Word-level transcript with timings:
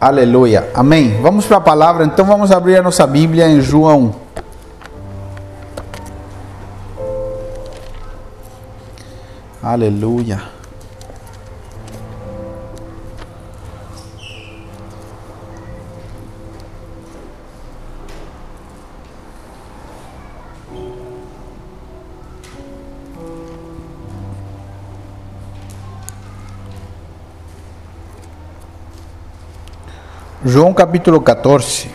Aleluia. 0.00 0.70
Amém. 0.74 1.20
Vamos 1.20 1.46
para 1.46 1.56
a 1.56 1.60
palavra, 1.60 2.04
então 2.04 2.24
vamos 2.24 2.52
abrir 2.52 2.76
a 2.76 2.82
nossa 2.82 3.04
Bíblia 3.06 3.48
em 3.48 3.60
João. 3.60 4.14
Aleluia. 9.60 10.57
João 30.48 30.72
capítulo 30.72 31.20
14. 31.20 31.90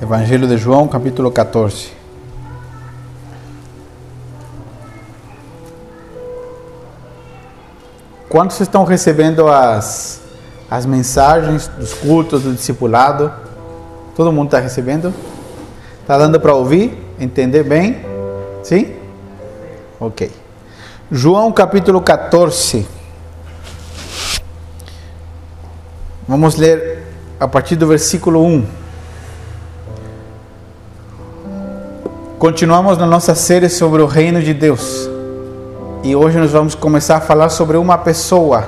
Evangelho 0.00 0.46
de 0.46 0.56
João 0.56 0.86
capítulo 0.86 1.28
14. 1.28 1.90
Quantos 8.28 8.60
estão 8.60 8.84
recebendo 8.84 9.48
as, 9.48 10.22
as 10.70 10.86
mensagens 10.86 11.66
dos 11.66 11.92
cultos 11.94 12.44
do 12.44 12.52
discipulado? 12.52 13.32
Todo 14.14 14.30
mundo 14.30 14.46
está 14.46 14.60
recebendo? 14.60 15.12
Está 16.00 16.16
dando 16.16 16.38
para 16.38 16.54
ouvir? 16.54 16.96
Entender 17.18 17.64
bem? 17.64 18.06
Sim? 18.62 18.94
Ok. 19.98 20.30
João 21.10 21.50
capítulo 21.50 22.00
14. 22.00 22.93
Vamos 26.34 26.56
ler 26.56 26.98
a 27.38 27.46
partir 27.46 27.76
do 27.76 27.86
versículo 27.86 28.44
1. 28.44 28.64
Continuamos 32.40 32.98
na 32.98 33.06
nossa 33.06 33.36
série 33.36 33.68
sobre 33.68 34.02
o 34.02 34.06
reino 34.06 34.42
de 34.42 34.52
Deus. 34.52 35.08
E 36.02 36.16
hoje 36.16 36.36
nós 36.36 36.50
vamos 36.50 36.74
começar 36.74 37.18
a 37.18 37.20
falar 37.20 37.50
sobre 37.50 37.76
uma 37.76 37.96
pessoa. 37.96 38.66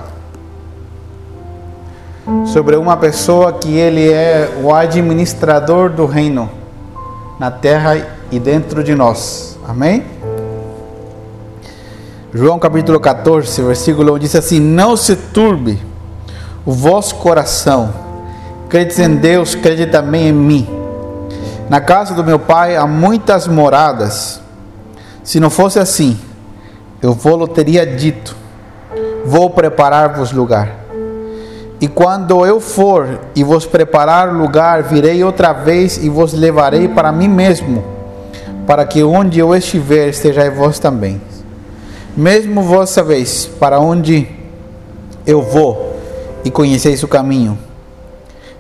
Sobre 2.45 2.77
uma 2.77 2.97
pessoa 2.97 3.55
que 3.55 3.75
ele 3.75 4.13
é 4.13 4.49
o 4.63 4.73
administrador 4.73 5.91
do 5.91 6.07
reino 6.07 6.49
na 7.37 7.51
terra 7.51 7.97
e 8.31 8.39
dentro 8.39 8.85
de 8.85 8.95
nós. 8.95 9.59
Amém? 9.67 10.05
João 12.33 12.61
capítulo 12.61 13.01
14, 13.01 13.61
versículo 13.63 14.15
1 14.15 14.19
diz 14.21 14.37
assim: 14.37 14.61
Não 14.61 14.97
se 14.97 15.17
turbe 15.17 15.96
o 16.67 16.73
vosso 16.73 17.15
coração. 17.15 17.95
Credes 18.69 18.99
em 18.99 19.15
Deus, 19.15 19.55
crede 19.55 19.87
também 19.87 20.29
em 20.29 20.33
mim. 20.33 20.69
Na 21.71 21.81
casa 21.81 22.13
do 22.13 22.25
meu 22.25 22.39
pai 22.39 22.77
há 22.77 22.87
muitas 22.87 23.47
moradas. 23.47 24.41
Se 25.23 25.39
não 25.39 25.49
fosse 25.49 25.79
assim, 25.79 26.19
eu 27.01 27.15
vou 27.15 27.47
teria 27.47 27.87
dito: 27.87 28.37
Vou 29.25 29.49
preparar-vos 29.51 30.33
lugar. 30.33 30.85
E 31.81 31.87
quando 31.87 32.45
eu 32.45 32.59
for 32.59 33.21
e 33.35 33.45
vos 33.45 33.67
preparar 33.67 34.33
lugar, 34.33 34.83
virei 34.83 35.23
outra 35.23 35.53
vez 35.53 35.99
e 35.99 36.09
vos 36.09 36.33
levarei 36.33 36.89
para 36.89 37.13
mim 37.13 37.29
mesmo, 37.29 37.85
para 38.67 38.85
que 38.87 39.03
onde 39.05 39.39
eu 39.39 39.55
estiver 39.55 40.09
estejais 40.09 40.57
vós 40.57 40.79
também. 40.79 41.21
Mesmo 42.17 42.63
vós 42.63 42.91
sabeis 42.91 43.47
para 43.61 43.79
onde 43.79 44.27
eu 45.27 45.43
vou 45.43 45.86
e 46.47 46.51
conheceis 46.51 47.03
o 47.03 47.09
caminho. 47.09 47.59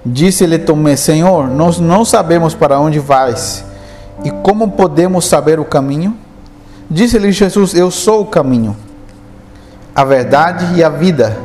Disse-lhe 0.04 0.58
Tomé: 0.58 0.96
Senhor, 0.96 1.46
nós 1.46 1.78
não 1.78 2.04
sabemos 2.04 2.52
para 2.52 2.80
onde 2.80 2.98
vais, 2.98 3.64
e 4.24 4.30
como 4.30 4.72
podemos 4.72 5.24
saber 5.24 5.60
o 5.60 5.64
caminho? 5.64 6.16
Disse-lhe 6.90 7.30
Jesus: 7.30 7.74
Eu 7.74 7.92
sou 7.92 8.22
o 8.22 8.26
caminho, 8.26 8.76
a 9.94 10.04
verdade 10.04 10.74
e 10.74 10.82
a 10.82 10.88
vida. 10.88 11.38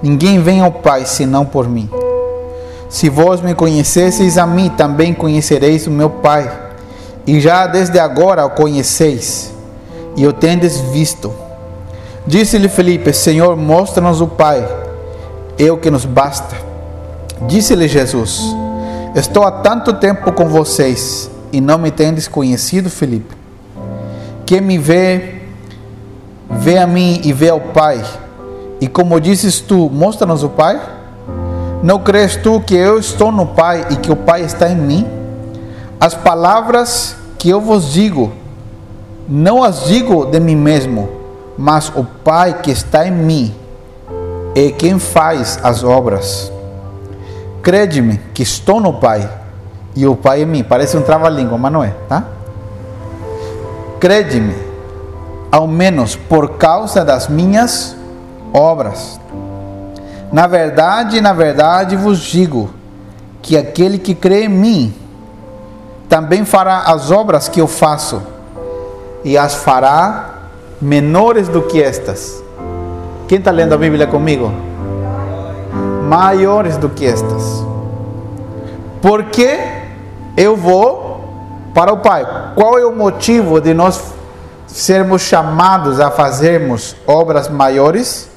Ninguém 0.00 0.40
vem 0.40 0.60
ao 0.60 0.70
Pai 0.70 1.04
senão 1.04 1.44
por 1.44 1.68
mim. 1.68 1.90
Se 2.88 3.08
vós 3.08 3.40
me 3.40 3.54
conhecesseis 3.54 4.38
a 4.38 4.46
mim, 4.46 4.70
também 4.70 5.12
conhecereis 5.12 5.88
o 5.88 5.90
meu 5.90 6.08
Pai. 6.08 6.50
E 7.26 7.40
já 7.40 7.66
desde 7.66 7.98
agora 7.98 8.46
o 8.46 8.50
conheceis, 8.50 9.52
e 10.16 10.24
o 10.24 10.32
tendes 10.32 10.78
visto. 10.78 11.34
Disse-lhe 12.24 12.68
Felipe: 12.68 13.12
Senhor, 13.12 13.56
mostra-nos 13.56 14.20
o 14.20 14.28
Pai 14.28 14.79
é 15.66 15.70
o 15.70 15.76
que 15.76 15.90
nos 15.90 16.04
basta. 16.04 16.56
Disse-lhe 17.46 17.86
Jesus: 17.86 18.40
Estou 19.14 19.44
há 19.44 19.50
tanto 19.50 19.92
tempo 19.94 20.32
com 20.32 20.48
vocês 20.48 21.30
e 21.52 21.60
não 21.60 21.78
me 21.78 21.90
tendes 21.90 22.26
conhecido, 22.26 22.88
Felipe. 22.88 23.36
Quem 24.46 24.60
me 24.60 24.78
vê, 24.78 25.42
vê 26.50 26.78
a 26.78 26.86
mim 26.86 27.20
e 27.24 27.32
vê 27.32 27.50
ao 27.50 27.60
Pai. 27.60 28.02
E 28.80 28.88
como 28.88 29.20
dizes 29.20 29.60
tu, 29.60 29.90
mostra-nos 29.90 30.42
o 30.42 30.48
Pai. 30.48 30.80
Não 31.82 31.98
crês 31.98 32.36
tu 32.36 32.60
que 32.60 32.74
eu 32.74 32.98
estou 32.98 33.30
no 33.30 33.46
Pai 33.46 33.86
e 33.90 33.96
que 33.96 34.10
o 34.10 34.16
Pai 34.16 34.42
está 34.42 34.68
em 34.68 34.76
mim? 34.76 35.06
As 35.98 36.14
palavras 36.14 37.16
que 37.38 37.48
eu 37.48 37.60
vos 37.60 37.92
digo, 37.92 38.32
não 39.28 39.62
as 39.62 39.84
digo 39.84 40.26
de 40.26 40.40
mim 40.40 40.56
mesmo, 40.56 41.08
mas 41.56 41.90
o 41.94 42.04
Pai 42.04 42.60
que 42.62 42.70
está 42.70 43.06
em 43.06 43.10
mim 43.10 43.54
é 44.54 44.70
quem 44.70 44.98
faz 44.98 45.58
as 45.62 45.84
obras. 45.84 46.50
Crede-me 47.62 48.18
que 48.34 48.42
estou 48.42 48.80
no 48.80 48.94
Pai 48.94 49.28
e 49.94 50.06
o 50.06 50.16
Pai 50.16 50.42
em 50.42 50.46
mim. 50.46 50.62
Parece 50.62 50.96
um 50.96 51.02
trava-língua, 51.02 51.58
mas 51.58 51.72
não 51.72 51.84
é, 51.84 51.94
tá? 52.08 52.24
Crede-me, 54.00 54.54
ao 55.52 55.66
menos 55.66 56.16
por 56.16 56.56
causa 56.56 57.04
das 57.04 57.28
minhas 57.28 57.96
obras. 58.52 59.20
Na 60.32 60.46
verdade, 60.46 61.20
na 61.20 61.32
verdade 61.32 61.96
vos 61.96 62.18
digo 62.18 62.70
que 63.42 63.56
aquele 63.56 63.98
que 63.98 64.14
crê 64.14 64.44
em 64.44 64.48
mim 64.48 64.94
também 66.08 66.44
fará 66.44 66.84
as 66.86 67.10
obras 67.10 67.48
que 67.48 67.60
eu 67.60 67.66
faço 67.66 68.22
e 69.24 69.36
as 69.36 69.54
fará 69.54 70.34
menores 70.80 71.48
do 71.48 71.62
que 71.62 71.82
estas 71.82 72.42
quem 73.30 73.38
está 73.38 73.52
lendo 73.52 73.72
a 73.72 73.78
Bíblia 73.78 74.08
comigo? 74.08 74.52
Maiores 76.08 76.76
do 76.76 76.88
que 76.88 77.06
estas. 77.06 77.64
Porque 79.00 79.56
eu 80.36 80.56
vou 80.56 81.22
para 81.72 81.92
o 81.92 81.98
Pai. 81.98 82.26
Qual 82.56 82.76
é 82.76 82.84
o 82.84 82.90
motivo 82.90 83.60
de 83.60 83.72
nós 83.72 84.02
sermos 84.66 85.22
chamados 85.22 86.00
a 86.00 86.10
fazermos 86.10 86.96
obras 87.06 87.48
maiores? 87.48 88.28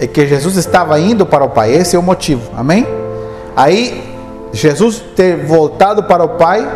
É 0.00 0.08
que 0.08 0.26
Jesus 0.26 0.56
estava 0.56 0.98
indo 0.98 1.24
para 1.24 1.44
o 1.44 1.50
Pai. 1.50 1.72
Esse 1.72 1.94
é 1.94 1.98
o 2.00 2.02
motivo. 2.02 2.50
Amém? 2.56 2.84
Aí, 3.54 4.16
Jesus 4.52 4.98
ter 5.14 5.46
voltado 5.46 6.02
para 6.02 6.24
o 6.24 6.30
Pai 6.30 6.68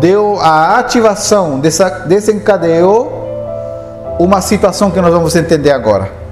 deu 0.00 0.40
a 0.40 0.80
ativação, 0.80 1.62
desencadeou 2.08 4.16
uma 4.18 4.40
situação 4.40 4.90
que 4.90 5.00
nós 5.00 5.12
vamos 5.12 5.36
entender 5.36 5.70
agora. 5.70 6.23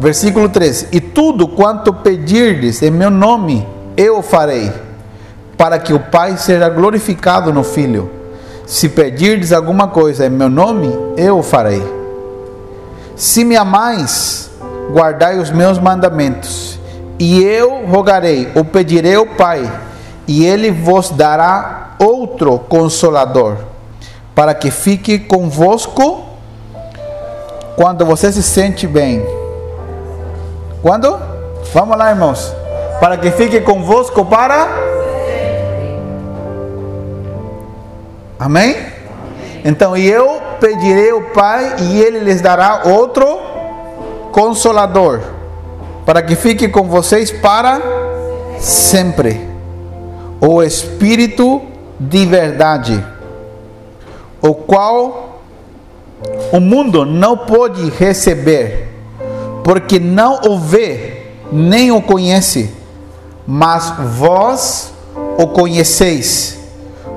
Versículo 0.00 0.48
13: 0.48 0.88
E 0.92 0.98
tudo 0.98 1.46
quanto 1.46 1.92
pedirdes 1.92 2.80
em 2.80 2.90
meu 2.90 3.10
nome, 3.10 3.66
eu 3.98 4.22
farei, 4.22 4.72
para 5.58 5.78
que 5.78 5.92
o 5.92 6.00
Pai 6.00 6.38
seja 6.38 6.70
glorificado 6.70 7.52
no 7.52 7.62
Filho. 7.62 8.10
Se 8.66 8.88
pedirdes 8.88 9.52
alguma 9.52 9.88
coisa 9.88 10.24
em 10.24 10.30
meu 10.30 10.48
nome, 10.48 10.90
eu 11.18 11.38
o 11.38 11.42
farei. 11.42 11.82
Se 13.14 13.44
me 13.44 13.56
amais, 13.56 14.50
guardai 14.90 15.38
os 15.38 15.50
meus 15.50 15.78
mandamentos, 15.78 16.80
e 17.18 17.42
eu 17.42 17.86
rogarei, 17.86 18.50
ou 18.54 18.64
pedirei 18.64 19.16
ao 19.16 19.26
Pai, 19.26 19.70
e 20.26 20.46
ele 20.46 20.70
vos 20.70 21.10
dará 21.10 21.96
outro 21.98 22.58
consolador, 22.58 23.58
para 24.34 24.54
que 24.54 24.70
fique 24.70 25.18
convosco 25.18 26.24
quando 27.76 28.06
você 28.06 28.32
se 28.32 28.42
sente 28.42 28.86
bem 28.86 29.39
quando? 30.82 31.18
Vamos 31.72 31.96
lá, 31.96 32.10
irmãos. 32.10 32.54
Para 33.00 33.16
que 33.16 33.30
fique 33.30 33.60
convosco 33.60 34.24
para. 34.24 34.68
Amém? 38.38 38.76
Então, 39.64 39.96
e 39.96 40.08
eu 40.08 40.40
pedirei 40.58 41.10
ao 41.10 41.22
Pai, 41.22 41.76
e 41.80 42.00
Ele 42.00 42.20
lhes 42.20 42.40
dará 42.40 42.82
outro 42.84 43.24
consolador, 44.32 45.20
para 46.06 46.22
que 46.22 46.34
fique 46.34 46.68
com 46.68 46.84
vocês 46.84 47.30
para 47.30 47.80
sempre. 48.58 49.48
O 50.40 50.62
Espírito 50.62 51.60
de 51.98 52.24
verdade, 52.24 53.04
o 54.40 54.54
qual 54.54 55.40
o 56.52 56.60
mundo 56.60 57.04
não 57.04 57.36
pode 57.36 57.90
receber 57.90 58.89
porque 59.64 59.98
não 59.98 60.40
o 60.46 60.58
vê 60.58 61.22
nem 61.52 61.90
o 61.90 62.00
conhece, 62.00 62.72
mas 63.46 63.92
vós 64.16 64.92
o 65.38 65.48
conheceis, 65.48 66.58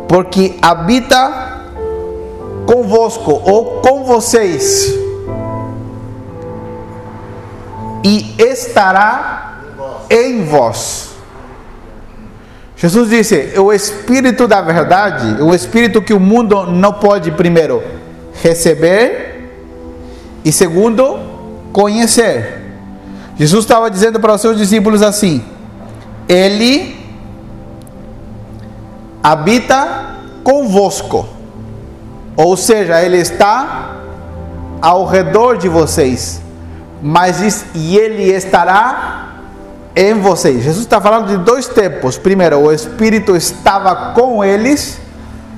porque 0.07 0.55
habita 0.61 1.61
convosco 2.65 3.31
ou 3.45 3.81
com 3.81 4.03
vocês, 4.03 4.93
e 8.03 8.35
estará 8.37 9.59
em 10.09 10.43
vós. 10.45 11.09
Jesus 12.75 13.09
disse: 13.09 13.53
o 13.57 13.71
Espírito 13.71 14.47
da 14.47 14.61
Verdade, 14.61 15.41
o 15.41 15.53
Espírito 15.53 16.01
que 16.01 16.13
o 16.13 16.19
mundo 16.19 16.65
não 16.65 16.93
pode, 16.93 17.31
primeiro, 17.31 17.81
receber 18.41 19.51
e, 20.43 20.51
segundo, 20.51 21.22
conhecer. 21.73 22.61
Jesus 23.35 23.65
estava 23.65 23.89
dizendo 23.89 24.19
para 24.19 24.33
os 24.33 24.39
seus 24.41 24.57
discípulos 24.57 25.01
assim: 25.01 25.43
Ele 26.29 26.95
habita 29.21 30.17
convosco, 30.43 31.27
ou 32.37 32.55
seja, 32.55 33.01
Ele 33.01 33.17
está 33.17 33.95
ao 34.81 35.05
redor 35.05 35.57
de 35.57 35.67
vocês, 35.67 36.41
mas 37.01 37.65
e 37.73 37.97
Ele 37.97 38.31
estará 38.31 39.23
em 39.95 40.13
vocês. 40.13 40.63
Jesus 40.63 40.85
está 40.85 41.01
falando 41.01 41.27
de 41.27 41.37
dois 41.37 41.67
tempos. 41.67 42.17
Primeiro, 42.17 42.59
o 42.59 42.71
Espírito 42.71 43.35
estava 43.35 44.13
com 44.13 44.43
eles. 44.43 44.99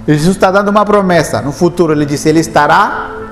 Jesus 0.07 0.35
está 0.35 0.51
dando 0.51 0.69
uma 0.69 0.85
promessa. 0.85 1.41
No 1.41 1.51
futuro, 1.51 1.94
ele 1.94 2.06
disse: 2.06 2.29
Ele 2.29 2.39
estará 2.39 3.25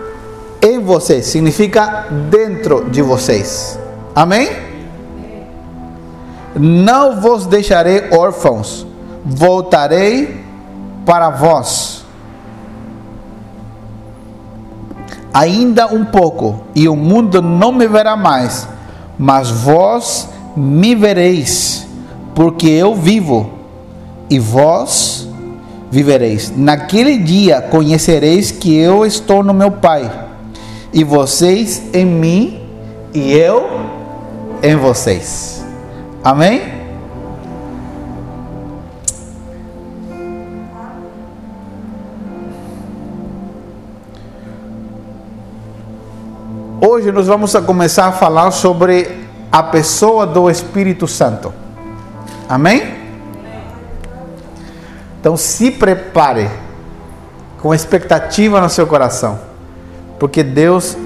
em 0.63 0.79
vocês. 0.79 1.25
Significa 1.27 2.07
dentro 2.29 2.89
de 2.89 3.01
vocês. 3.01 3.77
Amém? 4.15 4.49
Não 6.55 7.19
vos 7.19 7.45
deixarei 7.45 8.09
órfãos. 8.11 8.87
Voltarei 9.25 10.43
para 11.05 11.29
vós. 11.29 12.03
Ainda 15.33 15.87
um 15.87 16.05
pouco, 16.05 16.61
e 16.75 16.87
o 16.87 16.95
mundo 16.95 17.41
não 17.41 17.71
me 17.71 17.87
verá 17.87 18.15
mais, 18.15 18.67
mas 19.17 19.49
vós 19.49 20.29
me 20.55 20.93
vereis, 20.93 21.87
porque 22.35 22.67
eu 22.67 22.93
vivo, 22.93 23.49
e 24.29 24.37
vós 24.37 25.27
vivereis. 25.89 26.53
Naquele 26.55 27.17
dia 27.17 27.61
conhecereis 27.61 28.51
que 28.51 28.75
eu 28.75 29.03
estou 29.03 29.43
no 29.43 29.55
meu 29.55 29.71
Pai, 29.71 30.22
e 30.93 31.03
vocês 31.03 31.81
em 31.91 32.05
mim, 32.05 32.61
e 33.13 33.33
eu 33.33 33.67
em 34.61 34.75
vocês. 34.75 35.65
Amém? 36.23 36.83
Hoje 46.85 47.11
nós 47.11 47.27
vamos 47.27 47.55
começar 47.65 48.07
a 48.07 48.11
falar 48.11 48.51
sobre 48.51 49.25
a 49.51 49.63
pessoa 49.63 50.27
do 50.27 50.49
Espírito 50.49 51.07
Santo. 51.07 51.53
Amém? 52.47 52.93
Então 55.19 55.37
se 55.37 55.71
prepare 55.71 56.49
com 57.61 57.73
expectativa 57.73 58.59
no 58.59 58.69
seu 58.69 58.85
coração, 58.85 59.39
porque 60.23 60.41
Deus 60.41 60.97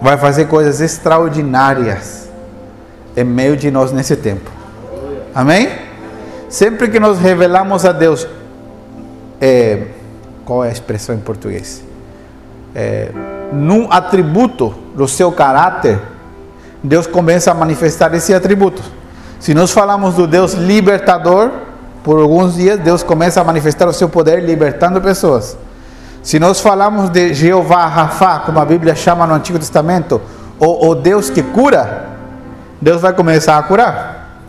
vai 0.00 0.16
fazer 0.16 0.46
coisas 0.46 0.80
extraordinárias 0.80 2.26
em 3.14 3.22
meio 3.22 3.54
de 3.54 3.70
nós 3.70 3.92
nesse 3.92 4.16
tempo. 4.16 4.50
Amém? 5.34 5.68
Sempre 6.48 6.88
que 6.88 6.98
nós 6.98 7.18
revelamos 7.18 7.84
a 7.84 7.92
Deus, 7.92 8.26
é, 9.38 9.88
qual 10.42 10.64
é 10.64 10.70
a 10.70 10.72
expressão 10.72 11.14
em 11.16 11.18
português? 11.18 11.82
É, 12.74 13.10
num 13.52 13.92
atributo 13.92 14.74
do 14.96 15.06
seu 15.06 15.30
caráter, 15.30 16.00
Deus 16.82 17.06
começa 17.06 17.50
a 17.50 17.54
manifestar 17.54 18.14
esse 18.14 18.32
atributo. 18.32 18.82
Se 19.38 19.52
nós 19.52 19.70
falamos 19.70 20.14
do 20.14 20.26
Deus 20.26 20.54
libertador, 20.54 21.50
por 22.02 22.18
alguns 22.18 22.54
dias 22.54 22.80
Deus 22.80 23.02
começa 23.02 23.38
a 23.42 23.44
manifestar 23.44 23.86
o 23.86 23.92
seu 23.92 24.08
poder 24.08 24.42
libertando 24.42 24.98
pessoas. 24.98 25.58
Se 26.28 26.38
nós 26.38 26.60
falamos 26.60 27.08
de 27.08 27.32
Jeová 27.32 27.86
Rafa, 27.86 28.40
como 28.40 28.60
a 28.60 28.64
Bíblia 28.66 28.94
chama 28.94 29.26
no 29.26 29.32
Antigo 29.32 29.58
Testamento, 29.58 30.20
o, 30.58 30.88
o 30.88 30.94
Deus 30.94 31.30
que 31.30 31.42
cura, 31.42 32.06
Deus 32.78 33.00
vai 33.00 33.14
começar 33.14 33.56
a 33.56 33.62
curar. 33.62 34.42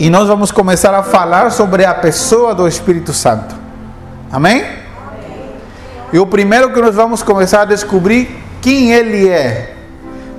E 0.00 0.10
nós 0.10 0.26
vamos 0.26 0.50
começar 0.50 0.92
a 0.92 1.04
falar 1.04 1.52
sobre 1.52 1.84
a 1.84 1.94
pessoa 1.94 2.56
do 2.56 2.66
Espírito 2.66 3.12
Santo. 3.12 3.54
Amém? 4.32 4.64
E 6.12 6.18
o 6.18 6.26
primeiro 6.26 6.72
que 6.72 6.80
nós 6.80 6.96
vamos 6.96 7.22
começar 7.22 7.60
a 7.60 7.66
descobrir 7.66 8.28
quem 8.60 8.90
ele 8.90 9.28
é 9.28 9.76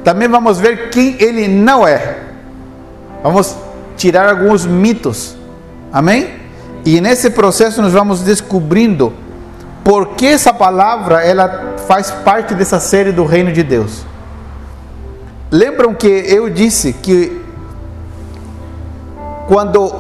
também 0.04 0.28
vamos 0.28 0.60
ver 0.60 0.90
quem 0.90 1.16
ele 1.18 1.48
não 1.48 1.88
é. 1.88 2.18
Vamos 3.24 3.56
tirar 3.96 4.28
alguns 4.28 4.66
mitos. 4.66 5.34
Amém? 5.94 6.28
E 6.84 7.00
nesse 7.00 7.30
processo 7.30 7.82
nós 7.82 7.94
vamos 7.94 8.20
descobrindo 8.20 9.14
por 9.84 10.10
que 10.10 10.28
essa 10.28 10.54
palavra 10.54 11.24
ela 11.24 11.76
faz 11.88 12.12
parte 12.12 12.54
dessa 12.54 12.80
série 12.80 13.12
do 13.12 13.26
reino 13.26 13.52
de 13.52 13.64
Deus. 13.64 14.06
Lembram 15.50 15.94
que 15.94 16.08
eu 16.08 16.50
disse 16.50 16.94
que 16.94 17.42
quando 19.48 19.94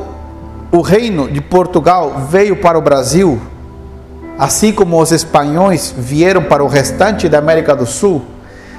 o 0.71 0.81
reino 0.81 1.29
de 1.29 1.41
Portugal 1.41 2.27
veio 2.29 2.55
para 2.55 2.77
o 2.77 2.81
Brasil, 2.81 3.41
assim 4.37 4.71
como 4.71 5.01
os 5.01 5.11
espanhóis 5.11 5.93
vieram 5.97 6.43
para 6.43 6.63
o 6.63 6.67
restante 6.67 7.27
da 7.27 7.39
América 7.39 7.75
do 7.75 7.85
Sul, 7.85 8.23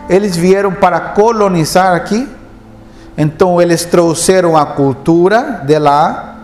eles 0.08 0.36
vieram 0.36 0.72
para 0.72 0.98
colonizar 0.98 1.94
aqui. 1.94 2.28
Então 3.18 3.60
eles 3.60 3.84
trouxeram 3.84 4.56
a 4.56 4.64
cultura 4.64 5.62
de 5.66 5.78
lá, 5.78 6.36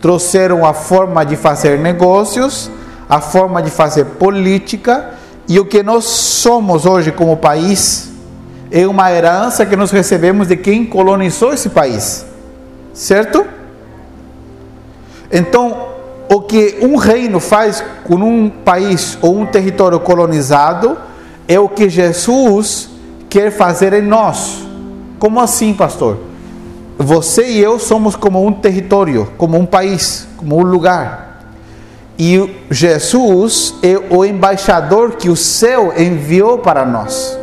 trouxeram 0.00 0.66
a 0.66 0.74
forma 0.74 1.24
de 1.24 1.36
fazer 1.36 1.78
negócios, 1.78 2.70
a 3.08 3.20
forma 3.20 3.62
de 3.62 3.70
fazer 3.70 4.04
política, 4.04 5.14
e 5.48 5.60
o 5.60 5.64
que 5.64 5.82
nós 5.82 6.04
somos 6.04 6.86
hoje 6.86 7.12
como 7.12 7.36
país 7.36 8.10
é 8.70 8.86
uma 8.86 9.12
herança 9.12 9.64
que 9.64 9.76
nós 9.76 9.90
recebemos 9.90 10.48
de 10.48 10.56
quem 10.56 10.84
colonizou 10.84 11.52
esse 11.52 11.68
país. 11.68 12.26
Certo? 12.92 13.46
Então, 15.30 15.88
o 16.28 16.40
que 16.40 16.78
um 16.82 16.96
reino 16.96 17.38
faz 17.38 17.84
com 18.04 18.16
um 18.16 18.50
país 18.50 19.16
ou 19.22 19.38
um 19.38 19.46
território 19.46 20.00
colonizado 20.00 20.96
é 21.46 21.58
o 21.60 21.68
que 21.68 21.88
Jesus 21.88 22.90
quer 23.28 23.50
fazer 23.52 23.92
em 23.92 24.02
nós. 24.02 24.66
Como 25.18 25.40
assim, 25.40 25.72
pastor? 25.72 26.18
Você 26.98 27.48
e 27.48 27.58
eu 27.60 27.78
somos 27.78 28.16
como 28.16 28.44
um 28.44 28.52
território, 28.52 29.30
como 29.36 29.56
um 29.58 29.66
país, 29.66 30.26
como 30.36 30.56
um 30.58 30.62
lugar. 30.62 31.25
E 32.18 32.64
Jesus 32.70 33.74
é 33.82 33.98
o 34.14 34.24
embaixador 34.24 35.12
que 35.12 35.28
o 35.28 35.36
céu 35.36 35.92
enviou 35.96 36.58
para 36.58 36.84
nós. 36.84 37.38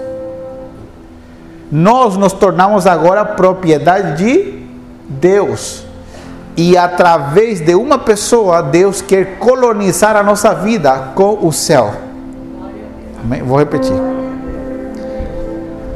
Nós 1.72 2.18
nos 2.18 2.34
tornamos 2.34 2.88
agora 2.88 3.24
propriedade 3.24 4.24
de 4.24 4.64
Deus. 5.08 5.86
E 6.56 6.78
através 6.78 7.62
de 7.62 7.76
uma 7.76 7.98
pessoa, 7.98 8.62
Deus 8.62 9.02
quer 9.02 9.38
colonizar 9.38 10.16
a 10.16 10.24
nossa 10.24 10.54
vida 10.54 11.12
com 11.16 11.46
o 11.46 11.52
céu. 11.52 11.94
Amém? 13.24 13.42
Vou 13.42 13.58
repetir 13.58 13.94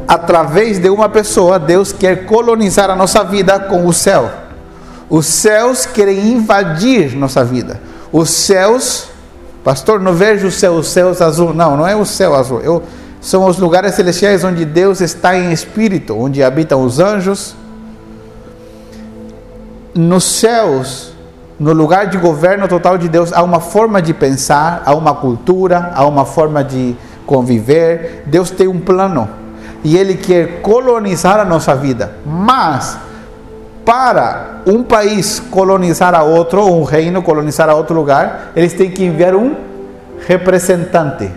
através 0.08 0.80
de 0.80 0.90
uma 0.90 1.10
pessoa, 1.10 1.60
Deus 1.60 1.92
quer 1.92 2.26
colonizar 2.26 2.90
a 2.90 2.96
nossa 2.96 3.24
vida 3.24 3.60
com 3.60 3.86
o 3.86 3.92
céu. 3.92 4.32
Os 5.10 5.26
céus 5.26 5.86
querem 5.86 6.32
invadir 6.32 7.16
nossa 7.16 7.44
vida. 7.44 7.80
Os 8.12 8.30
céus, 8.30 9.10
pastor, 9.64 10.00
não 10.00 10.14
vejo 10.14 10.48
os 10.48 10.56
céus, 10.56 10.88
os 10.88 10.88
céus 10.88 11.22
azul. 11.22 11.54
Não, 11.54 11.78
não 11.78 11.88
é 11.88 11.96
o 11.96 12.06
céu 12.06 12.36
azul. 12.36 12.60
Eu, 12.62 12.84
são 13.20 13.46
os 13.46 13.58
lugares 13.58 13.96
celestiais 13.96 14.44
onde 14.44 14.64
Deus 14.64 15.02
está 15.02 15.38
em 15.38 15.52
espírito, 15.52 16.16
onde 16.18 16.44
habitam 16.44 16.82
os 16.84 17.00
anjos. 17.00 17.56
Nos 19.94 20.24
céus, 20.24 21.12
no 21.60 21.74
lugar 21.74 22.08
de 22.08 22.18
governo 22.18 22.68
total 22.68 22.98
de 22.98 23.10
Deus, 23.10 23.34
há 23.34 23.42
uma 23.42 23.60
forma 23.60 24.02
de 24.02 24.14
pensar, 24.14 24.84
há 24.86 24.94
uma 24.94 25.16
cultura, 25.16 25.92
há 25.96 26.06
uma 26.06 26.26
forma 26.26 26.64
de 26.64 26.96
conviver. 27.26 28.24
Deus 28.28 28.52
tem 28.52 28.68
um 28.68 28.80
plano 28.80 29.28
e 29.84 29.98
Ele 29.98 30.16
quer 30.16 30.62
colonizar 30.62 31.40
a 31.40 31.46
nossa 31.46 31.76
vida. 31.76 32.14
Mas, 32.26 32.98
para 33.88 34.64
um 34.66 34.84
país 34.84 35.40
colonizar 35.40 36.14
a 36.14 36.22
outro, 36.22 36.62
um 36.66 36.84
reino 36.84 37.24
colonizar 37.24 37.70
a 37.70 37.74
outro 37.74 37.96
lugar, 37.96 38.52
eles 38.54 38.74
têm 38.74 38.92
que 38.92 39.06
enviar 39.06 39.34
um 39.34 39.56
representante. 40.28 41.32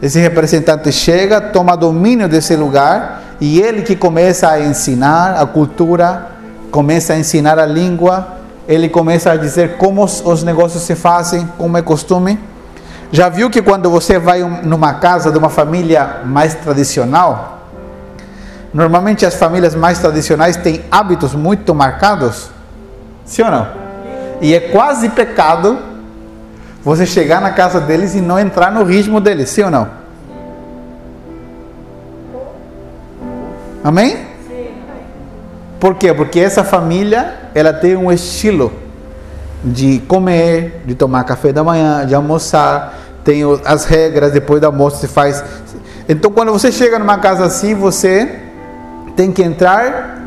Esse 0.00 0.20
representante 0.20 0.92
chega, 0.92 1.40
toma 1.40 1.76
domínio 1.76 2.28
desse 2.28 2.54
lugar 2.54 3.22
E 3.40 3.60
ele 3.60 3.82
que 3.82 3.96
começa 3.96 4.48
a 4.48 4.60
ensinar 4.60 5.34
a 5.34 5.44
cultura, 5.44 6.28
começa 6.70 7.12
a 7.12 7.18
ensinar 7.18 7.58
a 7.58 7.66
língua, 7.66 8.24
ele 8.68 8.88
começa 8.88 9.32
a 9.32 9.36
dizer 9.36 9.76
como 9.78 10.04
os 10.04 10.44
negócios 10.44 10.84
se 10.84 10.94
fazem, 10.94 11.48
como 11.58 11.76
é 11.76 11.82
costume. 11.82 12.38
Já 13.10 13.28
viu 13.28 13.50
que 13.50 13.60
quando 13.60 13.90
você 13.90 14.16
vai 14.16 14.44
numa 14.62 14.94
casa 14.94 15.32
de 15.32 15.38
uma 15.38 15.50
família 15.50 16.20
mais 16.24 16.54
tradicional, 16.54 17.61
normalmente 18.72 19.26
as 19.26 19.34
famílias 19.34 19.74
mais 19.74 19.98
tradicionais 19.98 20.56
têm 20.56 20.84
hábitos 20.90 21.34
muito 21.34 21.74
marcados? 21.74 22.50
Sim 23.24 23.42
ou 23.42 23.50
não? 23.50 23.68
E 24.40 24.54
é 24.54 24.60
quase 24.60 25.08
pecado 25.10 25.78
você 26.82 27.06
chegar 27.06 27.40
na 27.40 27.50
casa 27.50 27.80
deles 27.80 28.14
e 28.14 28.20
não 28.20 28.38
entrar 28.38 28.72
no 28.72 28.82
ritmo 28.82 29.20
deles, 29.20 29.50
sim 29.50 29.62
ou 29.62 29.70
não? 29.70 29.88
Amém? 33.84 34.26
Por 35.78 35.96
quê? 35.96 36.14
Porque 36.14 36.38
essa 36.38 36.62
família, 36.62 37.50
ela 37.54 37.72
tem 37.72 37.96
um 37.96 38.10
estilo 38.12 38.72
de 39.64 40.00
comer, 40.06 40.82
de 40.84 40.94
tomar 40.94 41.24
café 41.24 41.52
da 41.52 41.62
manhã, 41.62 42.06
de 42.06 42.14
almoçar, 42.14 42.98
tem 43.24 43.42
as 43.64 43.84
regras, 43.84 44.32
depois 44.32 44.60
do 44.60 44.66
almoço 44.66 44.98
se 44.98 45.08
faz. 45.08 45.44
Então, 46.08 46.30
quando 46.30 46.52
você 46.52 46.70
chega 46.70 46.98
numa 46.98 47.18
casa 47.18 47.44
assim, 47.44 47.74
você 47.74 48.41
tem 49.16 49.32
que 49.32 49.42
entrar 49.42 50.20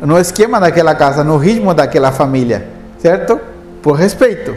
no 0.00 0.18
esquema 0.18 0.60
daquela 0.60 0.94
casa, 0.94 1.24
no 1.24 1.36
ritmo 1.36 1.74
daquela 1.74 2.12
família, 2.12 2.68
certo? 2.98 3.40
Por 3.82 3.92
respeito. 3.92 4.56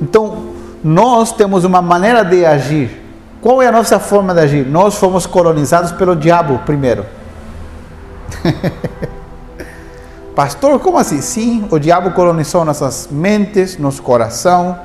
Então, 0.00 0.48
nós 0.82 1.32
temos 1.32 1.64
uma 1.64 1.82
maneira 1.82 2.24
de 2.24 2.44
agir 2.44 3.08
qual 3.40 3.62
é 3.62 3.68
a 3.68 3.72
nossa 3.72 4.00
forma 4.00 4.34
de 4.34 4.40
agir? 4.40 4.66
Nós 4.66 4.96
fomos 4.96 5.24
colonizados 5.24 5.92
pelo 5.92 6.16
diabo 6.16 6.58
primeiro. 6.66 7.06
Pastor, 10.34 10.78
como 10.80 10.98
assim? 10.98 11.20
Sim, 11.20 11.66
o 11.70 11.78
diabo 11.78 12.10
colonizou 12.12 12.64
nossas 12.64 13.08
mentes, 13.10 13.78
nosso 13.78 14.02
coração. 14.02 14.78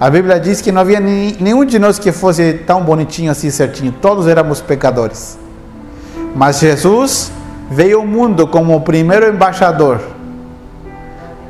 A 0.00 0.10
Bíblia 0.10 0.40
diz 0.40 0.60
que 0.60 0.72
não 0.72 0.80
havia 0.80 0.98
nenhum 0.98 1.64
de 1.64 1.78
nós 1.78 1.98
que 1.98 2.10
fosse 2.10 2.54
tão 2.66 2.82
bonitinho 2.82 3.30
assim, 3.30 3.50
certinho. 3.50 3.92
Todos 3.92 4.26
éramos 4.26 4.60
pecadores. 4.60 5.38
Mas 6.34 6.60
Jesus 6.60 7.32
veio 7.70 7.98
ao 7.98 8.06
mundo 8.06 8.46
como 8.46 8.76
o 8.76 8.80
primeiro 8.80 9.28
embaixador 9.28 10.00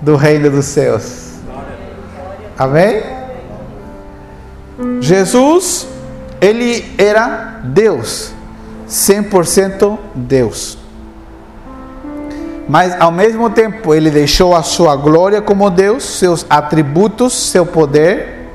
do 0.01 0.17
reino 0.17 0.51
dos 0.51 0.67
céus. 0.67 1.35
Amém? 2.59 3.03
Jesus 5.01 5.87
ele 6.41 6.95
era 6.97 7.61
Deus, 7.65 8.33
100% 8.89 9.99
Deus. 10.15 10.79
Mas 12.67 12.99
ao 13.01 13.11
mesmo 13.11 13.51
tempo, 13.51 13.95
ele 13.95 14.11
deixou 14.11 14.55
a 14.55 14.63
sua 14.63 14.95
glória 14.97 15.43
como 15.43 15.69
Deus, 15.69 16.05
seus 16.05 16.47
atributos, 16.49 17.51
seu 17.51 17.67
poder, 17.67 18.49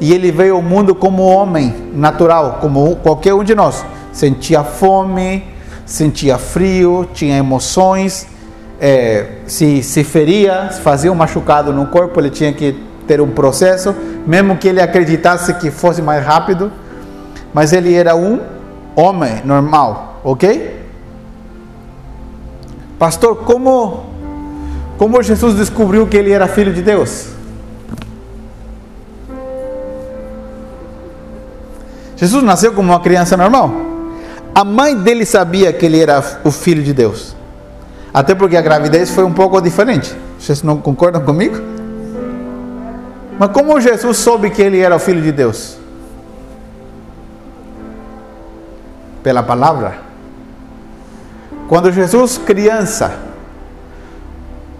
e 0.00 0.12
ele 0.12 0.30
veio 0.32 0.56
ao 0.56 0.62
mundo 0.62 0.94
como 0.94 1.22
homem 1.22 1.90
natural, 1.94 2.58
como 2.60 2.96
qualquer 2.96 3.32
um 3.34 3.44
de 3.44 3.54
nós. 3.54 3.84
Sentia 4.16 4.64
fome, 4.64 5.44
sentia 5.84 6.38
frio, 6.38 7.06
tinha 7.12 7.36
emoções, 7.36 8.26
é, 8.80 9.26
se, 9.46 9.82
se 9.82 10.02
feria, 10.02 10.70
fazia 10.82 11.12
um 11.12 11.14
machucado 11.14 11.70
no 11.72 11.86
corpo, 11.88 12.18
ele 12.18 12.30
tinha 12.30 12.52
que 12.52 12.80
ter 13.06 13.20
um 13.20 13.30
processo, 13.30 13.94
mesmo 14.26 14.56
que 14.56 14.68
ele 14.68 14.80
acreditasse 14.80 15.52
que 15.54 15.70
fosse 15.70 16.00
mais 16.00 16.24
rápido 16.24 16.72
mas 17.56 17.72
ele 17.72 17.94
era 17.94 18.14
um 18.14 18.38
homem 18.94 19.40
normal, 19.42 20.20
ok? 20.22 20.78
Pastor, 22.98 23.34
como, 23.34 24.04
como 24.98 25.22
Jesus 25.22 25.54
descobriu 25.54 26.06
que 26.06 26.18
ele 26.18 26.32
era 26.32 26.46
filho 26.48 26.74
de 26.74 26.82
Deus? 26.82 27.28
Jesus 32.14 32.42
nasceu 32.42 32.74
como 32.74 32.92
uma 32.92 33.00
criança 33.00 33.38
normal. 33.38 33.85
A 34.56 34.64
mãe 34.64 34.96
dele 34.96 35.26
sabia 35.26 35.70
que 35.72 35.84
ele 35.84 36.00
era 36.00 36.40
o 36.42 36.50
filho 36.50 36.82
de 36.82 36.94
Deus. 36.94 37.36
Até 38.12 38.34
porque 38.34 38.56
a 38.56 38.62
gravidez 38.62 39.10
foi 39.10 39.24
um 39.24 39.32
pouco 39.32 39.60
diferente. 39.60 40.16
Vocês 40.40 40.62
não 40.62 40.78
concordam 40.78 41.22
comigo? 41.22 41.56
Mas 43.38 43.50
como 43.50 43.78
Jesus 43.78 44.16
soube 44.16 44.48
que 44.48 44.62
ele 44.62 44.80
era 44.80 44.96
o 44.96 44.98
filho 44.98 45.20
de 45.20 45.30
Deus? 45.30 45.76
pela 49.26 49.42
palavra. 49.42 49.98
Quando 51.66 51.90
Jesus 51.90 52.38
criança, 52.38 53.12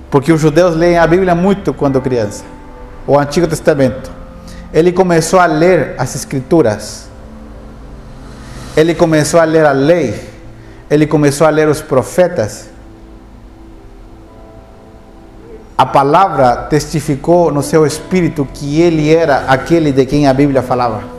porque 0.09 0.33
os 0.33 0.40
judeus 0.40 0.76
leem 0.76 0.99
a 0.99 1.04
Bíblia 1.04 1.35
muito 1.35 1.75
quando 1.75 2.00
criança, 2.00 2.45
o 3.09 3.18
Antigo 3.18 3.49
Testamento, 3.49 4.09
ele 4.73 4.92
começou 4.92 5.40
a 5.40 5.47
ler 5.47 5.97
as 5.99 6.14
Escrituras, 6.14 7.05
ele 8.76 8.95
começou 8.95 9.40
a 9.40 9.45
ler 9.45 9.64
a 9.64 9.73
lei, 9.73 10.14
ele 10.90 11.06
começou 11.06 11.47
a 11.47 11.50
ler 11.50 11.68
os 11.68 11.80
profetas. 11.80 12.68
A 15.78 15.85
palavra 15.85 16.56
testificou 16.68 17.52
no 17.52 17.62
seu 17.62 17.87
espírito 17.87 18.47
que 18.52 18.80
ele 18.80 19.14
era 19.14 19.47
aquele 19.49 19.92
de 19.92 20.06
quem 20.06 20.26
a 20.26 20.33
Bíblia 20.33 20.62
falava 20.62 21.16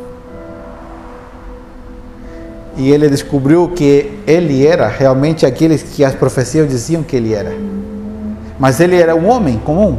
e 2.77 2.91
ele 2.91 3.09
descobriu 3.09 3.69
que 3.69 4.19
ele 4.27 4.65
era 4.65 4.87
realmente 4.87 5.45
aquele 5.45 5.77
que 5.79 6.05
as 6.05 6.13
profecias 6.13 6.69
diziam 6.69 7.01
que 7.01 7.15
ele 7.15 7.33
era. 7.33 7.51
Mas 8.59 8.79
ele 8.79 8.95
era 8.95 9.15
um 9.15 9.27
homem 9.27 9.57
comum. 9.57 9.97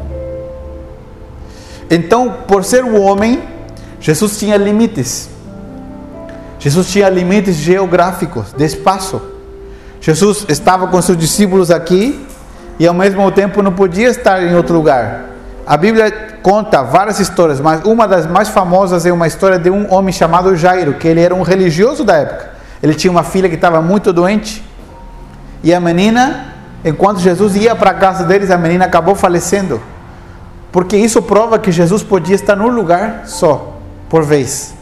Então, 1.91 2.33
por 2.47 2.63
ser 2.63 2.85
um 2.85 3.03
homem, 3.03 3.43
Jesus 4.01 4.39
tinha 4.39 4.57
limites. 4.57 5.29
Jesus 6.59 6.91
tinha 6.91 7.09
limites 7.09 7.57
geográficos, 7.57 8.53
de 8.53 8.65
espaço. 8.65 9.21
Jesus 10.01 10.45
estava 10.49 10.89
com 10.89 11.01
seus 11.01 11.17
discípulos 11.17 11.71
aqui 11.71 12.27
e 12.79 12.87
ao 12.87 12.95
mesmo 12.95 13.31
tempo 13.31 13.63
não 13.63 13.73
podia 13.73 14.09
estar 14.09 14.43
em 14.43 14.55
outro 14.55 14.75
lugar. 14.75 15.25
A 15.67 15.77
Bíblia 15.77 16.39
conta 16.43 16.83
várias 16.83 17.21
histórias, 17.21 17.61
mas 17.61 17.85
uma 17.85 18.09
das 18.09 18.27
mais 18.27 18.49
famosas 18.49 19.05
é 19.05 19.13
uma 19.13 19.27
história 19.27 19.59
de 19.59 19.69
um 19.69 19.93
homem 19.93 20.13
chamado 20.13 20.57
Jairo, 20.57 20.95
que 20.95 21.07
ele 21.07 21.21
era 21.21 21.35
um 21.35 21.43
religioso 21.43 22.05
da 22.05 22.17
época. 22.17 22.51
Ele 22.83 22.95
tinha 22.95 23.11
uma 23.11 23.23
filha 23.23 23.49
que 23.49 23.55
estava 23.55 23.83
muito 23.83 24.13
doente. 24.13 24.65
E 25.63 25.75
a 25.75 25.81
menina, 25.81 26.55
enquanto 26.85 27.19
Jesus 27.19 27.55
ia 27.57 27.75
para 27.77 27.91
a 27.91 27.95
casa 27.95 28.25
deles, 28.25 28.51
a 28.51 28.57
menina 28.57 28.85
acabou 28.87 29.15
falecendo. 29.15 29.81
Porque 30.73 30.97
isso 30.97 31.21
prova 31.21 31.59
que 31.59 31.71
Jesus 31.73 32.03
podia 32.03 32.35
estar 32.35 32.57
num 32.57 32.69
lugar 32.69 33.23
só, 33.27 33.77
por 34.09 34.23
vez. 34.23 34.78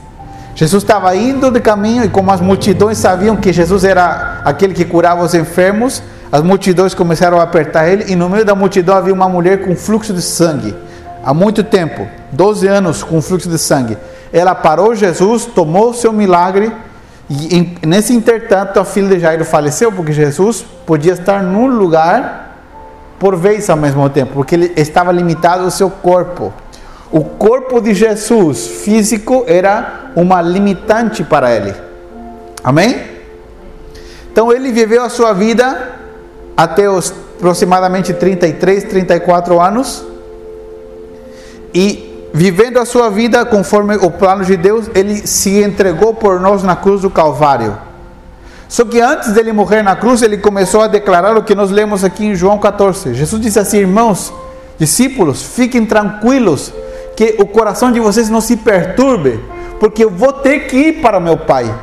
Jesus 0.56 0.82
estava 0.82 1.14
indo 1.14 1.50
de 1.50 1.60
caminho 1.60 2.02
e 2.02 2.08
como 2.08 2.30
as 2.30 2.40
multidões 2.40 2.96
sabiam 2.96 3.36
que 3.36 3.52
Jesus 3.52 3.84
era 3.84 4.40
aquele 4.42 4.72
que 4.72 4.86
curava 4.86 5.22
os 5.22 5.34
enfermos, 5.34 6.02
as 6.32 6.40
multidões 6.40 6.94
começaram 6.94 7.38
a 7.38 7.42
apertar 7.42 7.86
ele 7.86 8.10
e 8.10 8.16
no 8.16 8.26
meio 8.30 8.42
da 8.42 8.54
multidão 8.54 8.96
havia 8.96 9.12
uma 9.12 9.28
mulher 9.28 9.66
com 9.66 9.76
fluxo 9.76 10.14
de 10.14 10.22
sangue. 10.22 10.74
Há 11.22 11.34
muito 11.34 11.62
tempo, 11.62 12.08
12 12.32 12.66
anos 12.66 13.02
com 13.02 13.20
fluxo 13.20 13.50
de 13.50 13.58
sangue. 13.58 13.98
Ela 14.32 14.54
parou 14.54 14.94
Jesus, 14.94 15.44
tomou 15.44 15.90
o 15.90 15.94
seu 15.94 16.10
milagre 16.10 16.72
e 17.28 17.76
nesse 17.84 18.14
intertanto, 18.14 18.80
a 18.80 18.84
filha 18.84 19.08
de 19.08 19.20
Jairo 19.20 19.44
faleceu 19.44 19.92
porque 19.92 20.12
Jesus 20.12 20.64
podia 20.86 21.12
estar 21.12 21.42
num 21.42 21.66
lugar 21.66 22.56
por 23.18 23.36
vez 23.36 23.68
ao 23.68 23.76
mesmo 23.76 24.08
tempo, 24.08 24.32
porque 24.32 24.54
ele 24.54 24.72
estava 24.74 25.12
limitado 25.12 25.64
ao 25.64 25.70
seu 25.70 25.90
corpo. 25.90 26.52
O 27.10 27.22
corpo 27.22 27.80
de 27.80 27.94
Jesus 27.94 28.66
físico 28.66 29.44
era 29.46 30.10
uma 30.16 30.42
limitante 30.42 31.22
para 31.22 31.54
ele. 31.54 31.74
Amém? 32.62 33.00
Então 34.32 34.52
ele 34.52 34.72
viveu 34.72 35.02
a 35.02 35.08
sua 35.08 35.32
vida 35.32 35.94
até 36.56 36.90
os 36.90 37.12
aproximadamente 37.36 38.12
33, 38.14 38.84
34 38.84 39.60
anos. 39.60 40.04
E 41.72 42.28
vivendo 42.32 42.78
a 42.78 42.84
sua 42.84 43.10
vida 43.10 43.44
conforme 43.44 43.96
o 43.96 44.10
plano 44.10 44.44
de 44.44 44.56
Deus, 44.56 44.90
ele 44.94 45.26
se 45.26 45.62
entregou 45.62 46.14
por 46.14 46.40
nós 46.40 46.62
na 46.62 46.74
cruz 46.74 47.02
do 47.02 47.10
Calvário. 47.10 47.78
Só 48.68 48.84
que 48.84 49.00
antes 49.00 49.32
dele 49.32 49.52
morrer 49.52 49.82
na 49.82 49.94
cruz, 49.94 50.22
ele 50.22 50.38
começou 50.38 50.80
a 50.80 50.88
declarar 50.88 51.36
o 51.36 51.42
que 51.42 51.54
nós 51.54 51.70
lemos 51.70 52.02
aqui 52.02 52.26
em 52.26 52.34
João 52.34 52.58
14. 52.58 53.14
Jesus 53.14 53.40
disse 53.40 53.58
assim: 53.58 53.78
Irmãos, 53.78 54.32
discípulos, 54.78 55.42
fiquem 55.42 55.86
tranquilos, 55.86 56.72
que 57.16 57.36
o 57.38 57.46
coração 57.46 57.90
de 57.90 57.98
vocês 57.98 58.28
não 58.28 58.40
se 58.40 58.58
perturbe, 58.58 59.40
porque 59.80 60.04
eu 60.04 60.10
vou 60.10 60.32
ter 60.32 60.66
que 60.66 60.76
ir 60.76 60.92
para 61.00 61.18
meu 61.18 61.38
Pai. 61.38 61.74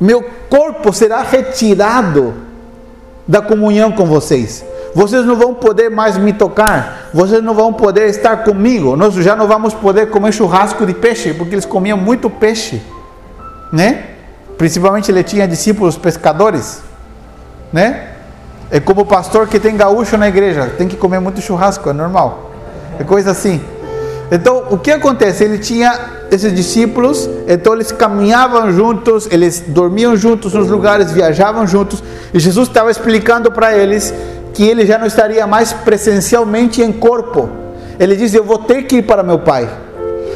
Meu 0.00 0.24
corpo 0.48 0.92
será 0.92 1.22
retirado 1.22 2.34
da 3.28 3.40
comunhão 3.40 3.92
com 3.92 4.06
vocês. 4.06 4.64
Vocês 4.94 5.24
não 5.24 5.36
vão 5.36 5.54
poder 5.54 5.90
mais 5.90 6.18
me 6.18 6.32
tocar, 6.32 7.10
vocês 7.14 7.42
não 7.42 7.54
vão 7.54 7.72
poder 7.72 8.08
estar 8.08 8.38
comigo. 8.44 8.96
Nós 8.96 9.14
já 9.14 9.36
não 9.36 9.46
vamos 9.46 9.72
poder 9.72 10.10
comer 10.10 10.32
churrasco 10.32 10.84
de 10.84 10.92
peixe, 10.92 11.32
porque 11.32 11.54
eles 11.54 11.64
comiam 11.64 11.96
muito 11.96 12.28
peixe, 12.28 12.82
né? 13.72 14.04
Principalmente 14.58 15.10
ele 15.10 15.22
tinha 15.22 15.46
discípulos 15.46 15.96
pescadores. 15.96 16.82
né? 17.72 18.08
É 18.70 18.80
como 18.80 19.02
o 19.02 19.06
pastor 19.06 19.46
que 19.48 19.60
tem 19.60 19.76
gaúcho 19.76 20.16
na 20.16 20.28
igreja, 20.28 20.72
tem 20.78 20.88
que 20.88 20.96
comer 20.96 21.20
muito 21.20 21.40
churrasco, 21.40 21.90
é 21.90 21.92
normal. 21.92 22.50
É 22.98 23.04
coisa 23.04 23.30
assim. 23.30 23.62
Então, 24.34 24.64
o 24.70 24.78
que 24.78 24.90
acontece? 24.90 25.44
Ele 25.44 25.58
tinha 25.58 25.94
esses 26.30 26.54
discípulos, 26.54 27.28
então 27.46 27.74
eles 27.74 27.92
caminhavam 27.92 28.72
juntos, 28.72 29.28
eles 29.30 29.62
dormiam 29.66 30.16
juntos 30.16 30.54
nos 30.54 30.68
lugares, 30.68 31.12
viajavam 31.12 31.66
juntos, 31.66 32.02
e 32.32 32.40
Jesus 32.40 32.68
estava 32.68 32.90
explicando 32.90 33.52
para 33.52 33.76
eles 33.76 34.12
que 34.54 34.66
ele 34.66 34.86
já 34.86 34.96
não 34.96 35.06
estaria 35.06 35.46
mais 35.46 35.74
presencialmente 35.74 36.80
em 36.80 36.90
corpo. 36.90 37.50
Ele 38.00 38.16
diz: 38.16 38.32
Eu 38.32 38.42
vou 38.42 38.56
ter 38.56 38.84
que 38.84 38.96
ir 38.96 39.02
para 39.02 39.22
meu 39.22 39.40
Pai. 39.40 39.68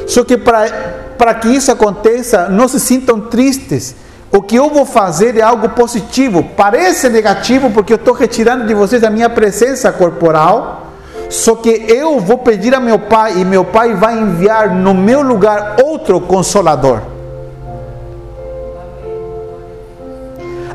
Só 0.07 0.23
que 0.23 0.37
para 0.37 1.35
que 1.35 1.49
isso 1.49 1.73
aconteça, 1.73 2.51
não 2.51 2.69
se 2.69 2.79
sintam 2.79 3.19
tristes. 3.19 3.97
O 4.31 4.43
que 4.43 4.57
eu 4.57 4.69
vou 4.69 4.85
fazer 4.85 5.39
é 5.39 5.41
algo 5.41 5.71
positivo. 5.71 6.47
Parece 6.55 7.09
negativo 7.09 7.71
porque 7.71 7.95
eu 7.95 7.97
estou 7.97 8.13
retirando 8.13 8.67
de 8.67 8.75
vocês 8.75 9.03
a 9.03 9.09
minha 9.09 9.31
presença 9.31 9.91
corporal 9.91 10.86
só 11.29 11.57
que 11.57 11.71
eu 11.89 12.21
vou 12.21 12.39
pedir 12.39 12.75
a 12.75 12.81
meu 12.81 12.99
pai 12.99 13.39
e 13.39 13.45
meu 13.45 13.65
pai 13.65 13.95
vai 13.95 14.19
enviar 14.19 14.71
no 14.75 14.95
meu 14.95 15.23
lugar 15.23 15.77
outro 15.85 16.21
consolador. 16.21 17.01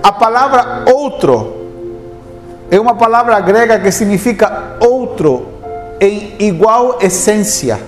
A 0.03 0.12
palavra 0.12 0.84
outro 0.91 1.62
é 2.70 2.79
uma 2.79 2.96
palavra 2.96 3.39
grega 3.39 3.79
que 3.79 3.91
significa 3.91 4.77
outro 4.79 5.48
em 6.00 6.36
igual 6.39 6.98
essência, 7.01 7.79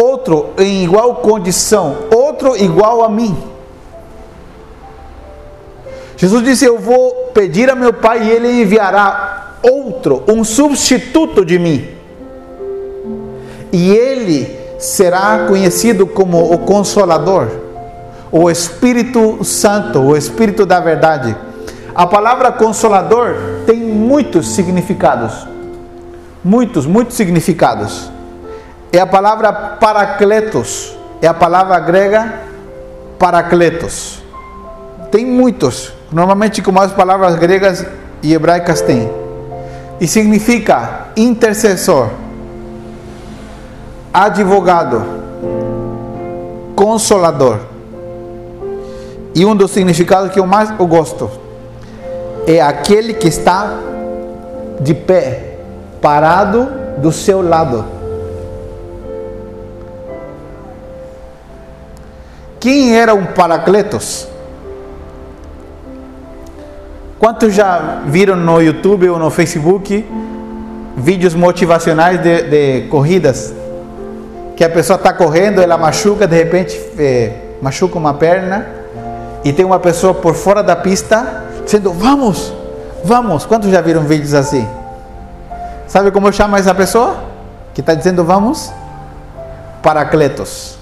outro 0.00 0.54
em 0.58 0.84
igual 0.84 1.16
condição, 1.16 1.96
outro 2.14 2.56
igual 2.56 3.04
a 3.04 3.08
mim. 3.08 3.36
Jesus 6.16 6.42
disse: 6.42 6.64
Eu 6.64 6.78
vou 6.78 7.30
pedir 7.34 7.70
a 7.70 7.74
meu 7.74 7.92
pai 7.92 8.22
e 8.22 8.30
ele 8.30 8.62
enviará 8.62 9.25
outro, 9.68 10.22
um 10.28 10.44
substituto 10.44 11.44
de 11.44 11.58
mim. 11.58 11.88
E 13.72 13.90
ele 13.90 14.58
será 14.78 15.46
conhecido 15.48 16.06
como 16.06 16.52
o 16.52 16.58
Consolador, 16.58 17.48
o 18.30 18.50
Espírito 18.50 19.42
Santo, 19.44 20.00
o 20.00 20.16
Espírito 20.16 20.64
da 20.64 20.80
Verdade. 20.80 21.36
A 21.94 22.06
palavra 22.06 22.52
Consolador 22.52 23.34
tem 23.66 23.78
muitos 23.78 24.48
significados. 24.48 25.46
Muitos, 26.44 26.86
muitos 26.86 27.16
significados. 27.16 28.10
É 28.92 29.00
a 29.00 29.06
palavra 29.06 29.52
Paracletos, 29.52 30.96
é 31.20 31.26
a 31.26 31.34
palavra 31.34 31.78
grega 31.80 32.34
Paracletos. 33.18 34.22
Tem 35.10 35.26
muitos. 35.26 35.92
Normalmente, 36.12 36.62
como 36.62 36.80
as 36.80 36.92
palavras 36.92 37.34
gregas 37.36 37.84
e 38.22 38.32
hebraicas 38.32 38.80
têm 38.80 39.25
e 40.00 40.06
significa 40.06 41.08
intercessor, 41.16 42.10
advogado, 44.12 45.04
consolador. 46.74 47.60
E 49.34 49.44
um 49.44 49.54
dos 49.54 49.70
significados 49.70 50.32
que 50.32 50.40
eu 50.40 50.46
mais 50.46 50.70
gosto 50.70 51.30
é 52.46 52.60
aquele 52.60 53.14
que 53.14 53.28
está 53.28 53.78
de 54.80 54.94
pé, 54.94 55.58
parado 56.00 56.68
do 56.98 57.12
seu 57.12 57.42
lado. 57.42 57.84
Quem 62.60 62.96
era 62.96 63.14
um 63.14 63.26
Paracletos? 63.26 64.26
Quantos 67.18 67.54
já 67.54 68.02
viram 68.06 68.36
no 68.36 68.60
YouTube 68.60 69.08
ou 69.08 69.18
no 69.18 69.30
Facebook 69.30 70.04
vídeos 70.96 71.34
motivacionais 71.34 72.20
de, 72.22 72.42
de 72.42 72.88
corridas? 72.88 73.54
Que 74.54 74.64
a 74.64 74.68
pessoa 74.68 74.96
está 74.96 75.12
correndo, 75.12 75.60
ela 75.60 75.78
machuca, 75.78 76.26
de 76.26 76.36
repente 76.36 76.78
é, 76.98 77.32
machuca 77.62 77.98
uma 77.98 78.14
perna 78.14 78.66
e 79.44 79.52
tem 79.52 79.64
uma 79.64 79.78
pessoa 79.78 80.12
por 80.12 80.34
fora 80.34 80.62
da 80.62 80.76
pista 80.76 81.44
dizendo: 81.64 81.92
Vamos, 81.92 82.52
vamos. 83.02 83.46
Quantos 83.46 83.70
já 83.70 83.80
viram 83.80 84.02
vídeos 84.02 84.34
assim? 84.34 84.66
Sabe 85.86 86.10
como 86.10 86.28
eu 86.28 86.32
chamo 86.32 86.56
essa 86.56 86.74
pessoa? 86.74 87.16
Que 87.72 87.80
está 87.80 87.94
dizendo 87.94 88.24
vamos? 88.24 88.72
Paracletos. 89.82 90.75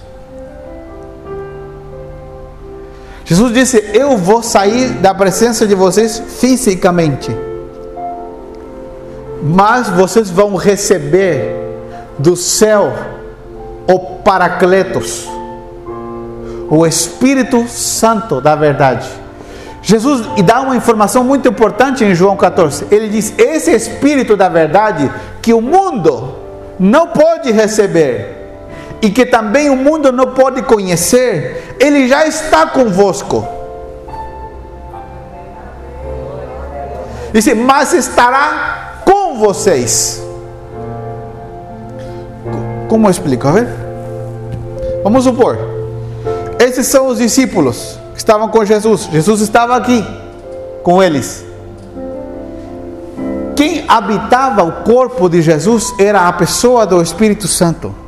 Jesus 3.24 3.52
disse: 3.52 3.90
Eu 3.94 4.16
vou 4.16 4.42
sair 4.42 4.90
da 4.94 5.14
presença 5.14 5.66
de 5.66 5.74
vocês 5.74 6.22
fisicamente, 6.38 7.34
mas 9.42 9.88
vocês 9.88 10.30
vão 10.30 10.56
receber 10.56 11.56
do 12.18 12.36
céu 12.36 12.92
o 13.86 13.98
Paracletos, 13.98 15.26
o 16.70 16.86
Espírito 16.86 17.66
Santo 17.68 18.40
da 18.40 18.54
verdade. 18.54 19.08
Jesus 19.82 20.26
dá 20.44 20.62
uma 20.62 20.76
informação 20.76 21.22
muito 21.22 21.46
importante 21.46 22.04
em 22.04 22.14
João 22.14 22.36
14. 22.36 22.86
Ele 22.90 23.08
diz: 23.08 23.34
Esse 23.38 23.70
Espírito 23.70 24.36
da 24.36 24.48
verdade 24.48 25.10
que 25.42 25.52
o 25.52 25.60
mundo 25.60 26.36
não 26.78 27.08
pode 27.08 27.52
receber, 27.52 28.43
e 29.04 29.10
que 29.10 29.26
também 29.26 29.68
o 29.68 29.76
mundo 29.76 30.10
não 30.10 30.28
pode 30.28 30.62
conhecer, 30.62 31.76
ele 31.78 32.08
já 32.08 32.26
está 32.26 32.66
convosco. 32.66 33.46
Dice, 37.30 37.54
mas 37.54 37.92
estará 37.92 39.02
com 39.04 39.38
vocês. 39.38 40.22
Como 42.88 43.10
explico? 43.10 43.46
A 43.46 43.52
ver? 43.52 43.68
Vamos 45.02 45.24
supor, 45.24 45.58
esses 46.58 46.86
são 46.86 47.08
os 47.08 47.18
discípulos 47.18 47.98
que 48.14 48.18
estavam 48.18 48.48
com 48.48 48.64
Jesus. 48.64 49.06
Jesus 49.12 49.42
estava 49.42 49.76
aqui 49.76 50.02
com 50.82 51.02
eles. 51.02 51.44
Quem 53.54 53.84
habitava 53.86 54.62
o 54.62 54.72
corpo 54.82 55.28
de 55.28 55.42
Jesus 55.42 55.92
era 55.98 56.26
a 56.26 56.32
pessoa 56.32 56.86
do 56.86 57.02
Espírito 57.02 57.46
Santo. 57.46 58.03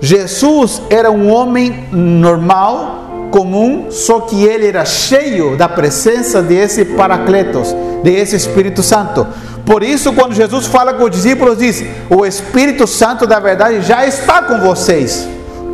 Jesus 0.00 0.80
era 0.88 1.10
um 1.10 1.30
homem 1.30 1.88
normal, 1.92 3.28
comum, 3.30 3.86
só 3.90 4.20
que 4.20 4.44
ele 4.44 4.66
era 4.66 4.84
cheio 4.84 5.56
da 5.56 5.68
presença 5.68 6.42
desse 6.42 6.84
Paracletos, 6.84 7.74
desse 8.02 8.34
Espírito 8.34 8.82
Santo. 8.82 9.26
Por 9.64 9.82
isso, 9.82 10.12
quando 10.12 10.34
Jesus 10.34 10.66
fala 10.66 10.94
com 10.94 11.04
os 11.04 11.10
discípulos, 11.10 11.58
diz: 11.58 11.84
O 12.08 12.24
Espírito 12.26 12.86
Santo 12.86 13.26
da 13.26 13.38
verdade 13.38 13.82
já 13.82 14.06
está 14.06 14.42
com 14.42 14.58
vocês. 14.60 15.28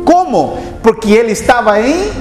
Como? 0.05 0.57
Porque 0.83 1.11
ele 1.11 1.31
estava 1.31 1.81
em 1.81 2.11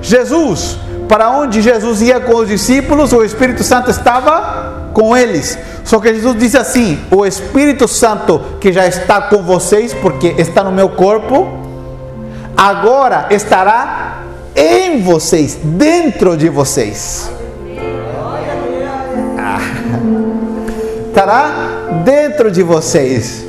Jesus. 0.00 0.78
Para 1.08 1.30
onde 1.30 1.62
Jesus 1.62 2.02
ia 2.02 2.18
com 2.18 2.36
os 2.36 2.48
discípulos, 2.48 3.12
o 3.12 3.22
Espírito 3.22 3.62
Santo 3.62 3.90
estava 3.90 4.90
com 4.92 5.16
eles. 5.16 5.58
Só 5.84 6.00
que 6.00 6.12
Jesus 6.12 6.36
disse 6.36 6.56
assim: 6.56 6.98
O 7.10 7.26
Espírito 7.26 7.86
Santo 7.86 8.40
que 8.60 8.72
já 8.72 8.86
está 8.86 9.20
com 9.20 9.42
vocês, 9.42 9.94
porque 9.94 10.34
está 10.38 10.64
no 10.64 10.72
meu 10.72 10.88
corpo, 10.88 11.55
agora 12.56 13.26
estará 13.30 14.22
em 14.54 15.02
vocês, 15.02 15.58
dentro 15.62 16.36
de 16.36 16.48
vocês. 16.48 17.30
Ah, 19.38 19.60
estará 21.08 21.50
dentro 22.04 22.50
de 22.50 22.62
vocês. 22.62 23.44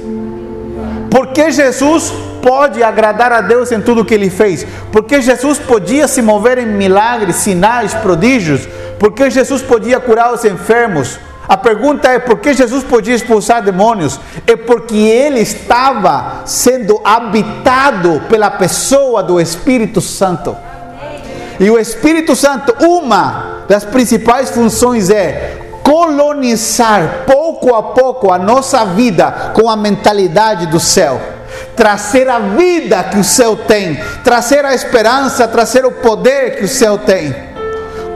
Porque 1.09 1.51
Jesus 1.51 2.11
pode 2.41 2.83
agradar 2.83 3.31
a 3.31 3.41
Deus 3.41 3.71
em 3.71 3.81
tudo 3.81 4.05
que 4.05 4.13
ele 4.13 4.29
fez, 4.29 4.65
porque 4.91 5.21
Jesus 5.21 5.57
podia 5.57 6.07
se 6.07 6.21
mover 6.21 6.57
em 6.57 6.65
milagres, 6.65 7.37
sinais, 7.37 7.93
prodígios, 7.93 8.67
porque 8.99 9.29
Jesus 9.29 9.61
podia 9.61 9.99
curar 9.99 10.33
os 10.33 10.43
enfermos, 10.43 11.19
a 11.47 11.55
pergunta 11.55 12.09
é 12.09 12.19
por 12.19 12.39
que 12.39 12.53
Jesus 12.53 12.83
podia 12.83 13.15
expulsar 13.15 13.63
demônios? 13.63 14.19
É 14.45 14.55
porque 14.55 14.97
ele 14.97 15.39
estava 15.39 16.41
sendo 16.45 16.99
habitado 17.03 18.21
pela 18.27 18.51
pessoa 18.51 19.23
do 19.23 19.39
Espírito 19.39 20.01
Santo. 20.01 20.55
E 21.57 21.69
o 21.69 21.79
Espírito 21.79 22.35
Santo, 22.35 22.75
uma 22.85 23.63
das 23.67 23.85
principais 23.85 24.49
funções 24.49 25.09
é 25.09 25.57
colonizar 25.81 27.23
pouco 27.25 27.73
a 27.73 27.81
pouco 27.81 28.31
a 28.31 28.37
nossa 28.37 28.83
vida 28.83 29.51
com 29.53 29.69
a 29.69 29.77
mentalidade 29.77 30.65
do 30.67 30.81
céu. 30.81 31.19
Trazer 31.77 32.27
a 32.27 32.39
vida 32.39 33.03
que 33.05 33.17
o 33.17 33.23
céu 33.23 33.55
tem, 33.55 33.97
trazer 34.21 34.65
a 34.65 34.75
esperança, 34.75 35.47
trazer 35.47 35.85
o 35.85 35.91
poder 35.91 36.57
que 36.57 36.65
o 36.65 36.67
céu 36.67 36.97
tem. 36.97 37.46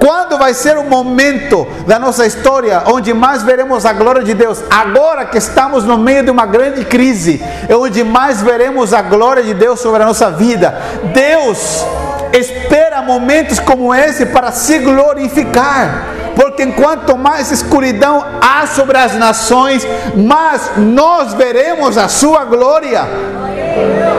Quando 0.02 0.36
vai 0.36 0.52
ser 0.56 0.80
o 0.80 0.84
momento 0.84 1.68
da 1.86 2.00
nossa 2.00 2.26
história 2.26 2.82
onde 2.88 3.14
mais 3.14 3.44
veremos 3.44 3.86
a 3.86 3.94
glória 3.94 4.24
de 4.24 4.34
Deus? 4.34 4.64
Agora 4.68 5.26
que 5.26 5.38
estamos 5.38 5.84
no 5.84 5.96
meio 5.96 6.24
de 6.24 6.32
uma 6.32 6.48
grande 6.48 6.84
crise, 6.84 7.40
é 7.70 7.76
onde 7.76 8.04
mais 8.04 8.42
veremos 8.42 8.96
a 8.96 9.04
glória 9.04 9.44
de 9.44 9.54
Deus 9.54 9.80
sobre 9.80 10.02
a 10.02 10.08
nossa 10.08 10.32
vida. 10.32 10.76
Deus 11.14 11.86
espera 12.34 13.04
momentos 13.04 13.60
como 13.60 13.94
esse 13.94 14.26
para 14.26 14.52
se 14.52 14.80
glorificar 14.80 16.08
Porque 16.36 16.64
enquanto 16.64 17.18
mais 17.18 17.52
escuridão 17.52 18.26
há 18.42 18.66
sobre 18.66 18.98
as 18.98 19.14
nações, 19.16 19.86
mais 20.16 20.72
nós 20.78 21.34
veremos 21.34 21.98
a 21.98 22.08
sua 22.08 22.46
glória. 22.46 23.06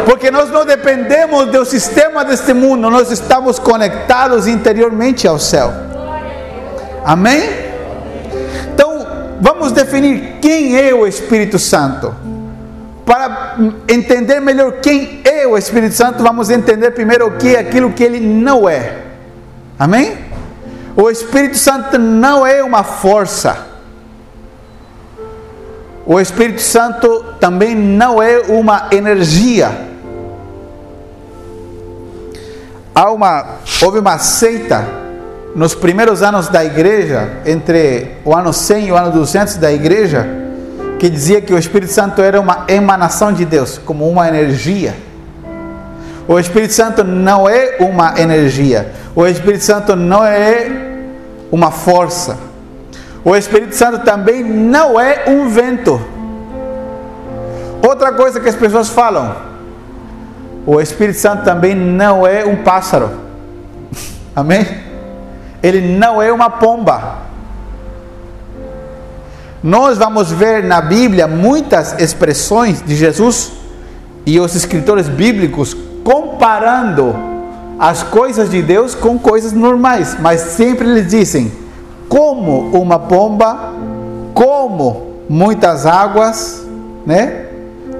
Porque 0.04 0.30
nós 0.30 0.50
não 0.50 0.64
dependemos 0.64 1.46
do 1.46 1.64
sistema 1.64 2.24
deste 2.24 2.52
mundo, 2.52 2.90
nós 2.90 3.10
estamos 3.10 3.58
conectados 3.58 4.46
interiormente 4.46 5.26
ao 5.26 5.38
céu. 5.38 5.72
Amém? 7.04 7.42
Então, 8.72 9.06
vamos 9.40 9.72
definir 9.72 10.38
quem 10.40 10.76
é 10.76 10.94
o 10.94 11.06
Espírito 11.06 11.58
Santo. 11.58 12.14
Para 13.04 13.56
entender 13.88 14.40
melhor 14.40 14.72
quem 14.80 15.20
é 15.24 15.46
o 15.46 15.56
Espírito 15.58 15.94
Santo, 15.94 16.22
vamos 16.22 16.50
entender 16.50 16.92
primeiro 16.92 17.26
o 17.26 17.36
que 17.36 17.56
é 17.56 17.58
aquilo 17.58 17.92
que 17.92 18.02
ele 18.02 18.20
não 18.20 18.68
é. 18.68 18.96
Amém? 19.78 20.16
O 20.96 21.10
Espírito 21.10 21.58
Santo 21.58 21.98
não 21.98 22.46
é 22.46 22.62
uma 22.62 22.84
força. 22.84 23.71
O 26.04 26.20
Espírito 26.20 26.60
Santo 26.60 27.24
também 27.38 27.74
não 27.74 28.20
é 28.20 28.40
uma 28.48 28.88
energia. 28.90 29.70
Há 32.94 33.10
uma, 33.10 33.58
houve 33.82 34.00
uma 34.00 34.18
seita 34.18 34.84
nos 35.54 35.74
primeiros 35.74 36.22
anos 36.22 36.48
da 36.48 36.64
igreja, 36.64 37.30
entre 37.46 38.16
o 38.24 38.34
ano 38.34 38.52
100 38.52 38.86
e 38.86 38.92
o 38.92 38.96
ano 38.96 39.12
200 39.12 39.56
da 39.56 39.72
igreja, 39.72 40.26
que 40.98 41.08
dizia 41.08 41.40
que 41.40 41.54
o 41.54 41.58
Espírito 41.58 41.92
Santo 41.92 42.20
era 42.20 42.40
uma 42.40 42.64
emanação 42.68 43.32
de 43.32 43.44
Deus, 43.44 43.78
como 43.78 44.08
uma 44.08 44.28
energia. 44.28 44.94
O 46.26 46.38
Espírito 46.38 46.72
Santo 46.72 47.04
não 47.04 47.48
é 47.48 47.76
uma 47.80 48.18
energia. 48.20 48.92
O 49.14 49.26
Espírito 49.26 49.64
Santo 49.64 49.94
não 49.94 50.24
é 50.24 50.70
uma 51.50 51.70
força. 51.70 52.51
O 53.24 53.36
Espírito 53.36 53.74
Santo 53.76 54.00
também 54.00 54.42
não 54.42 54.98
é 54.98 55.24
um 55.28 55.48
vento. 55.48 56.00
Outra 57.86 58.12
coisa 58.12 58.40
que 58.40 58.48
as 58.48 58.56
pessoas 58.56 58.88
falam: 58.88 59.34
o 60.66 60.80
Espírito 60.80 61.18
Santo 61.18 61.44
também 61.44 61.74
não 61.74 62.26
é 62.26 62.44
um 62.44 62.56
pássaro. 62.56 63.10
Amém? 64.34 64.66
Ele 65.62 65.96
não 65.96 66.20
é 66.20 66.32
uma 66.32 66.50
pomba. 66.50 67.18
Nós 69.62 69.96
vamos 69.96 70.32
ver 70.32 70.64
na 70.64 70.80
Bíblia 70.80 71.28
muitas 71.28 72.00
expressões 72.00 72.82
de 72.82 72.96
Jesus 72.96 73.52
e 74.26 74.40
os 74.40 74.56
escritores 74.56 75.08
bíblicos 75.08 75.76
comparando 76.02 77.14
as 77.78 78.02
coisas 78.02 78.50
de 78.50 78.60
Deus 78.60 78.96
com 78.96 79.16
coisas 79.16 79.52
normais, 79.52 80.16
mas 80.18 80.40
sempre 80.40 80.88
eles 80.88 81.08
dizem 81.08 81.61
como 82.12 82.68
uma 82.78 82.98
pomba, 82.98 83.72
como 84.34 85.14
muitas 85.30 85.86
águas, 85.86 86.62
né? 87.06 87.46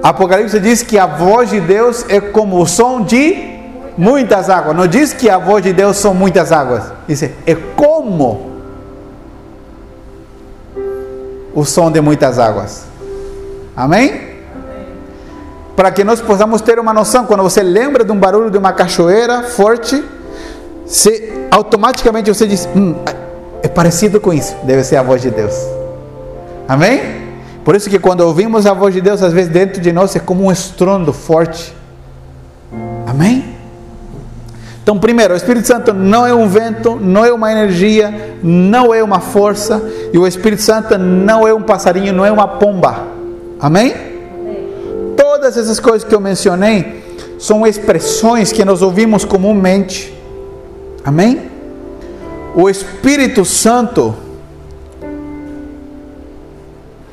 Apocalipse 0.03 0.59
diz 0.59 0.83
que 0.83 0.99
a 0.99 1.07
voz 1.07 1.49
de 1.49 1.59
Deus 1.59 2.05
é 2.07 2.21
como 2.21 2.61
o 2.61 2.67
som 2.67 3.01
de 3.01 3.57
muitas 3.97 4.51
águas. 4.51 4.75
Não 4.75 4.85
diz 4.85 5.13
que 5.13 5.31
a 5.31 5.39
voz 5.39 5.63
de 5.63 5.73
Deus 5.73 5.97
são 5.97 6.13
muitas 6.13 6.51
águas. 6.51 6.83
Diz 7.07 7.23
é 7.23 7.55
como 7.75 8.51
o 11.55 11.65
som 11.65 11.91
de 11.91 11.99
muitas 11.99 12.37
águas. 12.37 12.85
Amém? 13.75 14.31
para 15.75 15.89
que 15.89 16.03
nós 16.03 16.21
possamos 16.21 16.61
ter 16.61 16.77
uma 16.77 16.93
noção. 16.93 17.25
Quando 17.25 17.41
você 17.41 17.63
lembra 17.63 18.03
de 18.03 18.11
um 18.11 18.19
barulho 18.19 18.51
de 18.51 18.59
uma 18.59 18.73
cachoeira 18.73 19.41
forte, 19.41 20.03
se, 20.85 21.47
automaticamente 21.49 22.31
você 22.31 22.45
diz: 22.45 22.69
hum, 22.75 22.93
é 23.63 23.67
parecido 23.69 24.19
com 24.19 24.33
isso, 24.33 24.55
deve 24.63 24.83
ser 24.83 24.97
a 24.97 25.01
voz 25.01 25.21
de 25.21 25.31
Deus. 25.31 25.55
Amém? 26.67 27.23
Por 27.63 27.75
isso 27.75 27.89
que 27.89 27.97
quando 27.97 28.19
ouvimos 28.19 28.65
a 28.65 28.73
voz 28.73 28.93
de 28.93 28.99
Deus, 28.99 29.23
às 29.23 29.31
vezes 29.31 29.49
dentro 29.49 29.81
de 29.81 29.93
nós 29.93 30.13
é 30.15 30.19
como 30.19 30.43
um 30.43 30.51
estrondo 30.51 31.13
forte. 31.13 31.73
Amém? 33.07 33.55
Então, 34.83 34.99
primeiro, 34.99 35.33
o 35.33 35.37
Espírito 35.37 35.65
Santo 35.65 35.93
não 35.93 36.27
é 36.27 36.33
um 36.33 36.45
vento, 36.45 36.97
não 36.97 37.23
é 37.23 37.31
uma 37.31 37.49
energia, 37.53 38.37
não 38.43 38.93
é 38.93 39.01
uma 39.01 39.21
força, 39.21 39.81
e 40.11 40.17
o 40.17 40.27
Espírito 40.27 40.61
Santo 40.61 40.97
não 40.97 41.47
é 41.47 41.53
um 41.53 41.61
passarinho, 41.61 42.11
não 42.11 42.25
é 42.25 42.31
uma 42.31 42.47
pomba. 42.47 43.07
Amém? 43.61 43.95
Todas 45.15 45.55
essas 45.55 45.79
coisas 45.79 46.03
que 46.03 46.13
eu 46.13 46.19
mencionei 46.19 47.01
são 47.39 47.65
expressões 47.65 48.51
que 48.51 48.65
nós 48.65 48.81
ouvimos 48.81 49.23
comumente. 49.23 50.13
Amém? 51.05 51.52
O 52.55 52.69
Espírito 52.69 53.43
Santo 53.43 54.15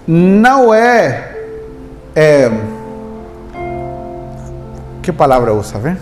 não 0.07 0.75
é, 0.75 1.35
é 2.15 2.51
que 5.03 5.11
palavra 5.13 5.55
usa, 5.55 5.79
ver? 5.79 5.97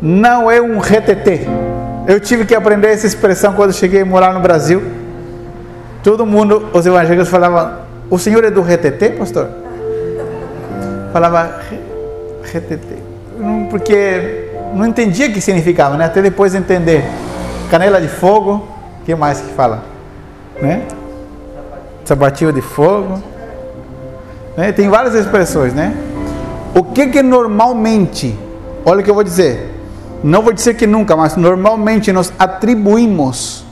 Não 0.00 0.50
é 0.50 0.60
um 0.60 0.78
RTT. 0.80 1.46
Eu 2.06 2.20
tive 2.20 2.44
que 2.44 2.54
aprender 2.54 2.88
essa 2.88 3.06
expressão 3.06 3.54
quando 3.54 3.72
cheguei 3.72 4.02
a 4.02 4.04
morar 4.04 4.34
no 4.34 4.40
Brasil. 4.40 4.82
Todo 6.02 6.26
mundo, 6.26 6.68
os 6.74 6.84
evangélicos 6.84 7.28
falavam: 7.28 7.78
"O 8.10 8.18
senhor 8.18 8.44
é 8.44 8.50
do 8.50 8.60
RTT, 8.60 9.10
pastor?" 9.18 9.48
falava 11.12 11.60
RTT, 12.42 12.96
porque 13.70 14.48
não 14.74 14.86
entendia 14.86 15.28
o 15.28 15.32
que 15.32 15.40
significava, 15.40 15.96
né? 15.96 16.06
Até 16.06 16.20
depois 16.22 16.54
entender. 16.54 17.04
Canela 17.72 18.02
de 18.02 18.08
fogo, 18.08 18.68
que 19.02 19.14
mais 19.14 19.40
que 19.40 19.50
fala? 19.54 19.82
Né? 20.60 20.82
Sabatinho 22.04 22.52
de 22.52 22.60
fogo. 22.60 23.18
Né? 24.54 24.72
Tem 24.72 24.90
várias 24.90 25.14
expressões, 25.14 25.72
né? 25.72 25.96
O 26.74 26.84
que 26.84 27.06
que 27.06 27.22
normalmente, 27.22 28.38
olha 28.84 29.00
o 29.00 29.02
que 29.02 29.08
eu 29.08 29.14
vou 29.14 29.24
dizer, 29.24 29.74
não 30.22 30.42
vou 30.42 30.52
dizer 30.52 30.74
que 30.74 30.86
nunca, 30.86 31.16
mas 31.16 31.34
normalmente 31.34 32.12
nós 32.12 32.30
atribuímos 32.38 33.64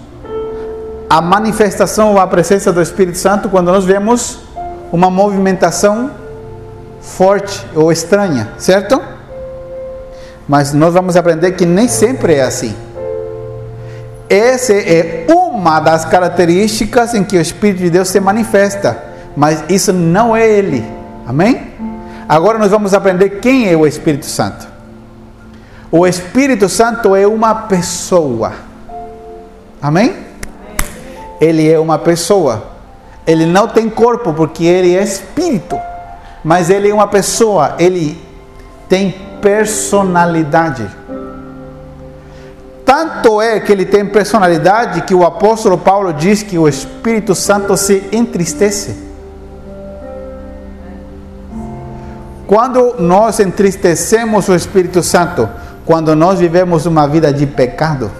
a 1.10 1.20
manifestação 1.20 2.12
ou 2.12 2.18
a 2.18 2.26
presença 2.26 2.72
do 2.72 2.80
Espírito 2.80 3.18
Santo 3.18 3.50
quando 3.50 3.70
nós 3.70 3.84
vemos 3.84 4.38
uma 4.90 5.10
movimentação 5.10 6.10
forte 7.02 7.66
ou 7.74 7.92
estranha, 7.92 8.48
certo? 8.56 8.98
Mas 10.48 10.72
nós 10.72 10.94
vamos 10.94 11.18
aprender 11.18 11.52
que 11.52 11.66
nem 11.66 11.86
sempre 11.86 12.36
é 12.36 12.44
assim. 12.44 12.74
Essa 14.30 14.72
é 14.72 15.26
uma 15.28 15.80
das 15.80 16.04
características 16.04 17.14
em 17.14 17.24
que 17.24 17.36
o 17.36 17.40
Espírito 17.40 17.80
de 17.80 17.90
Deus 17.90 18.08
se 18.08 18.20
manifesta, 18.20 19.02
mas 19.36 19.64
isso 19.68 19.92
não 19.92 20.34
é 20.36 20.48
Ele. 20.48 20.84
Amém? 21.26 21.72
Agora 22.28 22.56
nós 22.58 22.70
vamos 22.70 22.94
aprender 22.94 23.40
quem 23.40 23.68
é 23.68 23.76
o 23.76 23.86
Espírito 23.86 24.26
Santo. 24.26 24.68
O 25.90 26.06
Espírito 26.06 26.68
Santo 26.68 27.16
é 27.16 27.26
uma 27.26 27.54
pessoa. 27.54 28.52
Amém? 29.82 30.16
Ele 31.40 31.68
é 31.68 31.78
uma 31.78 31.98
pessoa. 31.98 32.70
Ele 33.26 33.44
não 33.44 33.66
tem 33.66 33.90
corpo 33.90 34.32
porque 34.32 34.64
ele 34.64 34.96
é 34.96 35.02
espírito 35.02 35.76
mas 36.42 36.70
ele 36.70 36.88
é 36.88 36.94
uma 36.94 37.06
pessoa, 37.06 37.74
ele 37.78 38.20
tem 38.88 39.14
personalidade. 39.40 40.88
Tanto 42.90 43.40
é 43.40 43.61
que 43.61 43.70
ele 43.70 43.85
tem 43.85 44.05
personalidade 44.05 45.03
que 45.03 45.14
o 45.14 45.24
apóstolo 45.24 45.79
Paulo 45.79 46.12
diz 46.12 46.42
que 46.42 46.59
o 46.59 46.66
Espírito 46.66 47.37
Santo 47.37 47.76
se 47.76 48.03
entristece. 48.11 48.96
Quando 52.48 52.96
nós 52.98 53.38
entristecemos 53.38 54.48
o 54.48 54.57
Espírito 54.57 55.05
Santo, 55.05 55.48
quando 55.87 56.16
nós 56.16 56.40
vivemos 56.40 56.85
uma 56.85 57.07
vida 57.07 57.33
de 57.33 57.46
pecado, 57.46 58.11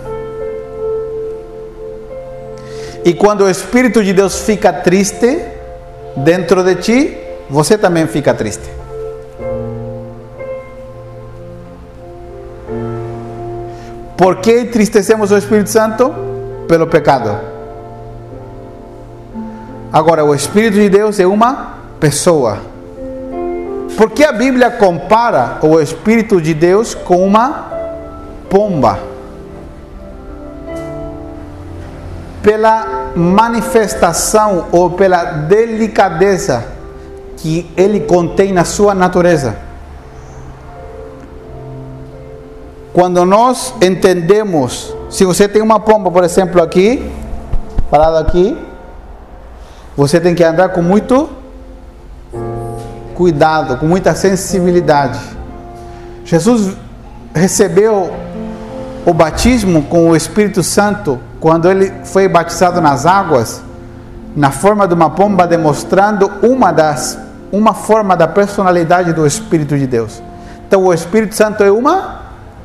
e 3.05 3.13
quando 3.13 3.41
o 3.41 3.51
Espírito 3.51 4.05
de 4.05 4.13
Deus 4.13 4.43
fica 4.43 4.73
triste 4.73 5.47
dentro 6.19 6.63
de 6.63 6.77
ti, 6.77 7.19
você 7.51 7.77
também 7.77 8.07
fica 8.07 8.33
triste. 8.33 8.80
Por 14.21 14.37
que 14.37 14.61
entristecemos 14.61 15.33
o 15.33 15.39
Espírito 15.39 15.71
Santo? 15.71 16.15
Pelo 16.69 16.87
pecado. 16.87 17.41
Agora, 19.91 20.23
o 20.27 20.35
Espírito 20.35 20.75
de 20.75 20.91
Deus 20.91 21.19
é 21.19 21.27
uma 21.27 21.77
pessoa. 21.99 22.59
Por 23.97 24.11
que 24.11 24.23
a 24.23 24.31
Bíblia 24.31 24.73
compara 24.73 25.57
o 25.63 25.81
Espírito 25.81 26.39
de 26.39 26.53
Deus 26.53 26.95
com 26.95 27.27
uma 27.27 27.69
pomba? 28.51 28.99
Pela 32.43 33.13
manifestação 33.17 34.67
ou 34.71 34.91
pela 34.91 35.25
delicadeza 35.25 36.67
que 37.39 37.73
ele 37.75 38.01
contém 38.01 38.53
na 38.53 38.67
sua 38.67 38.95
natureza. 38.95 39.70
Quando 42.93 43.25
nós 43.25 43.73
entendemos, 43.81 44.95
se 45.09 45.25
você 45.25 45.49
tem 45.49 45.63
uma 45.63 45.79
pomba, 45.79 46.11
por 46.11 46.25
exemplo, 46.25 46.61
aqui, 46.61 47.11
parado 47.91 48.17
aqui, 48.17 48.57
você 49.97 50.19
tem 50.19 50.35
que 50.35 50.43
andar 50.43 50.71
com 50.71 50.83
muito 50.83 51.29
cuidado, 53.15 53.77
com 53.77 53.87
muita 53.87 54.15
sensibilidade. 54.15 55.21
Jesus 56.25 56.77
recebeu 57.35 58.13
o 59.05 59.15
batismo 59.15 59.83
com 59.85 60.11
o 60.11 60.17
Espírito 60.17 60.63
Santo 60.63 61.21
quando 61.39 61.71
ele 61.71 61.93
foi 62.05 62.29
batizado 62.29 62.81
nas 62.81 63.07
águas, 63.07 63.63
na 64.35 64.51
forma 64.51 64.87
de 64.89 64.95
uma 64.95 65.11
pomba, 65.11 65.47
demonstrando 65.47 66.31
uma 66.43 66.73
das 66.73 67.19
uma 67.53 67.75
forma 67.75 68.17
da 68.17 68.29
personalidade 68.29 69.13
do 69.13 69.27
Espírito 69.27 69.77
de 69.77 69.87
Deus. 69.87 70.23
Então, 70.67 70.85
o 70.85 70.95
Espírito 70.95 71.35
Santo 71.35 71.65
é 71.65 71.71
uma 71.71 72.20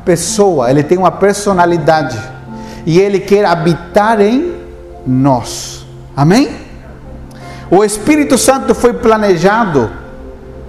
pessoa, 0.06 0.70
ele 0.70 0.84
tem 0.84 0.98
uma 0.98 1.12
personalidade 1.12 2.18
e 2.86 3.00
ele 3.00 3.20
quer 3.20 3.44
habitar 3.46 4.22
em 4.22 4.54
nós. 5.06 5.86
Amém? 6.16 6.50
O 7.70 7.84
Espírito 7.84 8.38
Santo 8.38 8.76
foi 8.76 8.94
planejado 8.94 9.92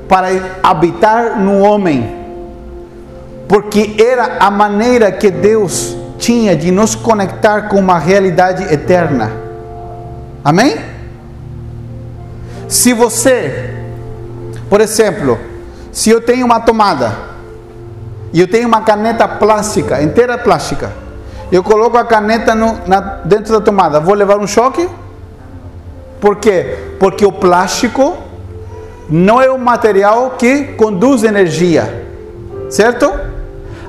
para 0.09 0.29
habitar 0.63 1.39
no 1.39 1.59
homem, 1.61 2.17
porque 3.47 3.97
era 3.99 4.39
a 4.41 4.51
maneira 4.51 5.13
que 5.13 5.31
Deus 5.31 5.95
tinha 6.19 6.57
de 6.57 6.71
nos 6.71 6.95
conectar 6.95 7.69
com 7.69 7.79
uma 7.79 7.99
realidade 7.99 8.63
eterna. 8.73 9.31
Amém? 10.43 10.77
Se 12.69 12.93
você, 12.93 13.75
por 14.71 14.81
exemplo, 14.81 15.39
se 15.93 16.11
eu 16.11 16.21
tenho 16.21 16.47
uma 16.47 16.61
tomada 16.61 17.36
e 18.37 18.41
eu 18.43 18.47
tenho 18.47 18.69
uma 18.69 18.83
caneta 18.83 19.27
plástica, 19.27 20.03
inteira 20.03 20.37
plástica, 20.37 20.93
eu 21.51 21.63
coloco 21.63 21.97
a 21.97 22.05
caneta 22.05 22.55
no, 22.55 22.79
na, 22.87 23.01
dentro 23.25 23.51
da 23.51 23.63
tomada, 23.63 23.99
vou 23.99 24.15
levar 24.15 24.37
um 24.37 24.47
choque? 24.47 24.87
Por 26.21 26.37
quê? 26.37 26.77
Porque 27.01 27.25
o 27.25 27.33
plástico 27.33 28.15
não 29.09 29.41
é 29.41 29.51
um 29.51 29.57
material 29.57 30.33
que 30.33 30.65
conduz 30.75 31.25
energia, 31.25 32.07
certo? 32.69 33.11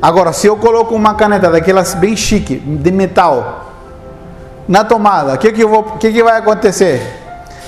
Agora, 0.01 0.31
se 0.31 0.47
eu 0.47 0.55
coloco 0.55 0.95
uma 0.95 1.15
caneta 1.15 1.49
daquelas 1.49 1.93
bem 1.95 2.15
chique, 2.15 2.55
de 2.55 2.91
metal, 2.93 3.73
na 4.65 4.85
tomada, 4.85 5.33
o 5.33 5.37
que, 5.37 5.51
que, 5.51 5.63
que, 5.99 6.13
que 6.13 6.23
vai 6.23 6.37
acontecer? 6.37 7.01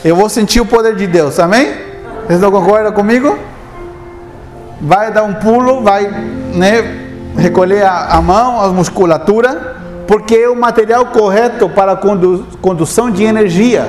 Eu 0.02 0.16
vou 0.16 0.30
sentir 0.30 0.62
o 0.62 0.66
poder 0.66 0.96
de 0.96 1.08
Deus, 1.08 1.40
amém? 1.40 1.74
Vocês 2.26 2.40
não 2.40 2.50
concordam 2.50 2.94
comigo? 2.94 3.38
Vai 4.82 5.12
dar 5.12 5.24
um 5.24 5.34
pulo, 5.34 5.82
vai 5.82 6.08
né, 6.54 7.10
recolher 7.38 7.84
a, 7.84 8.08
a 8.18 8.22
mão, 8.22 8.62
a 8.62 8.70
musculatura, 8.70 9.78
porque 10.08 10.36
é 10.36 10.50
o 10.50 10.56
material 10.56 11.08
correto 11.08 11.70
para 11.70 11.94
a 11.94 11.96
condu, 11.96 12.48
condução 12.62 13.12
de 13.12 13.24
energia. 13.24 13.88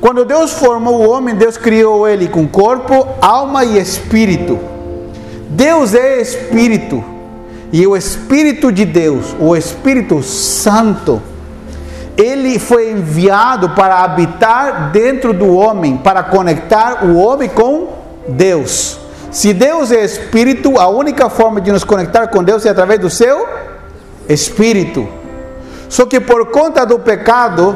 Quando 0.00 0.24
Deus 0.24 0.52
formou 0.52 1.00
o 1.00 1.10
homem, 1.10 1.34
Deus 1.34 1.56
criou 1.56 2.08
ele 2.08 2.28
com 2.28 2.46
corpo, 2.46 3.06
alma 3.20 3.64
e 3.64 3.78
espírito. 3.78 4.58
Deus 5.48 5.94
é 5.94 6.20
espírito. 6.20 7.04
E 7.72 7.86
o 7.86 7.96
espírito 7.96 8.70
de 8.70 8.84
Deus, 8.84 9.34
o 9.40 9.56
Espírito 9.56 10.22
Santo, 10.22 11.22
ele 12.16 12.58
foi 12.58 12.90
enviado 12.90 13.70
para 13.70 14.04
habitar 14.04 14.90
dentro 14.90 15.32
do 15.32 15.54
homem, 15.56 15.96
para 15.96 16.22
conectar 16.22 17.04
o 17.04 17.16
homem 17.16 17.48
com 17.48 17.88
Deus. 18.28 18.98
Se 19.32 19.54
Deus 19.54 19.90
é 19.90 20.04
espírito, 20.04 20.78
a 20.78 20.88
única 20.88 21.30
forma 21.30 21.58
de 21.58 21.72
nos 21.72 21.84
conectar 21.84 22.26
com 22.26 22.44
Deus 22.44 22.66
é 22.66 22.68
através 22.68 23.00
do 23.00 23.08
seu 23.08 23.48
espírito. 24.28 25.08
Só 25.88 26.04
que 26.04 26.20
por 26.20 26.50
conta 26.50 26.84
do 26.84 26.98
pecado, 26.98 27.74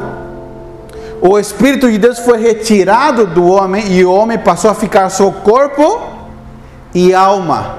o 1.19 1.39
espírito 1.39 1.89
de 1.91 1.97
Deus 1.97 2.19
foi 2.19 2.39
retirado 2.39 3.25
do 3.25 3.47
homem 3.47 3.91
e 3.91 4.05
o 4.05 4.13
homem 4.13 4.37
passou 4.37 4.69
a 4.69 4.75
ficar 4.75 5.09
só 5.09 5.31
corpo 5.31 5.99
e 6.93 7.11
alma. 7.11 7.75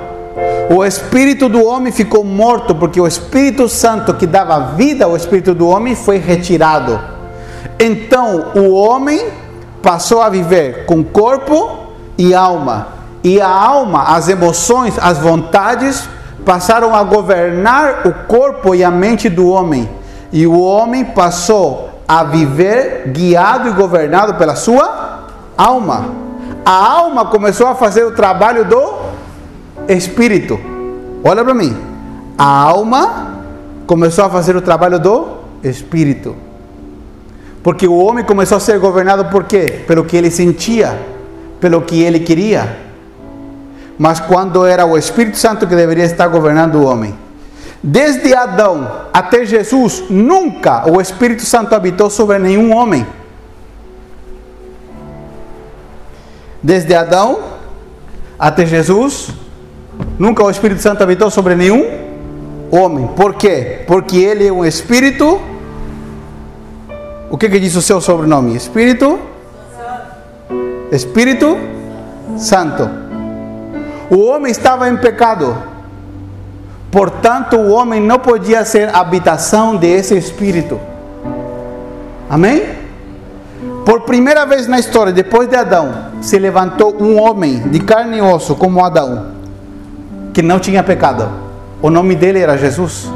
O 0.74 0.84
espírito 0.84 1.48
do 1.48 1.64
homem 1.64 1.92
ficou 1.92 2.24
morto 2.24 2.74
porque 2.74 3.00
o 3.00 3.06
Espírito 3.06 3.68
Santo 3.68 4.12
que 4.12 4.26
dava 4.26 4.74
vida 4.74 5.04
ao 5.04 5.16
espírito 5.16 5.54
do 5.54 5.68
homem 5.68 5.94
foi 5.94 6.18
retirado. 6.18 7.00
Então 7.78 8.52
o 8.56 8.74
homem 8.74 9.28
passou 9.80 10.20
a 10.20 10.28
viver 10.28 10.84
com 10.84 11.02
corpo 11.04 11.94
e 12.18 12.34
alma. 12.34 12.97
E 13.22 13.40
a 13.40 13.48
alma, 13.48 14.04
as 14.04 14.28
emoções, 14.28 14.98
as 15.00 15.18
vontades 15.18 16.09
passaram 16.44 16.94
a 16.94 17.02
governar 17.02 18.07
o 18.07 18.12
corpo 18.26 18.74
e 18.74 18.85
a 18.85 18.90
mente 18.90 19.28
do 19.28 19.48
homem. 19.48 19.88
E 20.33 20.46
o 20.46 20.59
homem 20.61 21.04
passou 21.04 21.90
a 22.07 22.24
viver 22.24 23.09
guiado 23.09 23.68
e 23.68 23.72
governado 23.72 24.35
pela 24.35 24.57
sua 24.57 25.26
alma. 25.57 26.07
A 26.64 26.72
alma 26.72 27.26
começou 27.26 27.66
a 27.66 27.74
fazer 27.74 28.04
o 28.04 28.12
trabalho 28.12 28.64
do 28.64 28.94
espírito. 29.88 30.59
Olha 31.24 31.44
para 31.44 31.54
mim. 31.54 31.76
A 32.37 32.46
alma 32.46 33.42
começou 33.87 34.24
a 34.24 34.31
fazer 34.31 34.57
o 34.57 34.62
trabalho 34.62 34.98
do 34.98 35.28
espírito. 35.62 36.37
Porque 37.62 37.87
o 37.87 37.98
homem 37.98 38.24
começou 38.24 38.57
a 38.57 38.61
ser 38.61 38.78
governado 38.78 39.26
por 39.26 39.44
quê? 39.44 39.83
Pelo 39.87 40.04
que 40.04 40.16
ele 40.16 40.31
sentia, 40.31 40.98
pelo 41.61 41.83
que 41.83 42.02
ele 42.02 42.20
queria. 42.20 42.88
Mas 43.98 44.20
quando 44.20 44.64
era 44.64 44.87
o 44.87 44.96
Espírito 44.96 45.37
Santo 45.37 45.66
que 45.66 45.74
deveria 45.74 46.04
estar 46.04 46.28
governando 46.28 46.76
o 46.76 46.84
homem. 46.84 47.14
Desde 47.82 48.34
Adão 48.34 48.90
até 49.12 49.44
Jesus, 49.44 50.04
nunca 50.08 50.88
o 50.90 51.00
Espírito 51.00 51.42
Santo 51.42 51.74
habitou 51.74 52.08
sobre 52.08 52.38
nenhum 52.38 52.74
homem. 52.74 53.06
Desde 56.62 56.94
Adão 56.94 57.40
até 58.38 58.64
Jesus, 58.64 59.32
Nunca 60.18 60.42
o 60.44 60.50
Espírito 60.50 60.80
Santo 60.80 61.02
habitou 61.02 61.30
sobre 61.30 61.54
nenhum 61.54 61.84
homem. 62.70 63.06
Por 63.08 63.34
quê? 63.34 63.84
Porque 63.87 64.18
ele 64.18 64.46
é 64.46 64.52
um 64.52 64.64
espírito. 64.64 65.40
O 67.30 67.37
que, 67.37 67.48
que 67.48 67.61
diz 67.61 67.74
o 67.74 67.82
seu 67.82 68.00
sobrenome? 68.00 68.54
Espírito? 68.56 69.18
Espírito 70.90 71.56
Santo. 72.37 73.08
O 74.11 74.25
homem 74.27 74.51
estava 74.51 74.88
em 74.88 74.97
pecado. 74.97 75.57
Portanto, 76.90 77.57
o 77.57 77.71
homem 77.71 78.01
não 78.01 78.18
podia 78.18 78.64
ser 78.64 78.94
habitação 78.94 79.77
desse 79.77 80.16
espírito. 80.16 80.81
Amém? 82.31 82.62
Por 83.85 84.03
primeira 84.03 84.47
vez 84.47 84.66
na 84.66 84.79
história, 84.79 85.12
depois 85.12 85.49
de 85.49 85.57
Adão, 85.57 86.12
se 86.21 86.38
levantou 86.38 86.97
um 87.01 87.21
homem 87.21 87.68
de 87.68 87.81
carne 87.81 88.18
e 88.18 88.21
osso 88.21 88.55
como 88.55 88.85
Adão 88.85 89.38
que 90.33 90.42
não 90.42 90.59
tinha 90.59 90.83
pecado. 90.83 91.29
O 91.83 91.90
nome 91.90 92.14
dele 92.14 92.40
era 92.40 92.57
Jesus. 92.57 93.11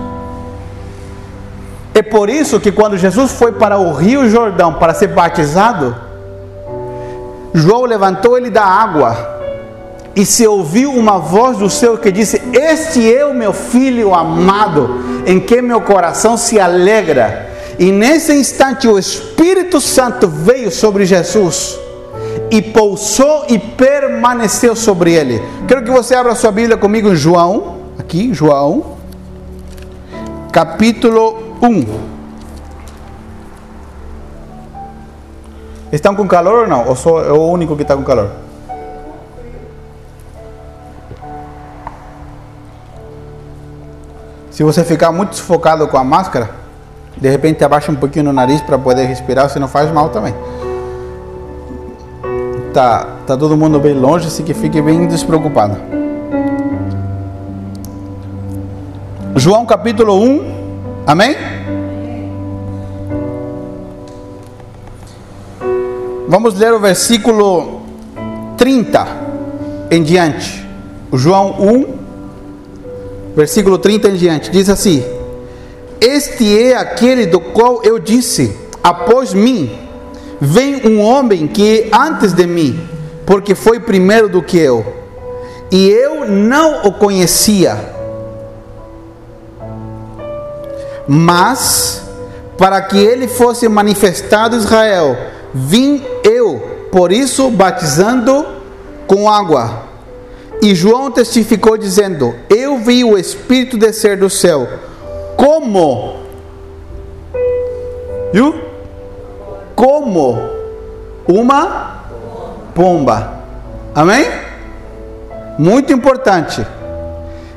É 1.95 2.03
por 2.03 2.29
isso 2.29 2.59
que 2.59 2.73
quando 2.73 2.97
Jesus 2.97 3.33
foi 3.33 3.53
para 3.53 3.79
o 3.79 3.93
Rio 3.93 4.29
Jordão 4.29 4.75
para 4.75 4.95
ser 4.95 5.09
batizado, 5.09 5.95
João 7.55 7.85
levantou 7.85 8.37
ele 8.37 8.51
da 8.51 8.65
água 8.65 9.32
e 10.15 10.27
se 10.27 10.47
ouviu 10.47 10.93
uma 10.93 11.19
voz 11.19 11.59
do 11.59 11.71
céu 11.71 11.97
que 11.97 12.13
disse: 12.13 12.41
Este 12.53 13.13
é 13.13 13.25
o 13.25 13.35
meu 13.35 13.53
filho 13.53 14.15
amado, 14.15 15.23
em 15.27 15.41
que 15.41 15.63
meu 15.63 15.81
coração 15.81 16.37
se 16.37 16.61
alegra. 16.61 17.51
E 17.79 17.91
nesse 17.91 18.35
instante 18.35 18.87
o 18.87 18.99
Espírito 18.99 19.81
Santo 19.81 20.29
veio 20.29 20.71
sobre 20.71 21.07
Jesus 21.07 21.79
e 22.51 22.61
pousou 22.61 23.47
e 23.49 23.59
permaneceu 23.59 24.77
sobre 24.77 25.15
ele. 25.15 25.43
Quero 25.67 25.83
que 25.83 25.91
você 25.91 26.15
abra 26.15 26.35
sua 26.35 26.53
Bíblia 26.53 26.77
comigo 26.77 27.09
em 27.09 27.17
João, 27.17 27.77
aqui, 27.99 28.35
João, 28.35 28.99
capítulo 30.53 31.57
1. 31.63 32.13
Estão 35.91 36.15
com 36.15 36.27
calor 36.29 36.61
ou 36.61 36.67
não? 36.67 36.89
Ou 36.89 36.97
sou 36.97 37.21
eu 37.21 37.37
o 37.37 37.51
único 37.51 37.75
que 37.75 37.83
está 37.83 37.97
com 37.97 38.03
calor? 38.03 38.31
Se 44.53 44.63
você 44.63 44.85
ficar 44.85 45.11
muito 45.11 45.35
sufocado 45.35 45.89
com 45.89 45.99
a 45.99 46.05
máscara, 46.05 46.51
de 47.17 47.29
repente 47.29 47.65
abaixa 47.65 47.91
um 47.91 47.97
pouquinho 47.97 48.27
no 48.27 48.33
nariz 48.33 48.61
para 48.61 48.79
poder 48.79 49.07
respirar, 49.07 49.51
se 49.51 49.59
não 49.59 49.67
faz 49.67 49.91
mal 49.91 50.11
também 50.11 50.33
tá, 52.73 53.07
tá 53.27 53.37
todo 53.37 53.57
mundo 53.57 53.79
bem 53.79 53.95
longe, 53.95 54.27
assim 54.27 54.43
que 54.43 54.55
fique 54.55 54.81
bem 54.81 55.07
despreocupado. 55.07 55.77
João 59.37 59.65
capítulo 59.67 60.21
1, 60.21 61.05
amém? 61.07 61.37
Vamos 66.29 66.55
ler 66.59 66.73
o 66.73 66.81
versículo 66.81 67.83
30 68.57 69.07
em 69.91 70.03
diante. 70.03 70.67
João 71.13 71.57
1, 71.61 71.87
versículo 73.35 73.79
30 73.79 74.09
em 74.09 74.15
diante. 74.15 74.51
Diz 74.51 74.69
assim: 74.69 75.05
Este 76.01 76.59
é 76.59 76.77
aquele 76.77 77.27
do 77.27 77.41
qual 77.41 77.83
eu 77.83 77.99
disse: 77.99 78.57
após 78.83 79.33
mim 79.33 79.79
vem 80.41 80.87
um 80.87 81.01
homem 81.01 81.47
que 81.47 81.91
é 81.93 81.97
antes 81.97 82.33
de 82.33 82.47
mim, 82.47 82.89
porque 83.25 83.55
foi 83.55 83.81
primeiro 83.81 84.29
do 84.29 84.43
que 84.43 84.59
eu, 84.59 84.85
e 85.71 85.89
eu 85.89 86.29
não 86.29 86.83
o 86.85 86.93
conhecia. 86.93 87.93
Mas 91.07 92.03
para 92.57 92.81
que 92.83 92.97
ele 92.97 93.27
fosse 93.27 93.69
manifestado 93.69 94.57
Israel, 94.57 95.17
vim 95.53 96.05
eu, 96.23 96.89
por 96.93 97.11
isso 97.11 97.51
batizando 97.51 98.47
com 99.07 99.29
água. 99.29 99.82
E 100.63 100.77
João 100.77 101.11
testificou 101.11 101.77
dizendo: 101.77 102.37
Eu 102.49 102.79
vi 102.79 103.03
o 103.03 103.19
Espírito 103.19 103.77
descer 103.77 104.17
do 104.17 104.31
céu, 104.31 104.69
como, 105.37 106.21
viu? 108.33 108.55
Como 109.75 110.39
uma 111.27 112.05
pomba. 112.77 113.41
Amém? 113.93 114.25
Muito 115.59 115.93
importante. 115.93 116.65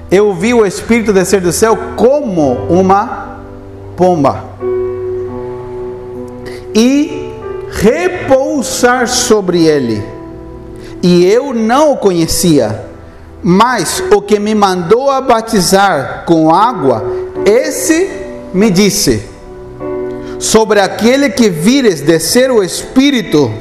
Eu 0.10 0.34
vi 0.34 0.56
o 0.56 0.66
Espírito 0.66 1.14
descer 1.14 1.42
do 1.42 1.52
céu 1.52 1.78
como 1.96 2.54
uma 2.68 3.38
pomba. 3.96 4.44
E 6.74 7.32
repousar 7.70 9.08
sobre 9.08 9.64
ele. 9.64 10.04
E 11.04 11.24
eu 11.24 11.54
não 11.54 11.92
o 11.92 11.98
conhecia 11.98 12.95
mas 13.48 14.04
o 14.12 14.24
que 14.24 14.40
me 14.40 14.56
mandou 14.56 15.08
a 15.08 15.22
batizar 15.22 16.24
com 16.26 16.50
água, 16.50 17.06
esse 17.46 18.10
me 18.52 18.72
disse: 18.72 19.22
Sobre 20.40 20.80
aquele 20.80 21.30
que 21.30 21.48
vires 21.48 22.02
descer 22.02 22.50
o 22.50 22.64
Espírito 22.64 23.52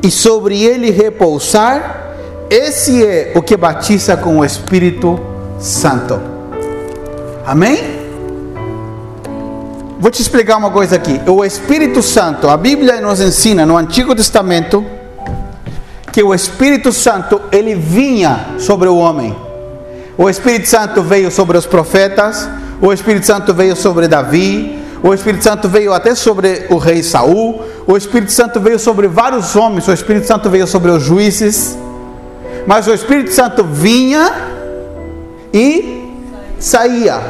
e 0.00 0.08
sobre 0.08 0.62
ele 0.62 0.92
repousar, 0.92 2.14
esse 2.48 3.04
é 3.04 3.32
o 3.34 3.42
que 3.42 3.56
batiza 3.56 4.16
com 4.16 4.38
o 4.38 4.44
Espírito 4.44 5.18
Santo. 5.58 6.20
Amém? 7.44 8.02
Vou 9.98 10.12
te 10.12 10.22
explicar 10.22 10.58
uma 10.58 10.70
coisa 10.70 10.94
aqui. 10.94 11.20
O 11.26 11.44
Espírito 11.44 12.02
Santo, 12.02 12.48
a 12.48 12.56
Bíblia 12.56 13.00
nos 13.00 13.20
ensina 13.20 13.66
no 13.66 13.76
Antigo 13.76 14.14
Testamento 14.14 14.86
que 16.12 16.22
o 16.22 16.34
Espírito 16.34 16.92
Santo 16.92 17.40
ele 17.50 17.74
vinha 17.74 18.50
sobre 18.58 18.86
o 18.86 18.96
homem. 18.96 19.34
O 20.16 20.28
Espírito 20.28 20.68
Santo 20.68 21.02
veio 21.02 21.30
sobre 21.30 21.56
os 21.56 21.64
profetas, 21.64 22.48
o 22.82 22.92
Espírito 22.92 23.24
Santo 23.24 23.54
veio 23.54 23.74
sobre 23.74 24.06
Davi, 24.06 24.78
o 25.02 25.14
Espírito 25.14 25.42
Santo 25.42 25.68
veio 25.68 25.92
até 25.92 26.14
sobre 26.14 26.66
o 26.68 26.76
rei 26.76 27.02
Saul, 27.02 27.62
o 27.86 27.96
Espírito 27.96 28.30
Santo 28.30 28.60
veio 28.60 28.78
sobre 28.78 29.08
vários 29.08 29.56
homens, 29.56 29.88
o 29.88 29.92
Espírito 29.92 30.26
Santo 30.26 30.50
veio 30.50 30.66
sobre 30.66 30.90
os 30.90 31.02
juízes. 31.02 31.78
Mas 32.66 32.86
o 32.86 32.92
Espírito 32.92 33.32
Santo 33.32 33.64
vinha 33.64 34.32
e 35.52 36.12
saía. 36.58 37.20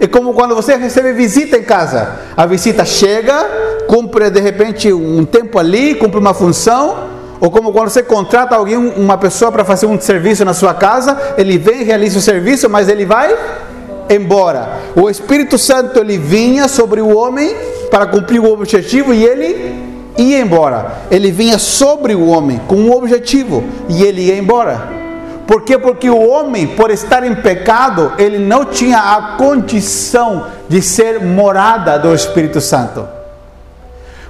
É 0.00 0.06
como 0.06 0.34
quando 0.34 0.54
você 0.54 0.76
recebe 0.76 1.12
visita 1.12 1.56
em 1.56 1.62
casa. 1.62 2.20
A 2.36 2.46
visita 2.46 2.84
chega, 2.84 3.44
cumpre 3.88 4.30
de 4.30 4.40
repente 4.40 4.92
um 4.92 5.24
tempo 5.24 5.58
ali, 5.58 5.94
cumpre 5.96 6.18
uma 6.18 6.32
função, 6.32 7.13
ou 7.44 7.50
como 7.50 7.72
quando 7.72 7.90
você 7.90 8.02
contrata 8.02 8.56
alguém, 8.56 8.74
uma 8.74 9.18
pessoa 9.18 9.52
para 9.52 9.66
fazer 9.66 9.84
um 9.84 10.00
serviço 10.00 10.46
na 10.46 10.54
sua 10.54 10.72
casa, 10.72 11.34
ele 11.36 11.58
vem, 11.58 11.84
realiza 11.84 12.18
o 12.18 12.22
serviço, 12.22 12.70
mas 12.70 12.88
ele 12.88 13.04
vai 13.04 13.36
embora. 14.08 14.78
O 14.96 15.10
Espírito 15.10 15.58
Santo 15.58 16.00
ele 16.00 16.16
vinha 16.16 16.68
sobre 16.68 17.02
o 17.02 17.14
homem 17.14 17.54
para 17.90 18.06
cumprir 18.06 18.40
o 18.40 18.50
objetivo 18.50 19.12
e 19.12 19.22
ele 19.22 19.78
ia 20.16 20.40
embora. 20.40 21.00
Ele 21.10 21.30
vinha 21.30 21.58
sobre 21.58 22.14
o 22.14 22.28
homem 22.28 22.62
com 22.66 22.76
um 22.76 22.90
objetivo 22.90 23.62
e 23.90 24.02
ele 24.02 24.22
ia 24.22 24.38
embora. 24.38 24.88
Por 25.46 25.64
quê? 25.64 25.76
Porque 25.76 26.08
o 26.08 26.26
homem, 26.26 26.66
por 26.68 26.90
estar 26.90 27.26
em 27.26 27.34
pecado, 27.34 28.14
ele 28.16 28.38
não 28.38 28.64
tinha 28.64 28.96
a 28.96 29.36
condição 29.36 30.46
de 30.66 30.80
ser 30.80 31.20
morada 31.22 31.98
do 31.98 32.14
Espírito 32.14 32.62
Santo. 32.62 33.06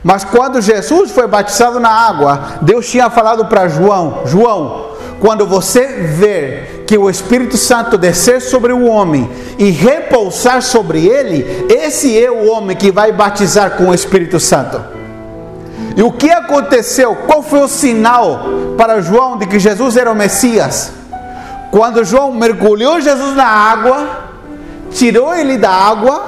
Mas 0.05 0.23
quando 0.23 0.61
Jesus 0.61 1.11
foi 1.11 1.27
batizado 1.27 1.81
na 1.81 1.89
água, 1.89 2.59
Deus 2.61 2.87
tinha 2.87 3.09
falado 3.09 3.47
para 3.47 3.69
João: 3.69 4.21
João, 4.27 4.91
quando 5.19 5.47
você 5.47 5.87
ver 5.87 6.85
que 6.87 6.99
o 6.99 7.09
Espírito 7.09 7.57
Santo 7.57 7.97
descer 7.97 8.43
sobre 8.43 8.71
o 8.71 8.85
homem 8.85 9.31
e 9.59 9.71
repousar 9.71 10.61
sobre 10.61 11.07
ele, 11.07 11.67
esse 11.71 12.23
é 12.23 12.31
o 12.31 12.51
homem 12.51 12.77
que 12.77 12.93
vai 12.93 13.11
batizar 13.13 13.79
com 13.79 13.89
o 13.89 13.95
Espírito 13.95 14.39
Santo. 14.39 14.79
E 15.97 16.03
o 16.03 16.13
que 16.13 16.31
aconteceu? 16.31 17.17
Qual 17.27 17.43
foi 17.43 17.61
o 17.61 17.69
sinal 17.69 18.41
para 18.77 19.01
João 19.01 19.39
de 19.39 19.47
que 19.47 19.59
Jesus 19.59 19.97
era 19.97 20.13
o 20.13 20.15
Messias? 20.15 20.93
Quando 21.71 22.05
João 22.05 22.31
mergulhou 22.31 23.01
Jesus 23.01 23.35
na 23.35 23.47
água, 23.47 24.07
tirou 24.91 25.35
ele 25.35 25.57
da 25.57 25.71
água, 25.71 26.25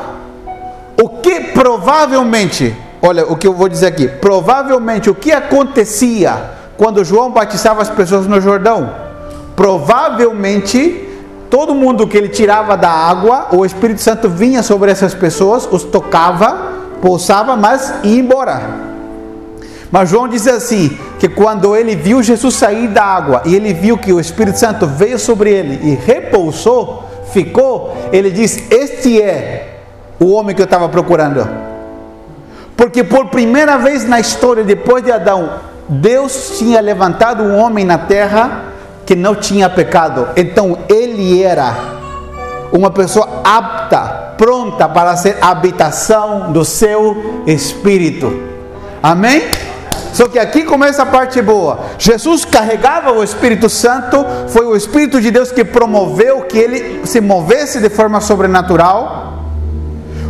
o 1.01 1.09
que 1.21 1.41
provavelmente 1.53 2.75
Olha 3.03 3.27
o 3.27 3.37
que 3.37 3.47
eu 3.47 3.53
vou 3.53 3.69
dizer 3.69 3.87
aqui. 3.87 4.09
Provavelmente 4.09 5.11
o 5.11 5.15
que 5.15 5.33
acontecia 5.33 6.35
quando 6.77 7.05
João 7.05 7.31
batizava 7.31 7.83
as 7.83 7.91
pessoas 7.91 8.27
no 8.27 8.41
Jordão? 8.41 8.91
Provavelmente 9.55 11.09
todo 11.51 11.75
mundo 11.75 12.07
que 12.07 12.17
ele 12.17 12.29
tirava 12.29 12.77
da 12.77 12.91
água, 12.91 13.49
o 13.53 13.65
Espírito 13.65 14.03
Santo 14.03 14.29
vinha 14.29 14.63
sobre 14.63 14.91
essas 14.91 15.15
pessoas, 15.15 15.69
os 15.71 15.85
tocava, 15.85 16.73
pousava, 17.01 17.57
mas 17.57 17.95
ia 18.03 18.19
embora. 18.19 18.87
Mas 19.91 20.11
João 20.11 20.27
diz 20.29 20.47
assim: 20.47 20.99
que 21.19 21.29
quando 21.29 21.75
ele 21.75 21.97
viu 21.97 22.23
Jesus 22.23 22.55
sair 22.55 22.89
da 22.89 23.03
água 23.03 23.43
e 23.45 23.55
ele 23.55 23.73
viu 23.73 23.97
que 23.97 24.13
o 24.13 24.21
Espírito 24.21 24.59
Santo 24.59 24.87
veio 24.87 25.19
sobre 25.19 25.51
ele 25.51 25.91
e 25.91 25.95
repousou, 25.95 27.05
ficou, 27.33 27.97
ele 28.13 28.31
diz: 28.31 28.71
Este 28.71 29.21
é 29.23 29.81
o 30.21 30.33
homem 30.33 30.55
que 30.55 30.61
eu 30.61 30.67
estava 30.67 30.89
procurando. 30.89 31.49
Porque 32.77 33.03
por 33.03 33.27
primeira 33.27 33.79
vez 33.79 34.07
na 34.07 34.21
história, 34.21 34.63
depois 34.63 35.03
de 35.03 35.11
Adão, 35.11 35.51
Deus 35.89 36.59
tinha 36.59 36.81
levantado 36.81 37.43
um 37.43 37.57
homem 37.57 37.85
na 37.85 37.99
terra 37.99 38.65
que 39.07 39.15
não 39.15 39.35
tinha 39.35 39.71
pecado. 39.71 40.29
Então 40.37 40.79
ele 40.89 41.43
era 41.43 41.75
uma 42.73 42.91
pessoa 42.91 43.41
apta, 43.45 44.35
pronta 44.37 44.89
para 44.89 45.17
ser 45.17 45.39
habitação 45.41 46.53
do 46.53 46.65
seu 46.65 47.43
espírito. 47.47 48.43
Amém? 49.03 49.43
Só 50.13 50.29
que 50.29 50.39
aqui 50.39 50.63
começa 50.63 51.03
a 51.03 51.07
parte 51.07 51.41
boa. 51.43 51.79
Jesus 51.99 52.45
carregava 52.45 53.13
o 53.13 53.23
Espírito 53.23 53.69
Santo, 53.69 54.25
foi 54.49 54.65
o 54.65 54.75
Espírito 54.75 55.21
de 55.21 55.31
Deus 55.31 55.53
que 55.53 55.63
promoveu 55.63 56.41
que 56.43 56.57
ele 56.57 57.07
se 57.07 57.21
movesse 57.21 57.81
de 57.81 57.91
forma 57.91 58.19
sobrenatural. 58.21 59.36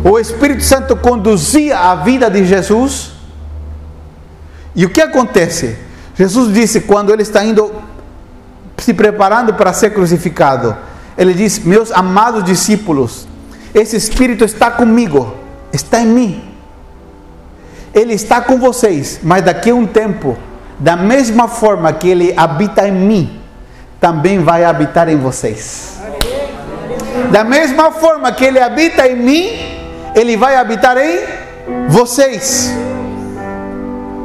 O 0.09 0.17
Espírito 0.17 0.63
Santo 0.63 0.95
conduzia 0.95 1.77
a 1.77 1.95
vida 1.95 2.29
de 2.29 2.45
Jesus. 2.45 3.11
E 4.73 4.85
o 4.85 4.89
que 4.89 5.01
acontece? 5.01 5.77
Jesus 6.15 6.53
disse 6.53 6.81
quando 6.81 7.11
ele 7.11 7.23
está 7.23 7.43
indo 7.43 7.73
se 8.77 8.93
preparando 8.93 9.53
para 9.53 9.73
ser 9.73 9.89
crucificado, 9.89 10.77
ele 11.17 11.33
diz: 11.33 11.59
"Meus 11.59 11.91
amados 11.91 12.43
discípulos, 12.45 13.27
esse 13.73 13.97
espírito 13.97 14.45
está 14.45 14.71
comigo, 14.71 15.35
está 15.73 15.99
em 15.99 16.07
mim. 16.07 16.43
Ele 17.93 18.13
está 18.13 18.39
com 18.39 18.57
vocês, 18.59 19.19
mas 19.21 19.43
daqui 19.43 19.71
a 19.71 19.75
um 19.75 19.85
tempo, 19.85 20.37
da 20.79 20.95
mesma 20.95 21.49
forma 21.49 21.91
que 21.91 22.07
ele 22.07 22.33
habita 22.37 22.87
em 22.87 22.93
mim, 22.93 23.41
também 23.99 24.39
vai 24.39 24.63
habitar 24.63 25.09
em 25.09 25.17
vocês. 25.17 25.99
Da 27.29 27.43
mesma 27.43 27.91
forma 27.91 28.31
que 28.31 28.45
ele 28.45 28.59
habita 28.59 29.05
em 29.07 29.15
mim, 29.15 29.76
ele 30.15 30.37
vai 30.37 30.55
habitar 30.55 30.97
em 30.97 31.19
vocês. 31.87 32.71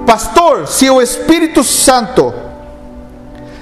Pastor, 0.07 0.67
se 0.67 0.91
o 0.91 1.01
Espírito 1.01 1.63
Santo 1.63 2.35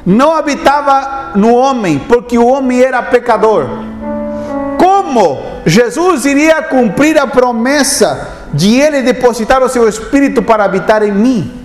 não 0.04 0.34
habitava 0.34 1.32
no 1.34 1.54
homem, 1.54 1.98
porque 1.98 2.38
o 2.38 2.46
homem 2.46 2.80
era 2.82 3.02
pecador, 3.02 3.66
como 4.78 5.38
Jesus 5.66 6.24
iria 6.24 6.62
cumprir 6.62 7.18
a 7.18 7.26
promessa 7.26 8.28
de 8.52 8.80
ele 8.80 9.02
depositar 9.02 9.62
o 9.62 9.68
seu 9.68 9.88
Espírito 9.88 10.42
para 10.42 10.64
habitar 10.64 11.02
em 11.02 11.12
mim? 11.12 11.60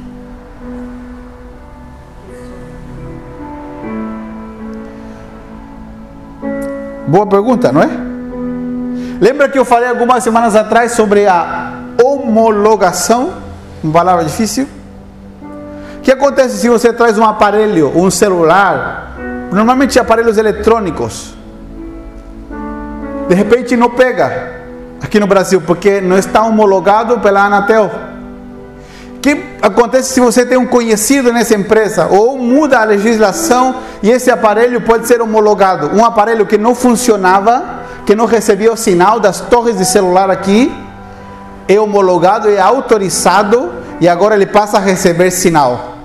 Boa 7.07 7.25
pergunta, 7.25 7.71
não 7.71 7.81
é? 7.81 8.14
Lembra 9.19 9.47
que 9.47 9.57
eu 9.57 9.63
falei 9.63 9.89
algumas 9.89 10.23
semanas 10.23 10.55
atrás 10.55 10.91
sobre 10.91 11.25
a 11.25 11.73
homologação? 12.03 13.33
Uma 13.83 13.93
palavra 13.93 14.25
difícil? 14.25 14.67
O 15.97 16.01
que 16.01 16.11
acontece 16.11 16.57
se 16.57 16.69
você 16.69 16.91
traz 16.91 17.17
um 17.17 17.23
aparelho, 17.23 17.91
um 17.95 18.11
celular, 18.11 19.15
normalmente 19.51 19.97
aparelhos 19.97 20.37
eletrônicos, 20.37 21.33
de 23.27 23.33
repente 23.33 23.75
não 23.75 23.89
pega 23.89 24.53
aqui 25.01 25.19
no 25.19 25.27
Brasil, 25.27 25.61
porque 25.61 26.01
não 26.01 26.17
está 26.17 26.43
homologado 26.43 27.19
pela 27.19 27.45
Anatel. 27.45 27.89
que 29.21 29.43
acontece 29.61 30.13
se 30.13 30.19
você 30.19 30.45
tem 30.45 30.57
um 30.57 30.67
conhecido 30.67 31.33
nessa 31.33 31.55
empresa 31.55 32.07
ou 32.07 32.37
muda 32.37 32.79
a 32.79 32.83
legislação 32.83 33.77
e 34.03 34.11
esse 34.11 34.29
aparelho 34.29 34.81
pode 34.81 35.07
ser 35.07 35.21
homologado? 35.21 35.89
Um 35.95 36.05
aparelho 36.05 36.45
que 36.45 36.57
não 36.57 36.75
funcionava, 36.75 37.84
que 38.05 38.15
não 38.15 38.25
recebia 38.25 38.71
o 38.71 38.77
sinal 38.77 39.19
das 39.19 39.41
torres 39.41 39.77
de 39.77 39.85
celular 39.85 40.29
aqui, 40.29 40.71
é 41.67 41.79
homologado, 41.79 42.49
é 42.49 42.59
autorizado 42.59 43.71
e 43.99 44.07
agora 44.07 44.35
ele 44.35 44.45
passa 44.45 44.77
a 44.77 44.79
receber 44.81 45.31
sinal. 45.31 45.95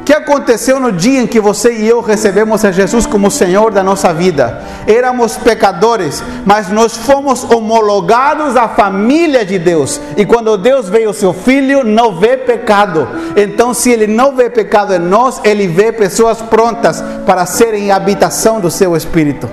O 0.00 0.04
que 0.04 0.12
aconteceu 0.12 0.80
no 0.80 0.90
dia 0.90 1.20
em 1.20 1.28
que 1.28 1.38
você 1.38 1.74
e 1.74 1.88
eu 1.88 2.00
recebemos 2.00 2.64
a 2.64 2.72
Jesus 2.72 3.06
como 3.06 3.30
Senhor 3.30 3.70
da 3.70 3.84
nossa 3.84 4.12
vida? 4.12 4.60
Éramos 4.84 5.36
pecadores, 5.36 6.20
mas 6.44 6.68
nós 6.68 6.96
fomos 6.96 7.44
homologados 7.44 8.56
à 8.56 8.68
família 8.68 9.46
de 9.46 9.60
Deus. 9.60 10.00
E 10.16 10.26
quando 10.26 10.58
Deus 10.58 10.88
veio 10.88 11.10
o 11.10 11.14
seu 11.14 11.32
filho, 11.32 11.84
não 11.84 12.18
vê 12.18 12.36
pecado. 12.36 13.08
Então, 13.36 13.72
se 13.72 13.92
ele 13.92 14.08
não 14.08 14.34
vê 14.34 14.50
pecado 14.50 14.92
em 14.92 14.98
nós, 14.98 15.40
ele 15.44 15.68
vê 15.68 15.92
pessoas 15.92 16.42
prontas 16.42 17.00
para 17.24 17.46
serem 17.46 17.92
habitação 17.92 18.58
do 18.58 18.72
seu 18.72 18.96
espírito. 18.96 19.48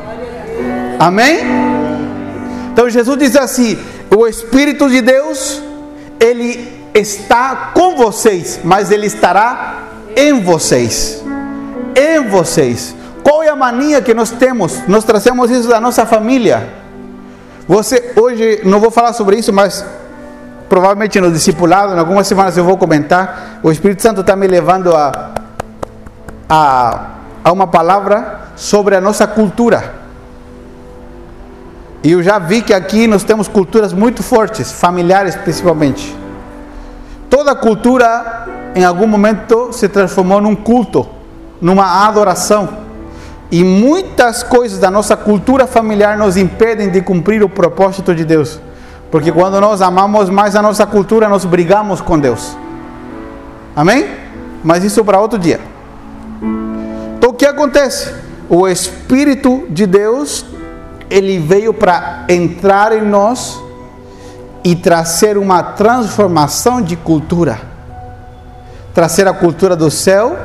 Amém? 1.00 1.40
Então 2.74 2.90
Jesus 2.90 3.18
diz 3.18 3.36
assim: 3.38 3.80
o 4.16 4.28
Espírito 4.28 4.90
de 4.90 5.02
Deus, 5.02 5.64
ele 6.20 6.90
está 6.94 7.72
com 7.74 7.96
vocês, 7.96 8.60
mas 8.64 8.92
ele 8.92 9.06
estará 9.06 9.84
em 10.16 10.42
vocês. 10.42 11.24
Em 11.96 12.28
vocês. 12.28 12.94
Qual 13.24 13.42
é 13.42 13.48
a 13.48 13.56
mania 13.56 14.02
que 14.02 14.14
nós 14.14 14.32
temos? 14.32 14.88
Nós 14.88 15.06
trazemos 15.06 15.50
isso 15.50 15.70
da 15.70 15.80
nossa 15.80 16.06
família. 16.06 16.68
Você, 17.68 18.14
hoje, 18.16 18.62
não 18.66 18.80
vou 18.80 18.92
falar 18.92 19.14
sobre 19.14 19.38
isso, 19.38 19.54
mas 19.54 19.86
provavelmente 20.68 21.20
no 21.22 21.32
discipulado, 21.32 21.94
em 21.94 22.00
algumas 22.00 22.28
semanas 22.28 22.58
eu 22.58 22.64
vou 22.64 22.78
comentar. 22.78 23.60
O 23.64 23.72
Espírito 23.72 24.02
Santo 24.02 24.22
está 24.22 24.36
me 24.36 24.48
levando 24.48 24.96
a, 24.96 25.32
a, 26.50 27.08
a 27.44 27.52
uma 27.52 27.68
palavra 27.68 28.40
sobre 28.56 28.96
a 28.96 29.02
nossa 29.02 29.28
cultura. 29.28 29.99
E 32.04 32.12
eu 32.12 32.24
já 32.24 32.40
vi 32.40 32.62
que 32.62 32.74
aqui 32.74 33.08
nós 33.08 33.24
temos 33.24 33.48
culturas 33.48 33.92
muito 33.92 34.24
fortes, 34.24 34.72
familiares 34.72 35.36
principalmente. 35.36 36.16
Toda 37.30 37.54
cultura 37.56 38.48
em 38.74 38.84
algum 38.84 39.08
momento 39.08 39.74
se 39.74 39.90
transformou 39.90 40.40
num 40.40 40.56
culto, 40.56 41.08
numa 41.62 42.08
adoração. 42.08 42.70
E 43.52 43.64
muitas 43.64 44.44
coisas 44.44 44.80
da 44.80 44.90
nossa 44.90 45.18
cultura 45.18 45.68
familiar 45.68 46.18
nos 46.18 46.38
impedem 46.38 46.90
de 46.90 47.02
cumprir 47.02 47.44
o 47.44 47.50
propósito 47.50 48.16
de 48.16 48.24
Deus. 48.24 48.60
Porque 49.12 49.32
quando 49.32 49.60
nós 49.60 49.82
amamos 49.82 50.30
mais 50.30 50.56
a 50.56 50.62
nossa 50.62 50.86
cultura, 50.86 51.28
nós 51.28 51.44
brigamos 51.44 52.00
com 52.00 52.18
Deus. 52.18 52.56
Amém? 53.76 54.08
Mas 54.64 54.84
isso 54.84 55.04
para 55.04 55.20
outro 55.20 55.40
dia. 55.40 55.60
Então 57.18 57.32
o 57.32 57.34
que 57.34 57.46
acontece? 57.46 58.14
O 58.48 58.68
Espírito 58.68 59.66
de 59.70 59.86
Deus, 59.86 60.46
ele 61.10 61.40
veio 61.40 61.74
para 61.74 62.26
entrar 62.30 62.92
em 62.92 63.02
nós 63.02 63.62
e 64.64 64.76
trazer 64.76 65.38
uma 65.38 65.64
transformação 65.64 66.82
de 66.82 66.96
cultura 66.96 67.70
trazer 69.00 69.28
a 69.30 69.34
cultura 69.34 69.78
do 69.78 69.90
céu 69.90 70.38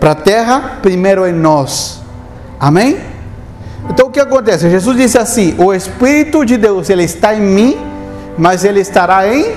para 0.00 0.12
a 0.12 0.14
terra, 0.14 0.78
primeiro 0.80 1.26
em 1.26 1.34
nós. 1.34 2.00
Amém? 2.58 2.98
Então 3.90 4.06
o 4.06 4.10
que 4.10 4.20
acontece? 4.20 4.70
Jesus 4.70 4.96
disse 4.96 5.18
assim: 5.18 5.54
O 5.58 5.74
Espírito 5.74 6.44
de 6.44 6.56
Deus 6.56 6.88
ele 6.88 7.04
está 7.04 7.34
em 7.34 7.42
mim, 7.42 7.78
mas 8.38 8.64
ele 8.64 8.80
estará 8.80 9.28
em 9.28 9.54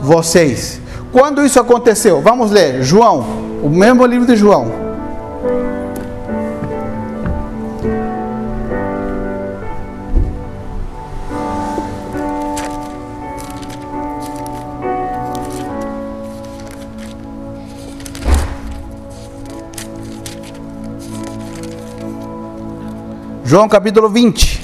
vocês. 0.00 0.80
Quando 1.12 1.44
isso 1.44 1.60
aconteceu? 1.60 2.22
Vamos 2.22 2.50
ler 2.50 2.82
João, 2.82 3.20
o 3.62 3.68
mesmo 3.68 4.06
livro 4.06 4.26
de 4.26 4.36
João. 4.36 4.91
João 23.52 23.68
capítulo 23.68 24.08
20. 24.08 24.62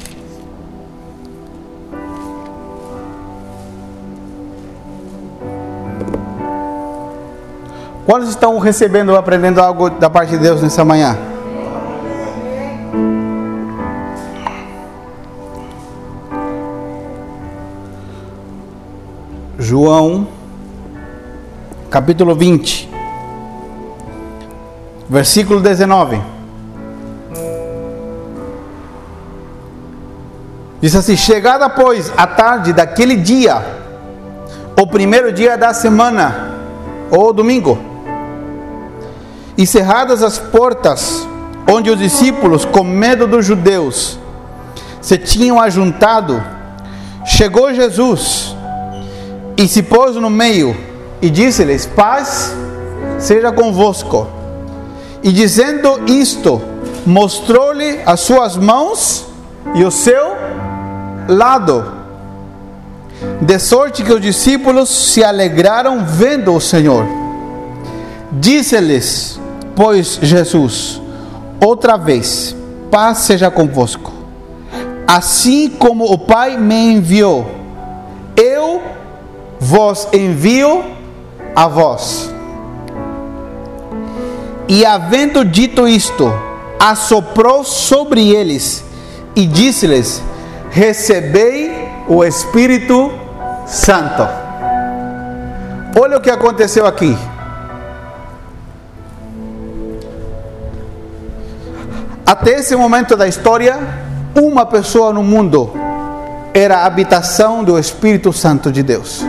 Quantos 8.07 8.31
estão 8.31 8.59
recebendo 8.59 9.11
ou 9.11 9.17
aprendendo 9.19 9.61
algo 9.61 9.91
da 9.91 10.09
parte 10.09 10.31
de 10.31 10.39
Deus 10.39 10.63
nessa 10.63 10.87
manhã? 10.87 11.19
João, 19.59 20.27
capítulo 21.91 22.35
20, 22.35 22.89
versículo 25.11 25.61
19. 25.61 26.38
Diz 30.81 30.95
assim: 30.95 31.17
Chegada, 31.17 31.69
pois, 31.69 32.13
a 32.17 32.27
tarde 32.27 32.73
daquele 32.73 33.17
dia, 33.17 33.63
o 34.81 34.87
primeiro 34.87 35.33
dia 35.33 35.57
da 35.57 35.75
semana, 35.75 36.55
ou 37.11 37.33
domingo, 37.33 37.79
e 39.57 39.67
cerradas 39.67 40.23
as 40.23 40.39
portas, 40.39 41.27
onde 41.69 41.91
os 41.91 41.99
discípulos, 41.99 42.65
com 42.65 42.85
medo 42.85 43.27
dos 43.27 43.45
judeus, 43.45 44.19
se 45.01 45.19
tinham 45.19 45.61
ajuntado, 45.61 46.43
chegou 47.25 47.75
Jesus 47.75 48.57
e 49.57 49.67
se 49.67 49.83
pôs 49.83 50.15
no 50.15 50.31
meio 50.31 50.77
e 51.21 51.29
disse-lhes: 51.29 51.87
Paz 51.87 52.55
seja 53.19 53.51
convosco. 53.51 54.29
E 55.25 55.33
dizendo 55.33 56.03
isto, 56.07 56.63
mostrou-lhe 57.05 58.01
as 58.07 58.21
suas 58.21 58.57
mãos 58.57 59.27
e 59.75 59.85
o 59.85 59.91
seu 59.91 60.38
lado. 61.29 61.93
De 63.41 63.59
sorte 63.59 64.03
que 64.03 64.13
os 64.13 64.21
discípulos 64.21 64.89
se 64.89 65.23
alegraram 65.23 66.05
vendo 66.05 66.55
o 66.55 66.61
Senhor. 66.61 67.05
Disse-lhes, 68.33 69.39
pois 69.77 70.19
Jesus, 70.23 71.01
outra 71.61 71.97
vez, 71.97 72.57
paz 72.91 73.19
seja 73.19 73.51
convosco. 73.51 74.13
Assim 75.07 75.69
como 75.69 76.05
o 76.05 76.19
Pai 76.19 76.57
me 76.57 76.93
enviou, 76.95 77.47
eu 78.37 78.83
vos 79.59 80.09
envio 80.13 80.85
a 81.57 81.67
vós. 81.67 82.31
E 84.69 84.85
havendo 84.85 85.45
dito 85.45 85.89
isto, 85.89 86.33
assoprou 86.79 87.65
sobre 87.65 88.29
eles 88.29 88.85
e 89.35 89.47
disse-lhes: 89.47 90.23
recebei 90.71 91.89
o 92.09 92.25
Espírito 92.25 93.13
Santo. 93.67 94.27
Olha 96.01 96.19
o 96.19 96.21
que 96.21 96.31
aconteceu 96.31 96.87
aqui. 96.87 97.17
Até 102.25 102.53
esse 102.61 102.77
momento 102.77 103.17
da 103.17 103.27
história, 103.27 103.79
uma 104.35 104.67
pessoa 104.67 105.13
no 105.13 105.23
mundo 105.23 105.73
era 106.53 106.79
a 106.79 106.87
habitação 106.87 107.65
do 107.65 107.79
Espírito 107.79 108.33
Santo 108.33 108.71
de 108.71 108.83
Deus. 108.83 109.25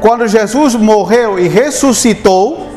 Quando 0.00 0.28
Jesus 0.28 0.74
morreu 0.74 1.38
e 1.38 1.48
ressuscitou, 1.48 2.68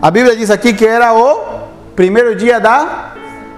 a 0.00 0.10
Bíblia 0.10 0.36
diz 0.36 0.50
aqui 0.50 0.72
que 0.72 0.86
era 0.86 1.12
o 1.12 1.68
primeiro 1.94 2.34
dia 2.34 2.58
da 2.58 3.13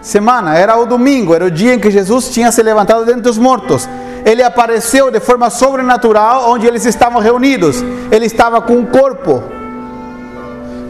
semana, 0.07 0.57
era 0.57 0.79
o 0.79 0.87
domingo, 0.87 1.35
era 1.35 1.45
o 1.45 1.51
dia 1.51 1.75
em 1.75 1.81
que 1.81 1.91
Jesus 1.91 2.29
tinha 2.29 2.53
se 2.53 2.63
levantado 2.63 3.05
dentre 3.05 3.23
dos 3.23 3.37
mortos. 3.37 3.89
Ele 4.25 4.41
apareceu 4.41 5.11
de 5.11 5.19
forma 5.19 5.51
sobrenatural 5.51 6.49
onde 6.51 6.65
eles 6.65 6.87
estavam 6.87 7.21
reunidos. 7.21 7.83
Ele 8.11 8.27
estava 8.27 8.63
com 8.63 8.75
um 8.75 8.87
corpo, 8.87 9.43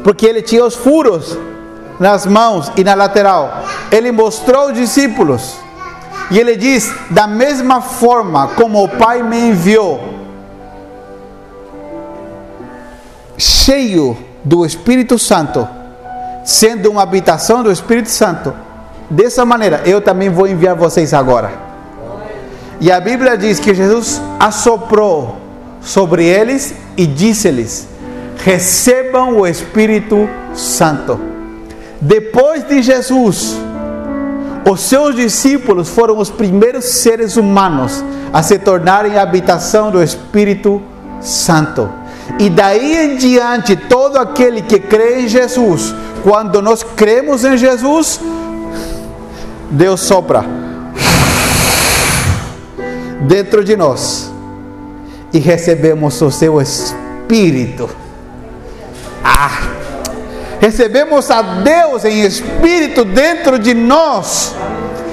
porque 0.05 0.27
ele 0.27 0.43
tinha 0.43 0.63
os 0.63 0.75
furos 0.75 1.37
nas 1.99 2.27
mãos 2.27 2.71
e 2.77 2.85
na 2.85 2.95
lateral. 2.95 3.65
Ele 3.91 4.13
mostrou 4.13 4.69
aos 4.69 4.75
discípulos. 4.75 5.57
E 6.31 6.39
ele 6.39 6.55
diz: 6.55 6.93
Da 7.09 7.27
mesma 7.27 7.81
forma 7.81 8.49
como 8.49 8.85
o 8.85 8.89
Pai 8.89 9.23
me 9.23 9.49
enviou, 9.49 9.99
cheio 13.39 14.17
do 14.45 14.67
Espírito 14.67 15.19
Santo, 15.19 15.67
sendo 16.45 16.91
uma 16.91 17.03
habitação 17.03 17.63
do 17.63 17.73
Espírito 17.73 18.11
Santo, 18.11 18.66
Dessa 19.09 19.45
maneira, 19.45 19.83
eu 19.85 20.01
também 20.01 20.29
vou 20.29 20.49
enviar 20.49 20.75
vocês 20.75 21.15
agora. 21.15 21.51
E 22.81 22.91
a 22.91 23.01
Bíblia 23.01 23.37
diz 23.37 23.59
que 23.59 23.73
Jesus 23.75 24.21
assoprou 24.39 25.37
sobre 25.81 26.25
eles 26.25 26.75
e 26.97 27.07
disse-lhes: 27.07 27.87
recebam 28.45 29.39
o 29.39 29.47
Espírito 29.47 30.29
Santo. 30.55 31.19
Depois 32.01 32.67
de 32.67 32.83
Jesus, 32.83 33.57
os 34.69 34.81
seus 34.81 35.15
discípulos 35.15 35.89
foram 35.89 36.19
os 36.19 36.29
primeiros 36.29 36.85
seres 36.85 37.37
humanos 37.37 38.05
a 38.33 38.43
se 38.43 38.59
tornarem 38.59 39.17
a 39.17 39.23
habitação 39.23 39.91
do 39.91 40.03
Espírito 40.03 40.83
Santo. 41.21 41.89
E 42.39 42.51
daí 42.51 42.97
em 42.97 43.17
diante, 43.17 43.77
todo 43.77 44.17
aquele 44.19 44.61
que 44.61 44.81
crê 44.81 45.21
em 45.21 45.29
Jesus, 45.29 45.95
quando 46.23 46.61
nós 46.61 46.83
cremos 46.83 47.45
em 47.45 47.57
Jesus, 47.57 48.21
Deus 49.71 50.01
sopra 50.01 50.45
dentro 53.23 53.65
de 53.65 53.77
nós 53.77 54.31
e 55.33 55.39
recebemos 55.39 56.21
o 56.23 56.31
seu 56.31 56.61
Espírito. 56.61 57.89
Ah! 59.23 59.77
Recebemos 60.61 61.31
a 61.31 61.43
Deus 61.43 62.05
em 62.05 62.23
Espírito 62.23 63.05
dentro 63.05 63.59
de 63.59 63.75
nós. 63.75 64.55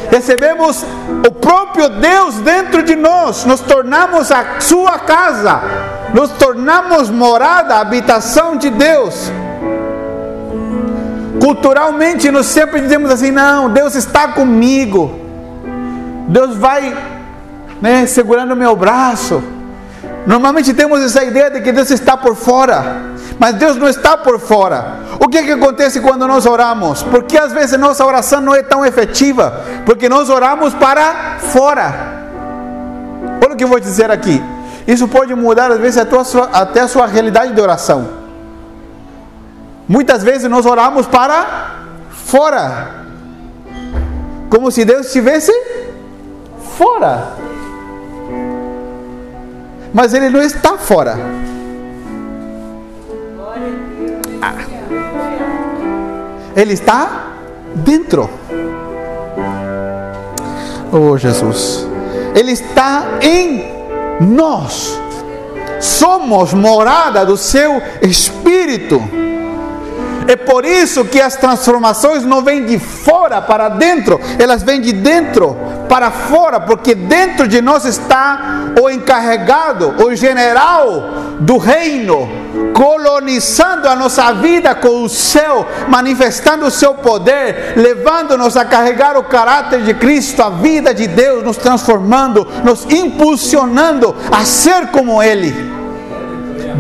Recebemos 0.10 0.86
o 1.28 1.32
próprio 1.32 1.90
Deus 1.90 2.36
dentro 2.36 2.84
de 2.84 2.96
nós. 2.96 3.46
Nos 3.46 3.60
tornamos 3.60 4.32
a 4.32 4.60
sua 4.60 5.00
casa. 5.00 5.62
Nos 6.14 6.32
tornamos 6.32 7.10
morada, 7.10 7.78
habitação 7.78 8.56
de 8.56 8.70
Deus. 8.70 9.32
Culturalmente, 11.44 12.32
nós 12.32 12.46
sempre 12.46 12.80
dizemos 12.80 13.12
assim: 13.12 13.30
não, 13.30 13.70
Deus 13.70 13.96
está 13.96 14.30
comigo. 14.30 15.14
Deus 16.30 16.56
vai 16.56 16.96
né, 17.82 18.06
segurando 18.06 18.56
meu 18.56 18.78
braço. 18.78 19.44
Normalmente 20.26 20.74
temos 20.74 21.02
essa 21.02 21.22
ideia 21.22 21.52
de 21.52 21.60
que 21.60 21.74
Deus 21.74 21.92
está 21.92 22.16
por 22.16 22.34
fora, 22.34 23.02
mas 23.38 23.56
Deus 23.56 23.76
não 23.76 23.90
está 23.90 24.16
por 24.16 24.40
fora. 24.40 25.00
O 25.20 25.28
que, 25.28 25.38
é 25.38 25.44
que 25.44 25.52
acontece 25.52 26.00
quando 26.00 26.26
nós 26.26 26.46
oramos? 26.46 27.04
Porque 27.04 27.38
às 27.38 27.52
vezes 27.52 27.78
nossa 27.78 28.06
oração 28.06 28.40
não 28.40 28.56
é 28.56 28.64
tão 28.64 28.86
efetiva, 28.86 29.66
porque 29.86 30.08
nós 30.08 30.30
oramos 30.30 30.74
para 30.74 31.40
fora. 31.40 31.94
Olha 33.44 33.54
o 33.54 33.58
que 33.58 33.66
eu 33.66 33.68
vou 33.68 33.82
dizer 33.82 34.10
aqui. 34.10 34.42
Isso 34.88 35.10
pode 35.10 35.36
mudar 35.36 35.70
às 35.70 35.78
vezes 35.78 35.98
a 35.98 36.24
sua, 36.24 36.50
até 36.54 36.80
a 36.80 36.88
sua 36.88 37.06
realidade 37.06 37.54
de 37.54 37.60
oração. 37.60 38.23
Muitas 39.88 40.24
vezes 40.24 40.50
nós 40.50 40.66
oramos 40.66 41.06
para 41.08 41.86
fora, 42.10 43.06
como 44.50 44.72
se 44.72 44.86
Deus 44.86 45.08
estivesse 45.08 45.52
fora 46.78 47.44
mas 49.94 50.14
ele 50.14 50.30
não 50.30 50.42
está 50.42 50.76
fora. 50.78 51.16
Ah. 54.42 54.56
Ele 56.56 56.74
está 56.74 57.28
dentro. 57.76 58.28
Oh 60.92 61.16
Jesus. 61.18 61.88
Ele 62.36 62.52
está 62.52 63.20
em 63.22 63.64
nós. 64.20 65.00
Somos 65.80 66.54
morada 66.54 67.24
do 67.24 67.38
seu 67.38 67.80
espírito. 68.02 69.00
É 70.28 70.36
por 70.36 70.66
isso 70.66 71.06
que 71.06 71.20
as 71.20 71.36
transformações 71.36 72.24
não 72.24 72.42
vêm 72.42 72.66
de 72.66 72.80
fora 72.80 73.42
para 73.42 73.70
dentro, 73.70 74.20
elas 74.40 74.64
vêm 74.64 74.80
de 74.80 74.94
dentro 74.94 75.56
para 75.90 76.12
fora, 76.12 76.60
porque 76.60 76.96
dentro 76.96 77.48
de 77.48 77.62
nós 77.62 77.86
está 77.86 78.74
o 78.82 78.90
encarregado, 78.90 79.96
o 80.04 80.16
general 80.16 81.10
do 81.40 81.58
reino, 81.58 82.28
colonizando 82.74 83.88
a 83.88 83.96
nossa 83.96 84.32
vida 84.34 84.74
com 84.74 85.04
o 85.04 85.10
céu, 85.10 85.68
manifestando 85.88 86.66
o 86.66 86.72
seu 86.72 86.94
poder, 86.96 87.74
levando-nos 87.76 88.56
a 88.58 88.66
carregar 88.66 89.18
o 89.18 89.24
caráter 89.24 89.82
de 89.82 89.94
Cristo, 89.94 90.42
a 90.42 90.50
vida 90.50 90.94
de 90.94 91.08
Deus, 91.08 91.44
nos 91.44 91.58
transformando, 91.58 92.48
nos 92.64 92.86
impulsionando 92.86 94.16
a 94.32 94.46
ser 94.46 94.88
como 94.88 95.22
Ele 95.22 95.83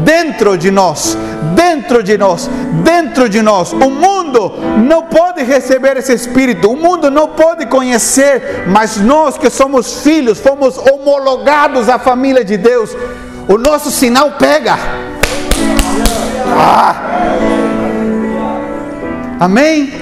dentro 0.03 0.57
de 0.57 0.71
nós, 0.71 1.17
dentro 1.55 2.03
de 2.03 2.17
nós, 2.17 2.49
dentro 2.83 3.29
de 3.29 3.41
nós. 3.41 3.73
O 3.73 3.89
mundo 3.89 4.53
não 4.85 5.03
pode 5.03 5.43
receber 5.43 5.97
esse 5.97 6.13
espírito, 6.13 6.71
o 6.71 6.75
mundo 6.75 7.09
não 7.09 7.29
pode 7.29 7.65
conhecer, 7.65 8.65
mas 8.67 8.97
nós 8.97 9.37
que 9.37 9.49
somos 9.49 10.01
filhos, 10.01 10.39
fomos 10.39 10.77
homologados 10.77 11.89
à 11.89 11.97
família 11.97 12.43
de 12.43 12.57
Deus, 12.57 12.95
o 13.47 13.57
nosso 13.57 13.91
sinal 13.91 14.31
pega. 14.31 14.77
Ah. 16.55 16.95
Amém? 19.39 19.93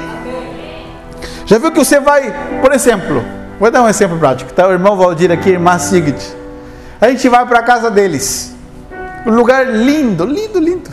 Já 1.45 1.58
viu 1.58 1.72
que 1.72 1.80
você 1.80 1.99
vai, 1.99 2.34
por 2.62 2.72
exemplo, 2.72 3.24
vou 3.60 3.72
dar 3.72 3.82
um 3.82 3.89
exemplo 3.89 4.18
prático, 4.18 4.54
tá? 4.54 4.68
O 4.68 4.72
irmão 4.72 4.95
Valdir 4.95 5.32
aqui, 5.32 5.49
irmã 5.49 5.78
Sigrid. 5.80 6.22
A 6.99 7.10
gente 7.10 7.28
vai 7.28 7.45
para 7.45 7.60
a 7.60 7.64
casa 7.64 7.89
deles. 7.89 8.56
Um 9.26 9.32
lugar 9.32 9.68
lindo, 9.68 10.26
lindo, 10.26 10.60
lindo. 10.60 10.90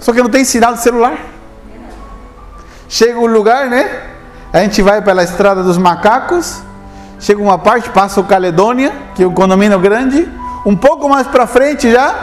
Só 0.00 0.12
que 0.12 0.20
não 0.20 0.30
tem 0.30 0.44
sinal 0.44 0.74
de 0.74 0.82
celular. 0.82 1.16
Chega 2.88 3.18
um 3.18 3.26
lugar, 3.26 3.70
né? 3.70 4.02
A 4.52 4.58
gente 4.58 4.82
vai 4.82 5.00
pela 5.00 5.22
estrada 5.22 5.62
dos 5.62 5.78
macacos. 5.78 6.60
Chega 7.20 7.40
uma 7.40 7.56
parte, 7.56 7.88
passa 7.90 8.20
o 8.20 8.24
Caledônia, 8.24 8.92
que 9.14 9.22
é 9.22 9.26
um 9.26 9.32
condomínio 9.32 9.78
grande. 9.78 10.28
Um 10.66 10.76
pouco 10.76 11.08
mais 11.08 11.26
para 11.26 11.46
frente 11.46 11.90
já 11.90 12.14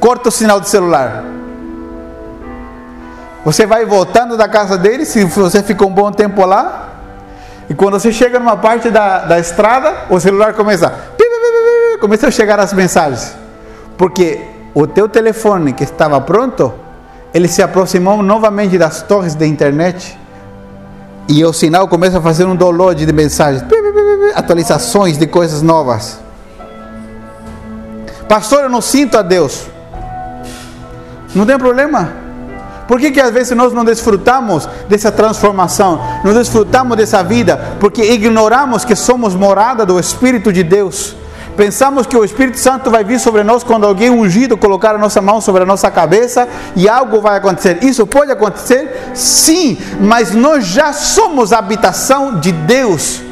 corta 0.00 0.28
o 0.28 0.32
sinal 0.32 0.60
de 0.60 0.68
celular. 0.68 1.24
Você 3.44 3.66
vai 3.66 3.84
voltando 3.84 4.36
da 4.36 4.48
casa 4.48 4.78
dele, 4.78 5.04
se 5.04 5.24
você 5.24 5.62
ficou 5.62 5.88
um 5.88 5.92
bom 5.92 6.10
tempo 6.12 6.46
lá. 6.46 6.90
E 7.68 7.74
quando 7.74 7.98
você 7.98 8.12
chega 8.12 8.38
numa 8.38 8.56
parte 8.56 8.88
da, 8.88 9.18
da 9.20 9.38
estrada, 9.38 10.06
o 10.08 10.18
celular 10.20 10.54
começa. 10.54 10.92
Começa 12.00 12.28
a 12.28 12.30
chegar 12.30 12.60
as 12.60 12.72
mensagens. 12.72 13.43
Porque 13.96 14.40
o 14.74 14.86
teu 14.86 15.08
telefone 15.08 15.72
que 15.72 15.84
estava 15.84 16.20
pronto, 16.20 16.72
ele 17.32 17.48
se 17.48 17.62
aproximou 17.62 18.22
novamente 18.22 18.76
das 18.76 19.02
torres 19.02 19.34
da 19.34 19.46
internet 19.46 20.18
e 21.28 21.44
o 21.44 21.52
sinal 21.52 21.88
começa 21.88 22.18
a 22.18 22.22
fazer 22.22 22.44
um 22.44 22.54
download 22.54 23.04
de 23.04 23.12
mensagens, 23.12 23.64
atualizações 24.34 25.16
de 25.16 25.26
coisas 25.26 25.62
novas. 25.62 26.20
Pastor, 28.28 28.64
eu 28.64 28.68
não 28.68 28.80
sinto 28.80 29.16
a 29.16 29.22
Deus. 29.22 29.66
Não 31.34 31.46
tem 31.46 31.58
problema. 31.58 32.12
Por 32.86 33.00
que, 33.00 33.10
que 33.10 33.20
às 33.20 33.30
vezes 33.30 33.56
nós 33.56 33.72
não 33.72 33.84
desfrutamos 33.84 34.68
dessa 34.88 35.10
transformação, 35.10 36.00
não 36.22 36.34
desfrutamos 36.34 36.96
dessa 36.96 37.22
vida? 37.22 37.76
Porque 37.80 38.02
ignoramos 38.02 38.84
que 38.84 38.94
somos 38.94 39.34
morada 39.34 39.86
do 39.86 39.98
Espírito 39.98 40.52
de 40.52 40.62
Deus. 40.62 41.16
Pensamos 41.56 42.06
que 42.06 42.16
o 42.16 42.24
Espírito 42.24 42.58
Santo 42.58 42.90
vai 42.90 43.04
vir 43.04 43.20
sobre 43.20 43.44
nós 43.44 43.62
quando 43.62 43.86
alguém 43.86 44.10
ungido 44.10 44.56
colocar 44.56 44.94
a 44.94 44.98
nossa 44.98 45.20
mão 45.20 45.40
sobre 45.40 45.62
a 45.62 45.66
nossa 45.66 45.90
cabeça 45.90 46.48
e 46.74 46.88
algo 46.88 47.20
vai 47.20 47.36
acontecer. 47.36 47.78
Isso 47.82 48.06
pode 48.06 48.32
acontecer? 48.32 49.12
Sim, 49.14 49.78
mas 50.00 50.32
nós 50.34 50.66
já 50.66 50.92
somos 50.92 51.52
a 51.52 51.58
habitação 51.58 52.40
de 52.40 52.50
Deus. 52.50 53.22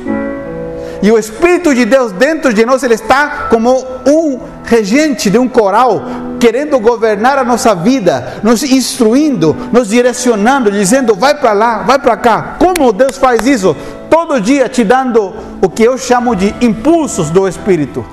E 1.02 1.10
o 1.10 1.18
Espírito 1.18 1.74
de 1.74 1.84
Deus 1.84 2.12
dentro 2.12 2.54
de 2.54 2.64
nós, 2.64 2.84
ele 2.84 2.94
está 2.94 3.48
como 3.50 3.84
um 4.06 4.38
regente 4.64 5.28
de 5.28 5.36
um 5.36 5.48
coral, 5.48 6.04
querendo 6.38 6.78
governar 6.78 7.36
a 7.38 7.44
nossa 7.44 7.74
vida, 7.74 8.40
nos 8.44 8.62
instruindo, 8.62 9.56
nos 9.72 9.88
direcionando, 9.88 10.70
dizendo: 10.70 11.16
vai 11.16 11.34
para 11.34 11.52
lá, 11.52 11.78
vai 11.78 11.98
para 11.98 12.16
cá. 12.16 12.56
Como 12.60 12.92
Deus 12.92 13.18
faz 13.18 13.48
isso? 13.48 13.76
Todo 14.24 14.40
dia 14.40 14.68
te 14.68 14.84
dando 14.84 15.34
o 15.60 15.68
que 15.68 15.82
eu 15.82 15.98
chamo 15.98 16.36
de 16.36 16.54
impulsos 16.60 17.28
do 17.28 17.48
Espírito. 17.48 18.06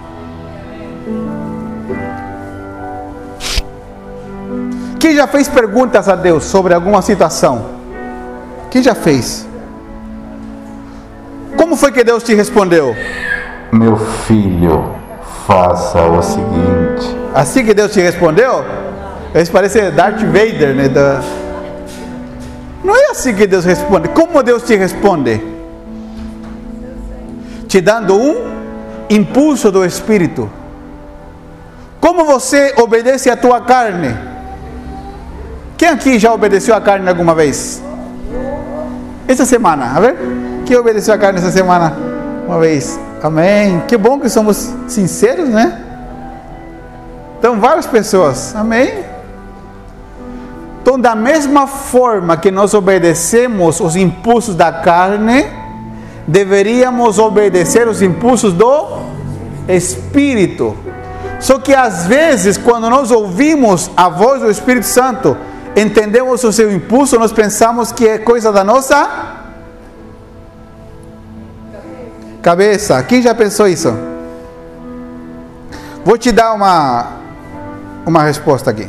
Quem 5.00 5.16
já 5.16 5.28
fez 5.28 5.48
perguntas 5.48 6.10
a 6.10 6.16
Deus 6.16 6.46
sobre 6.46 6.74
alguma 6.74 7.04
situação? 7.04 7.64
Quem 8.72 8.82
já 8.82 8.96
fez? 8.96 9.48
Como 11.56 11.76
foi 11.76 11.92
que 11.92 12.04
Deus 12.04 12.24
te 12.24 12.34
respondeu? 12.34 12.96
Meu 13.72 13.96
filho, 13.96 14.96
faça 15.46 16.02
o 16.02 16.24
seguinte. 16.24 17.16
Assim 17.36 17.64
que 17.64 17.74
Deus 17.76 17.94
te 17.94 18.02
respondeu? 18.02 18.66
Isso 19.36 19.52
parece 19.52 19.92
Darth 19.92 20.22
Vader, 20.22 20.74
né? 20.74 20.90
Não 22.84 22.96
é 22.96 23.12
assim 23.12 23.36
que 23.36 23.46
Deus 23.46 23.64
responde. 23.64 24.08
Como 24.08 24.42
Deus 24.42 24.64
te 24.64 24.76
responde? 24.76 25.59
Te 27.70 27.80
dando 27.80 28.18
um 28.18 28.36
impulso 29.10 29.72
do 29.72 29.86
Espírito. 29.86 30.52
Como 32.02 32.26
você 32.26 32.74
obedece 32.78 33.30
à 33.30 33.38
tua 33.38 33.62
carne? 33.62 34.18
Quem 35.78 35.88
aqui 35.88 36.18
já 36.18 36.34
obedeceu 36.34 36.74
a 36.76 36.82
carne 36.82 37.08
alguma 37.08 37.36
vez? 37.36 37.82
Essa 39.28 39.46
semana, 39.46 39.94
a 39.96 40.00
ver? 40.00 40.18
Quem 40.66 40.76
obedeceu 40.76 41.14
a 41.14 41.18
carne 41.20 41.38
essa 41.38 41.52
semana? 41.52 41.94
Uma 42.48 42.60
vez. 42.60 43.00
Amém. 43.22 43.84
Que 43.88 43.96
bom 43.96 44.20
que 44.20 44.30
somos 44.30 44.74
sinceros, 44.88 45.48
né? 45.50 45.80
Então, 47.38 47.60
várias 47.60 47.86
pessoas, 47.86 48.56
amém? 48.56 49.06
Então, 50.82 51.00
da 51.00 51.14
mesma 51.14 51.68
forma 51.68 52.36
que 52.36 52.50
nós 52.50 52.74
obedecemos 52.74 53.80
os 53.80 53.96
impulsos 53.96 54.56
da 54.56 54.72
carne, 54.72 55.46
deveríamos 56.28 57.18
obedecer 57.20 57.88
os 57.88 58.02
impulsos 58.02 58.54
do 58.54 59.00
Espírito. 59.68 60.76
Só 61.40 61.60
que 61.60 61.74
às 61.74 62.06
vezes, 62.06 62.58
quando 62.58 62.90
nós 62.90 63.12
ouvimos 63.12 63.90
a 63.96 64.10
voz 64.10 64.42
do 64.42 64.52
Espírito 64.52 64.86
Santo, 64.86 65.38
entendemos 65.76 66.44
o 66.44 66.52
seu 66.52 66.72
impulso, 66.72 67.18
nós 67.18 67.32
pensamos 67.32 67.92
que 67.92 68.08
é 68.08 68.18
coisa 68.18 68.52
da 68.52 68.64
nossa 68.64 69.38
cabeça. 72.42 73.02
Quem 73.04 73.22
já 73.22 73.34
pensou 73.34 73.68
isso? 73.68 73.94
Vou 76.04 76.18
te 76.18 76.32
dar 76.32 76.54
uma, 76.54 77.08
uma 78.06 78.24
resposta 78.24 78.72
aqui. 78.72 78.88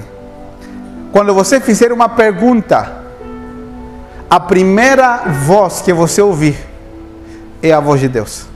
Quando 1.13 1.35
você 1.35 1.61
fizer 1.61 1.93
uma 1.93 2.09
pergunta, 2.09 3.01
a 4.29 4.39
primeira 4.39 5.25
voz 5.45 5.81
que 5.81 5.93
você 5.93 6.23
ouvir 6.23 6.70
é 7.63 7.73
a 7.73 7.81
voz 7.81 8.01
de 8.01 8.09
Deus. 8.09 8.47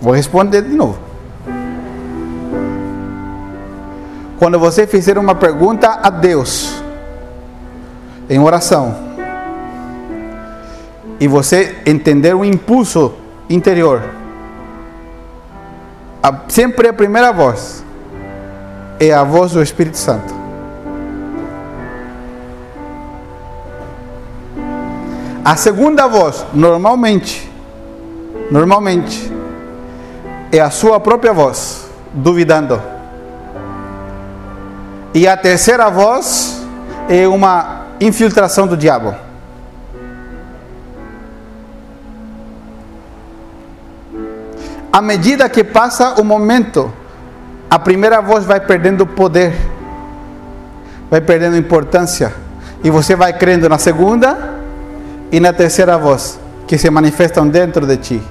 Vou 0.00 0.12
responder 0.12 0.62
de 0.62 0.74
novo. 0.74 0.98
Quando 4.38 4.58
você 4.58 4.86
fizer 4.86 5.16
uma 5.18 5.34
pergunta 5.34 5.98
a 6.02 6.10
Deus, 6.10 6.82
em 8.28 8.38
oração, 8.38 8.94
e 11.18 11.26
você 11.26 11.76
entender 11.86 12.34
o 12.34 12.44
impulso 12.44 13.14
interior, 13.48 14.02
sempre 16.48 16.88
a 16.88 16.92
primeira 16.92 17.32
voz 17.32 17.84
é 19.00 19.12
a 19.12 19.24
voz 19.24 19.52
do 19.52 19.62
Espírito 19.62 19.96
Santo. 19.96 20.45
A 25.46 25.54
segunda 25.54 26.08
voz, 26.08 26.44
normalmente, 26.52 27.48
normalmente, 28.50 29.32
é 30.50 30.58
a 30.58 30.70
sua 30.70 30.98
própria 30.98 31.32
voz, 31.32 31.86
duvidando. 32.12 32.82
E 35.14 35.28
a 35.28 35.36
terceira 35.36 35.88
voz 35.88 36.66
é 37.08 37.28
uma 37.28 37.82
infiltração 38.00 38.66
do 38.66 38.76
diabo. 38.76 39.14
À 44.92 45.00
medida 45.00 45.48
que 45.48 45.62
passa 45.62 46.20
o 46.20 46.24
momento, 46.24 46.92
a 47.70 47.78
primeira 47.78 48.20
voz 48.20 48.44
vai 48.44 48.58
perdendo 48.58 49.06
poder, 49.06 49.54
vai 51.08 51.20
perdendo 51.20 51.56
importância, 51.56 52.34
e 52.82 52.90
você 52.90 53.14
vai 53.14 53.32
crendo 53.32 53.68
na 53.68 53.78
segunda 53.78 54.55
e 55.36 55.40
na 55.40 55.52
terceira 55.52 55.98
voz 55.98 56.40
que 56.66 56.78
se 56.78 56.88
manifestam 56.88 57.46
dentro 57.46 57.86
de 57.86 57.98
ti. 57.98 58.22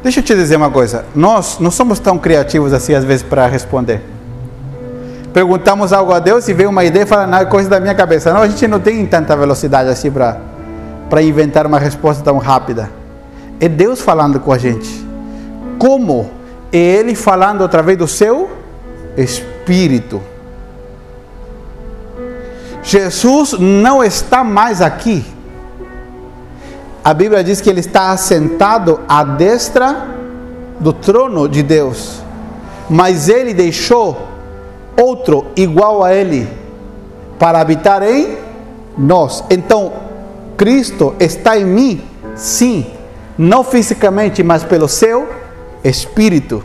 Deixa 0.00 0.20
eu 0.20 0.22
te 0.22 0.32
dizer 0.32 0.54
uma 0.54 0.70
coisa, 0.70 1.04
nós 1.12 1.58
não 1.58 1.72
somos 1.72 1.98
tão 1.98 2.16
criativos 2.16 2.72
assim 2.72 2.94
às 2.94 3.02
vezes 3.02 3.24
para 3.24 3.48
responder. 3.48 4.00
Perguntamos 5.32 5.92
algo 5.92 6.12
a 6.12 6.20
Deus 6.20 6.46
e 6.46 6.54
vem 6.54 6.68
uma 6.68 6.84
ideia 6.84 7.02
e 7.02 7.06
fala, 7.06 7.26
não, 7.26 7.38
é 7.38 7.44
coisa 7.44 7.68
da 7.68 7.80
minha 7.80 7.96
cabeça. 7.96 8.32
Não, 8.32 8.42
a 8.42 8.46
gente 8.46 8.68
não 8.68 8.78
tem 8.78 9.04
tanta 9.06 9.36
velocidade 9.36 9.88
assim 9.88 10.12
para 10.12 11.20
inventar 11.20 11.66
uma 11.66 11.80
resposta 11.80 12.22
tão 12.22 12.38
rápida. 12.38 12.88
É 13.58 13.68
Deus 13.68 14.00
falando 14.00 14.38
com 14.38 14.52
a 14.52 14.58
gente. 14.58 15.04
Como? 15.80 16.30
É 16.72 16.78
Ele 16.78 17.16
falando 17.16 17.64
através 17.64 17.98
do 17.98 18.06
seu 18.06 18.48
Espírito. 19.16 20.22
Jesus 22.84 23.54
não 23.58 24.04
está 24.04 24.44
mais 24.44 24.80
aqui. 24.80 25.24
A 27.02 27.12
Bíblia 27.12 27.42
diz 27.42 27.60
que 27.60 27.68
ele 27.68 27.80
está 27.80 28.10
assentado 28.10 29.00
à 29.08 29.24
destra 29.24 30.06
do 30.78 30.92
trono 30.92 31.48
de 31.48 31.62
Deus. 31.62 32.22
Mas 32.88 33.28
ele 33.28 33.52
deixou 33.52 34.28
outro 34.96 35.46
igual 35.56 36.04
a 36.04 36.14
ele 36.14 36.48
para 37.38 37.60
habitar 37.60 38.02
em 38.02 38.36
nós. 38.96 39.42
Então, 39.50 39.92
Cristo 40.56 41.14
está 41.18 41.58
em 41.58 41.64
mim, 41.64 42.02
sim, 42.36 42.86
não 43.36 43.64
fisicamente, 43.64 44.42
mas 44.42 44.62
pelo 44.62 44.88
seu 44.88 45.28
espírito. 45.82 46.62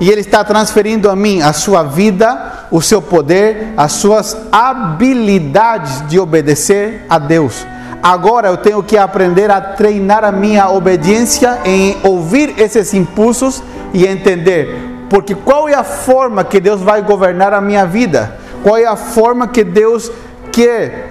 E 0.00 0.10
Ele 0.10 0.20
está 0.20 0.42
transferindo 0.44 1.10
a 1.10 1.16
mim 1.16 1.42
a 1.42 1.52
sua 1.52 1.82
vida, 1.82 2.55
o 2.70 2.80
seu 2.80 3.00
poder, 3.00 3.72
as 3.76 3.92
suas 3.92 4.36
habilidades 4.50 6.06
de 6.08 6.18
obedecer 6.18 7.04
a 7.08 7.18
Deus. 7.18 7.66
Agora 8.02 8.48
eu 8.48 8.56
tenho 8.56 8.82
que 8.82 8.96
aprender 8.96 9.50
a 9.50 9.60
treinar 9.60 10.24
a 10.24 10.30
minha 10.30 10.68
obediência 10.70 11.58
em 11.64 11.96
ouvir 12.02 12.54
esses 12.58 12.94
impulsos 12.94 13.62
e 13.92 14.06
entender, 14.06 14.68
porque 15.08 15.34
qual 15.34 15.68
é 15.68 15.74
a 15.74 15.84
forma 15.84 16.44
que 16.44 16.60
Deus 16.60 16.80
vai 16.80 17.02
governar 17.02 17.52
a 17.52 17.60
minha 17.60 17.86
vida? 17.86 18.36
Qual 18.62 18.76
é 18.76 18.84
a 18.84 18.96
forma 18.96 19.48
que 19.48 19.64
Deus 19.64 20.10
quer 20.52 21.08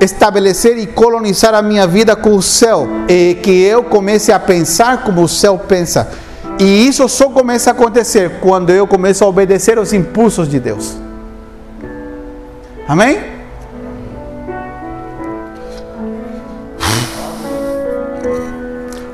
estabelecer 0.00 0.78
e 0.78 0.86
colonizar 0.86 1.54
a 1.54 1.62
minha 1.62 1.86
vida 1.86 2.14
com 2.14 2.34
o 2.34 2.42
céu? 2.42 2.86
E 3.08 3.34
que 3.42 3.62
eu 3.62 3.84
comece 3.84 4.30
a 4.32 4.38
pensar 4.38 5.02
como 5.02 5.22
o 5.22 5.28
céu 5.28 5.58
pensa 5.58 6.08
e 6.58 6.88
isso 6.88 7.08
só 7.08 7.28
começa 7.28 7.70
a 7.70 7.72
acontecer 7.72 8.40
quando 8.40 8.70
eu 8.70 8.86
começo 8.86 9.24
a 9.24 9.28
obedecer 9.28 9.78
aos 9.78 9.92
impulsos 9.92 10.48
de 10.48 10.58
Deus. 10.58 10.96
Amém? 12.88 13.22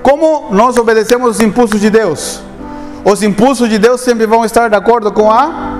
Como 0.03 0.55
nós 0.55 0.78
obedecemos 0.78 1.36
os 1.36 1.40
impulsos 1.40 1.80
de 1.80 1.90
Deus? 1.90 2.40
Os 3.05 3.22
impulsos 3.22 3.68
de 3.68 3.78
Deus 3.78 4.01
sempre 4.01 4.26
vão 4.26 4.45
estar 4.45 4.68
de 4.68 4.76
acordo 4.76 5.12
com 5.12 5.30
a 5.30 5.78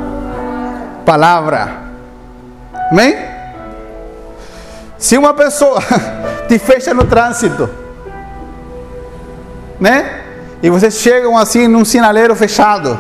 palavra. 1.07 1.83
Amém? 2.91 3.17
Se 4.99 5.17
uma 5.17 5.33
pessoa 5.33 5.81
te 6.49 6.59
fecha 6.59 6.93
no 6.93 7.05
trânsito, 7.05 7.71
né? 9.81 10.24
E 10.65 10.71
vocês 10.71 10.95
chegam 10.95 11.37
assim 11.37 11.69
num 11.69 11.85
sinaleiro 11.85 12.35
fechado. 12.35 12.99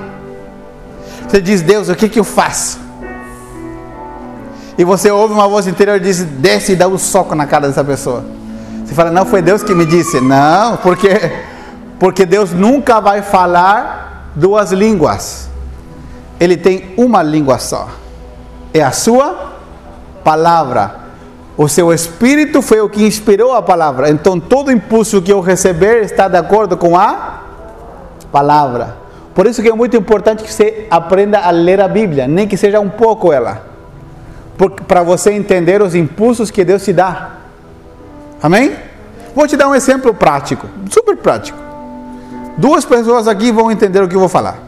Você 1.26 1.40
diz, 1.40 1.62
Deus, 1.62 1.88
o 1.88 1.94
que, 1.94 2.10
que 2.10 2.20
eu 2.20 2.24
faço? 2.24 2.78
E 4.76 4.84
você 4.84 5.10
ouve 5.10 5.32
uma 5.32 5.48
voz 5.48 5.66
interior 5.66 5.96
e 5.96 6.00
diz, 6.00 6.24
desce 6.24 6.72
e 6.72 6.76
dá 6.76 6.86
um 6.86 6.98
soco 6.98 7.34
na 7.34 7.46
cara 7.46 7.66
dessa 7.66 7.82
pessoa. 7.82 8.22
Você 8.84 8.94
fala, 8.94 9.10
não, 9.10 9.24
foi 9.24 9.40
Deus 9.40 9.62
que 9.62 9.74
me 9.74 9.86
disse. 9.86 10.20
Não, 10.20 10.76
porque, 10.76 11.08
porque 11.98 12.26
Deus 12.26 12.52
nunca 12.52 13.00
vai 13.00 13.22
falar 13.22 14.30
duas 14.34 14.70
línguas. 14.70 15.48
Ele 16.38 16.58
tem 16.58 16.92
uma 16.98 17.22
língua 17.22 17.58
só. 17.58 17.88
É 18.74 18.82
a 18.82 18.92
sua 18.92 19.54
palavra. 20.22 20.96
O 21.56 21.66
seu 21.66 21.94
espírito 21.94 22.60
foi 22.60 22.82
o 22.82 22.90
que 22.90 23.06
inspirou 23.06 23.54
a 23.54 23.62
palavra. 23.62 24.10
Então 24.10 24.38
todo 24.38 24.70
impulso 24.70 25.22
que 25.22 25.32
eu 25.32 25.40
receber 25.40 26.02
está 26.02 26.28
de 26.28 26.36
acordo 26.36 26.76
com 26.76 26.94
a 26.94 27.43
palavra. 28.34 28.96
Por 29.32 29.46
isso 29.46 29.62
que 29.62 29.68
é 29.68 29.72
muito 29.72 29.96
importante 29.96 30.42
que 30.42 30.52
você 30.52 30.88
aprenda 30.90 31.38
a 31.38 31.50
ler 31.52 31.80
a 31.80 31.86
Bíblia, 31.86 32.26
nem 32.26 32.48
que 32.48 32.56
seja 32.56 32.80
um 32.80 32.90
pouco 32.90 33.32
ela. 33.32 33.64
Para 34.88 35.04
você 35.04 35.30
entender 35.32 35.80
os 35.80 35.94
impulsos 35.94 36.50
que 36.50 36.64
Deus 36.64 36.84
te 36.84 36.92
dá. 36.92 37.36
Amém? 38.42 38.74
Vou 39.36 39.46
te 39.46 39.56
dar 39.56 39.68
um 39.68 39.74
exemplo 39.74 40.12
prático, 40.12 40.66
super 40.90 41.16
prático. 41.16 41.58
Duas 42.58 42.84
pessoas 42.84 43.28
aqui 43.28 43.52
vão 43.52 43.70
entender 43.70 44.02
o 44.02 44.08
que 44.08 44.16
eu 44.16 44.20
vou 44.20 44.28
falar. 44.28 44.58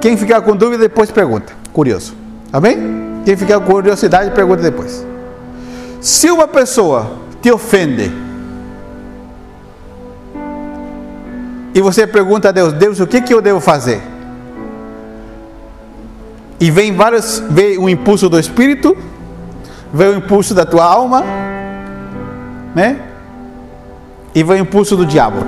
Quem 0.00 0.16
ficar 0.16 0.40
com 0.40 0.56
dúvida, 0.56 0.88
depois 0.88 1.10
pergunta. 1.10 1.52
Curioso. 1.72 2.14
Amém? 2.50 3.22
Quem 3.26 3.36
ficar 3.36 3.60
com 3.60 3.72
curiosidade, 3.72 4.30
pergunta 4.30 4.62
depois. 4.62 5.06
Se 6.00 6.30
uma 6.30 6.48
pessoa 6.48 7.10
te 7.42 7.50
ofende, 7.50 8.10
e 11.74 11.80
você 11.80 12.06
pergunta 12.06 12.48
a 12.48 12.52
Deus, 12.52 12.72
Deus, 12.72 13.00
o 13.00 13.06
que, 13.06 13.20
que 13.20 13.32
eu 13.32 13.40
devo 13.40 13.60
fazer? 13.60 14.02
E 16.58 16.70
vem 16.70 16.94
vários, 16.94 17.42
vem 17.48 17.78
o 17.78 17.88
impulso 17.88 18.28
do 18.28 18.38
Espírito, 18.38 18.96
vem 19.92 20.08
o 20.08 20.16
impulso 20.16 20.54
da 20.54 20.66
tua 20.66 20.84
alma, 20.84 21.24
né? 22.74 23.00
E 24.34 24.42
vem 24.42 24.60
o 24.60 24.62
impulso 24.62 24.96
do 24.96 25.06
diabo. 25.06 25.44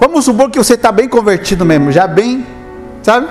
Vamos 0.00 0.24
supor 0.24 0.50
que 0.50 0.58
você 0.58 0.74
está 0.74 0.90
bem 0.90 1.08
convertido 1.08 1.64
mesmo, 1.64 1.92
já 1.92 2.06
bem, 2.06 2.46
sabe? 3.02 3.28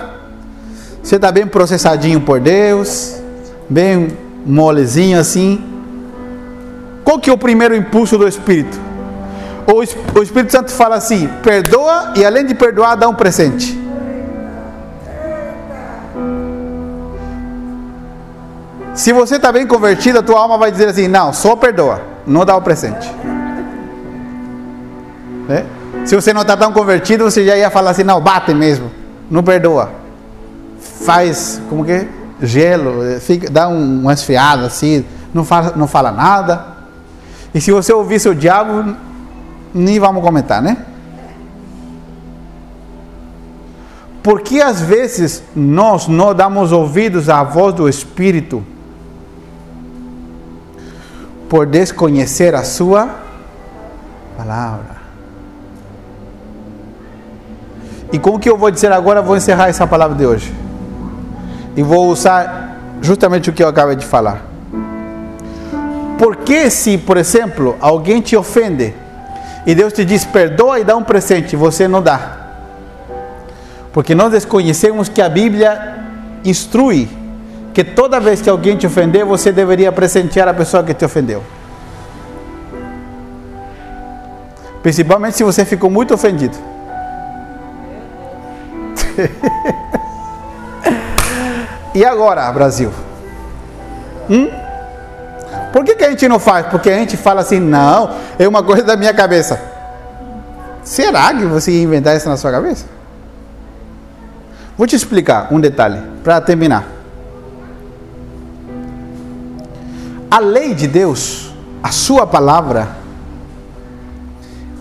Você 1.02 1.16
está 1.16 1.32
bem 1.32 1.46
processadinho 1.46 2.20
por 2.20 2.40
Deus, 2.40 3.20
bem 3.68 4.16
molezinho 4.46 5.18
assim. 5.18 5.64
Qual 7.04 7.18
que 7.18 7.30
é 7.30 7.32
o 7.32 7.38
primeiro 7.38 7.74
impulso 7.74 8.16
do 8.16 8.28
Espírito? 8.28 8.87
O 9.74 10.22
Espírito 10.22 10.50
Santo 10.50 10.72
fala 10.72 10.96
assim: 10.96 11.28
perdoa 11.42 12.14
e 12.16 12.24
além 12.24 12.46
de 12.46 12.54
perdoar, 12.54 12.96
dá 12.96 13.08
um 13.08 13.14
presente. 13.14 13.78
Se 18.94 19.12
você 19.12 19.36
está 19.36 19.52
bem 19.52 19.66
convertido, 19.66 20.18
a 20.18 20.22
tua 20.22 20.40
alma 20.40 20.56
vai 20.56 20.72
dizer 20.72 20.88
assim: 20.88 21.06
não, 21.06 21.32
só 21.32 21.54
perdoa, 21.54 22.00
não 22.26 22.44
dá 22.46 22.56
o 22.56 22.62
presente. 22.62 23.12
Né? 25.46 25.66
Se 26.04 26.16
você 26.16 26.32
não 26.32 26.42
está 26.42 26.56
tão 26.56 26.72
convertido, 26.72 27.24
você 27.24 27.44
já 27.44 27.56
ia 27.56 27.70
falar 27.70 27.90
assim: 27.90 28.04
não, 28.04 28.20
bate 28.20 28.54
mesmo, 28.54 28.90
não 29.30 29.42
perdoa. 29.42 29.90
Faz, 30.80 31.60
como 31.68 31.84
que? 31.84 31.92
É? 31.92 32.08
Gelo, 32.40 33.20
fica, 33.20 33.50
dá 33.50 33.68
um, 33.68 34.00
uma 34.02 34.12
esfriada 34.12 34.64
assim, 34.64 35.04
não 35.34 35.44
fala, 35.44 35.74
não 35.76 35.86
fala 35.86 36.10
nada. 36.10 36.78
E 37.52 37.60
se 37.60 37.70
você 37.70 37.92
ouvir 37.92 38.20
seu 38.20 38.32
diabo, 38.32 38.94
nem 39.78 39.98
vamos 39.98 40.22
comentar, 40.22 40.60
né? 40.60 40.76
Porque 44.22 44.60
às 44.60 44.80
vezes 44.80 45.42
nós 45.54 46.06
não 46.06 46.34
damos 46.34 46.72
ouvidos 46.72 47.28
à 47.28 47.42
voz 47.42 47.72
do 47.74 47.88
Espírito 47.88 48.62
por 51.48 51.64
desconhecer 51.64 52.54
a 52.54 52.64
Sua 52.64 53.08
palavra. 54.36 54.98
E 58.12 58.18
com 58.18 58.34
o 58.34 58.38
que 58.38 58.50
eu 58.50 58.58
vou 58.58 58.70
dizer 58.70 58.92
agora, 58.92 59.22
vou 59.22 59.36
encerrar 59.36 59.68
essa 59.68 59.86
palavra 59.86 60.16
de 60.16 60.26
hoje. 60.26 60.52
E 61.76 61.82
vou 61.82 62.08
usar 62.08 62.76
justamente 63.00 63.50
o 63.50 63.52
que 63.52 63.62
eu 63.62 63.68
acabei 63.68 63.96
de 63.96 64.04
falar. 64.04 64.42
Porque 66.18 66.68
se, 66.68 66.98
por 66.98 67.16
exemplo, 67.16 67.76
alguém 67.80 68.20
te 68.20 68.36
ofende 68.36 68.92
e 69.68 69.74
Deus 69.74 69.92
te 69.92 70.02
diz 70.02 70.24
perdoa 70.24 70.80
e 70.80 70.84
dá 70.84 70.96
um 70.96 71.04
presente, 71.04 71.54
você 71.54 71.86
não 71.86 72.00
dá. 72.00 72.38
Porque 73.92 74.14
nós 74.14 74.32
desconhecemos 74.32 75.10
que 75.10 75.20
a 75.20 75.28
Bíblia 75.28 76.06
instrui 76.42 77.06
que 77.74 77.84
toda 77.84 78.18
vez 78.18 78.40
que 78.40 78.48
alguém 78.48 78.78
te 78.78 78.86
ofender, 78.86 79.26
você 79.26 79.52
deveria 79.52 79.92
presentear 79.92 80.48
a 80.48 80.54
pessoa 80.54 80.82
que 80.82 80.94
te 80.94 81.04
ofendeu. 81.04 81.44
Principalmente 84.82 85.36
se 85.36 85.44
você 85.44 85.66
ficou 85.66 85.90
muito 85.90 86.14
ofendido. 86.14 86.56
e 91.94 92.02
agora, 92.06 92.50
Brasil? 92.52 92.90
Hum? 94.30 94.48
Por 95.72 95.84
que, 95.84 95.94
que 95.94 96.04
a 96.04 96.10
gente 96.10 96.26
não 96.28 96.38
faz? 96.38 96.66
Porque 96.66 96.90
a 96.90 96.96
gente 96.96 97.16
fala 97.16 97.40
assim, 97.40 97.60
não, 97.60 98.10
é 98.38 98.46
uma 98.46 98.62
coisa 98.62 98.82
da 98.82 98.96
minha 98.96 99.12
cabeça. 99.12 99.60
Será 100.82 101.34
que 101.34 101.44
você 101.44 101.70
ia 101.72 101.82
inventar 101.82 102.16
isso 102.16 102.28
na 102.28 102.36
sua 102.36 102.50
cabeça? 102.50 102.86
Vou 104.76 104.86
te 104.86 104.96
explicar 104.96 105.48
um 105.50 105.60
detalhe 105.60 106.00
para 106.22 106.40
terminar. 106.40 106.84
A 110.30 110.38
lei 110.38 110.74
de 110.74 110.86
Deus, 110.86 111.52
a 111.82 111.90
sua 111.90 112.26
palavra, 112.26 112.88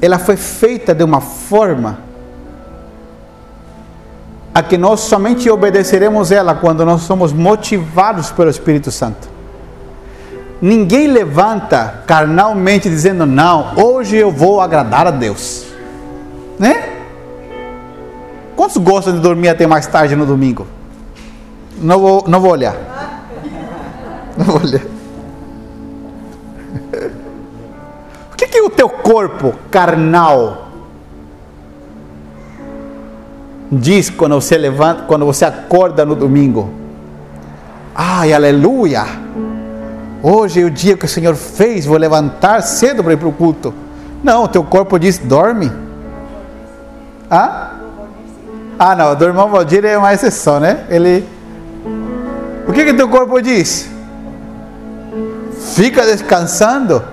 ela 0.02 0.20
foi 0.20 0.38
feita 0.38 0.94
de 0.94 1.04
uma 1.04 1.20
forma 1.20 2.00
a 4.54 4.64
que 4.64 4.78
nós 4.78 5.02
somente 5.02 5.50
obedeceremos 5.50 6.32
ela 6.32 6.56
quando 6.56 6.86
nós 6.86 7.02
somos 7.02 7.32
motivados 7.32 8.32
pelo 8.32 8.50
Espírito 8.50 8.92
Santo. 8.92 9.37
Ninguém 10.62 11.08
levanta 11.08 12.04
carnalmente 12.08 12.90
dizendo: 12.90 13.26
Não, 13.26 13.74
hoje 13.76 14.18
eu 14.18 14.32
vou 14.32 14.60
agradar 14.60 15.08
a 15.08 15.12
Deus. 15.12 15.66
Né? 16.58 16.94
Quantos 18.56 18.78
gostam 18.78 19.14
de 19.14 19.20
dormir 19.20 19.50
até 19.50 19.68
mais 19.68 19.86
tarde 19.86 20.16
no 20.16 20.26
domingo? 20.26 20.66
Não 21.80 22.00
vou, 22.00 22.26
não 22.28 22.42
vou 22.42 22.52
olhar. 22.52 22.76
Não 24.36 24.46
vou 24.46 24.62
olhar. 24.62 24.82
O 28.32 28.36
que, 28.38 28.48
que 28.48 28.62
o 28.62 28.70
teu 28.70 28.88
corpo 28.88 29.56
carnal 29.72 30.68
diz 33.72 34.12
quando 34.12 34.40
você 34.40 34.56
levanta, 34.56 35.04
quando 35.04 35.26
você 35.26 35.44
acorda 35.44 36.06
no 36.06 36.16
domingo? 36.16 36.70
Ai, 37.96 38.32
aleluia! 38.32 39.06
Hoje 40.22 40.62
é 40.62 40.66
o 40.66 40.70
dia 40.70 40.98
que 40.98 41.06
o 41.06 41.08
Senhor 41.08 41.36
fez, 41.36 41.86
vou 41.86 41.98
levantar 41.98 42.62
cedo 42.62 43.04
para 43.04 43.14
ir 43.14 43.18
para 43.18 43.28
o 43.28 43.32
culto. 43.32 43.74
Não, 44.24 44.44
o 44.44 44.48
teu 44.48 44.64
corpo 44.64 44.98
diz: 44.98 45.18
dorme. 45.18 45.72
Ah? 47.30 47.72
Ah, 48.80 48.96
não, 48.96 49.16
do 49.16 49.26
irmão 49.26 49.50
Valdir 49.50 49.86
é 49.86 49.98
uma 49.98 50.14
exceção, 50.14 50.60
né? 50.60 50.86
Ele. 50.90 51.28
O 52.68 52.74
que 52.74 52.84
que 52.84 52.94
teu 52.94 53.08
corpo 53.08 53.42
diz? 53.42 53.90
Fica 55.76 56.06
descansando, 56.06 57.04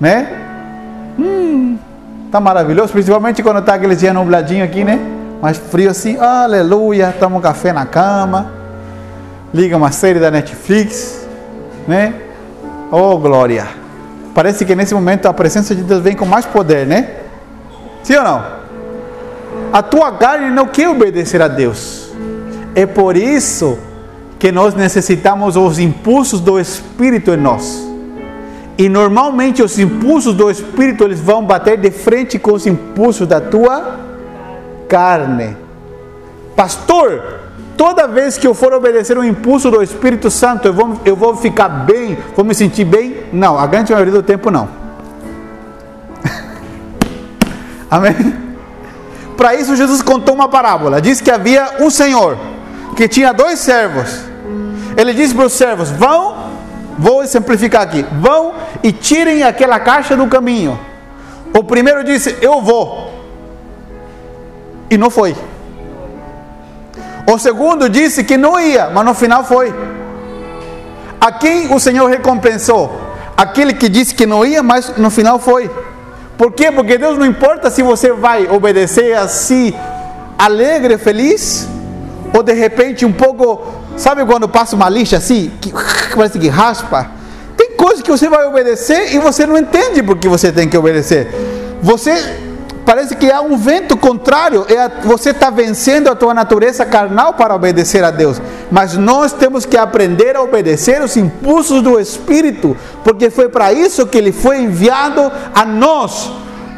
né? 0.00 0.28
Hum, 1.18 1.78
tá 2.30 2.40
maravilhoso, 2.40 2.92
principalmente 2.92 3.42
quando 3.42 3.62
tá 3.62 3.74
aquele 3.74 3.96
dia 3.96 4.12
nubladinho 4.12 4.64
aqui, 4.64 4.84
né? 4.84 5.00
Mais 5.40 5.58
frio 5.58 5.90
assim, 5.90 6.18
aleluia, 6.18 7.14
toma 7.18 7.36
um 7.36 7.40
café 7.40 7.72
na 7.72 7.84
cama, 7.84 8.50
liga 9.52 9.76
uma 9.76 9.92
série 9.92 10.18
da 10.18 10.30
Netflix, 10.30 11.25
né? 11.86 12.14
Oh, 12.90 13.18
glória! 13.18 13.66
Parece 14.34 14.64
que 14.64 14.74
nesse 14.74 14.94
momento 14.94 15.26
a 15.26 15.32
presença 15.32 15.74
de 15.74 15.82
Deus 15.82 16.02
vem 16.02 16.14
com 16.14 16.26
mais 16.26 16.44
poder, 16.44 16.86
né? 16.86 17.08
Sim 18.02 18.16
ou 18.16 18.24
não? 18.24 18.44
A 19.72 19.82
tua 19.82 20.12
carne 20.12 20.50
não 20.50 20.66
quer 20.66 20.88
obedecer 20.88 21.40
a 21.40 21.48
Deus. 21.48 22.10
É 22.74 22.84
por 22.84 23.16
isso 23.16 23.78
que 24.38 24.52
nós 24.52 24.74
necessitamos 24.74 25.56
os 25.56 25.78
impulsos 25.78 26.40
do 26.40 26.60
Espírito 26.60 27.32
em 27.32 27.36
nós. 27.36 27.82
E 28.78 28.88
normalmente 28.88 29.62
os 29.62 29.78
impulsos 29.78 30.34
do 30.34 30.50
Espírito 30.50 31.04
eles 31.04 31.18
vão 31.18 31.44
bater 31.44 31.78
de 31.78 31.90
frente 31.90 32.38
com 32.38 32.52
os 32.52 32.66
impulsos 32.66 33.26
da 33.26 33.40
tua 33.40 33.98
carne. 34.86 35.56
Pastor, 36.54 37.45
Toda 37.76 38.08
vez 38.08 38.38
que 38.38 38.46
eu 38.46 38.54
for 38.54 38.72
obedecer 38.72 39.18
um 39.18 39.24
impulso 39.24 39.70
do 39.70 39.82
Espírito 39.82 40.30
Santo, 40.30 40.66
eu 40.68 40.72
vou, 40.72 41.00
eu 41.04 41.14
vou 41.14 41.36
ficar 41.36 41.68
bem, 41.68 42.16
vou 42.34 42.44
me 42.44 42.54
sentir 42.54 42.84
bem? 42.84 43.24
Não, 43.32 43.58
a 43.58 43.66
grande 43.66 43.92
maioria 43.92 44.14
do 44.14 44.22
tempo 44.22 44.50
não. 44.50 44.68
Amém? 47.90 48.14
Para 49.36 49.54
isso, 49.54 49.76
Jesus 49.76 50.00
contou 50.00 50.34
uma 50.34 50.48
parábola. 50.48 51.02
Diz 51.02 51.20
que 51.20 51.30
havia 51.30 51.76
um 51.80 51.90
senhor 51.90 52.38
que 52.96 53.06
tinha 53.06 53.32
dois 53.32 53.58
servos. 53.58 54.22
Ele 54.96 55.12
disse 55.12 55.34
para 55.34 55.44
os 55.44 55.52
servos: 55.52 55.90
Vão, 55.90 56.34
vou 56.98 57.22
exemplificar 57.22 57.82
aqui, 57.82 58.06
vão 58.20 58.54
e 58.82 58.90
tirem 58.90 59.42
aquela 59.42 59.78
caixa 59.78 60.16
do 60.16 60.26
caminho. 60.26 60.80
O 61.54 61.62
primeiro 61.62 62.02
disse: 62.02 62.38
Eu 62.40 62.62
vou. 62.62 63.12
E 64.90 64.96
não 64.96 65.10
foi. 65.10 65.36
O 67.26 67.38
segundo 67.38 67.88
disse 67.88 68.22
que 68.22 68.36
não 68.36 68.58
ia, 68.58 68.88
mas 68.90 69.04
no 69.04 69.14
final 69.14 69.42
foi. 69.42 69.74
A 71.20 71.32
quem 71.32 71.74
o 71.74 71.80
Senhor 71.80 72.06
recompensou? 72.08 73.00
Aquele 73.36 73.74
que 73.74 73.88
disse 73.88 74.14
que 74.14 74.24
não 74.24 74.44
ia, 74.44 74.62
mas 74.62 74.96
no 74.96 75.10
final 75.10 75.38
foi. 75.38 75.68
Por 76.38 76.52
quê? 76.52 76.70
Porque 76.70 76.96
Deus 76.96 77.18
não 77.18 77.26
importa 77.26 77.70
se 77.70 77.82
você 77.82 78.12
vai 78.12 78.46
obedecer 78.48 79.16
assim, 79.16 79.74
alegre, 80.38 80.98
feliz, 80.98 81.66
ou 82.32 82.42
de 82.42 82.52
repente 82.52 83.04
um 83.04 83.12
pouco, 83.12 83.66
sabe 83.96 84.24
quando 84.24 84.48
passa 84.48 84.76
uma 84.76 84.88
lixa 84.88 85.16
assim, 85.16 85.50
que 85.60 85.72
parece 86.14 86.38
que 86.38 86.48
raspa? 86.48 87.10
Tem 87.56 87.72
coisas 87.72 88.02
que 88.02 88.10
você 88.10 88.28
vai 88.28 88.46
obedecer 88.46 89.14
e 89.14 89.18
você 89.18 89.46
não 89.46 89.56
entende 89.56 90.02
porque 90.02 90.28
você 90.28 90.52
tem 90.52 90.68
que 90.68 90.76
obedecer. 90.76 91.28
Você 91.82 92.12
Parece 92.86 93.16
que 93.16 93.32
há 93.32 93.40
um 93.40 93.56
vento 93.56 93.96
contrário, 93.96 94.64
é 94.68 94.88
você 95.04 95.30
está 95.30 95.50
vencendo 95.50 96.08
a 96.08 96.14
tua 96.14 96.32
natureza 96.32 96.86
carnal 96.86 97.34
para 97.34 97.52
obedecer 97.52 98.04
a 98.04 98.12
Deus. 98.12 98.40
Mas 98.70 98.96
nós 98.96 99.32
temos 99.32 99.66
que 99.66 99.76
aprender 99.76 100.36
a 100.36 100.42
obedecer 100.42 101.02
os 101.02 101.16
impulsos 101.16 101.82
do 101.82 101.98
Espírito, 101.98 102.76
porque 103.02 103.28
foi 103.28 103.48
para 103.48 103.72
isso 103.72 104.06
que 104.06 104.16
ele 104.16 104.30
foi 104.30 104.60
enviado 104.60 105.32
a 105.52 105.64
nós 105.64 106.30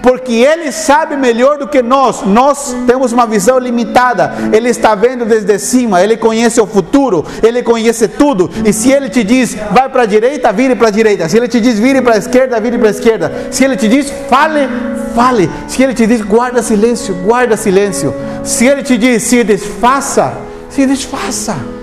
porque 0.03 0.33
Ele 0.33 0.71
sabe 0.73 1.17
melhor 1.17 1.59
do 1.59 1.69
que 1.69 1.83
nós. 1.83 2.23
Nós 2.23 2.75
temos 2.87 3.13
uma 3.13 3.27
visão 3.27 3.59
limitada. 3.59 4.33
Ele 4.53 4.69
está 4.69 4.95
vendo 4.95 5.25
desde 5.25 5.59
cima. 5.59 6.03
Ele 6.03 6.17
conhece 6.17 6.61
o 6.61 6.67
futuro. 6.67 7.25
Ele 7.43 7.63
conhece 7.63 8.09
tudo. 8.09 8.51
E 8.65 8.73
se 8.73 8.91
Ele 8.91 9.09
te 9.09 9.25
diz, 9.25 9.57
vai 9.71 9.89
para 9.89 10.03
a 10.03 10.07
direita, 10.07 10.53
vire 10.53 10.75
para 10.75 10.89
a 10.89 10.91
direita. 10.91 11.29
Se 11.29 11.37
Ele 11.37 11.49
te 11.49 11.61
diz, 11.61 11.79
vire 11.79 12.03
para 12.03 12.15
a 12.15 12.19
esquerda, 12.19 12.61
vire 12.61 12.79
para 12.79 12.89
a 12.89 12.91
esquerda. 12.91 13.49
Se 13.51 13.65
Ele 13.65 13.77
te 13.77 13.89
diz, 13.89 14.13
fale, 14.29 14.69
fale. 15.15 15.51
Se 15.67 15.83
Ele 15.83 15.95
te 15.95 16.07
diz, 16.07 16.21
guarda 16.23 16.63
silêncio, 16.63 17.15
guarda 17.15 17.57
silêncio. 17.57 18.15
Se 18.45 18.67
Ele 18.67 18.83
te 18.83 18.97
diz, 18.97 19.23
se 19.23 19.43
desfaça, 19.45 20.33
se 20.69 20.87
desfaça 20.87 21.78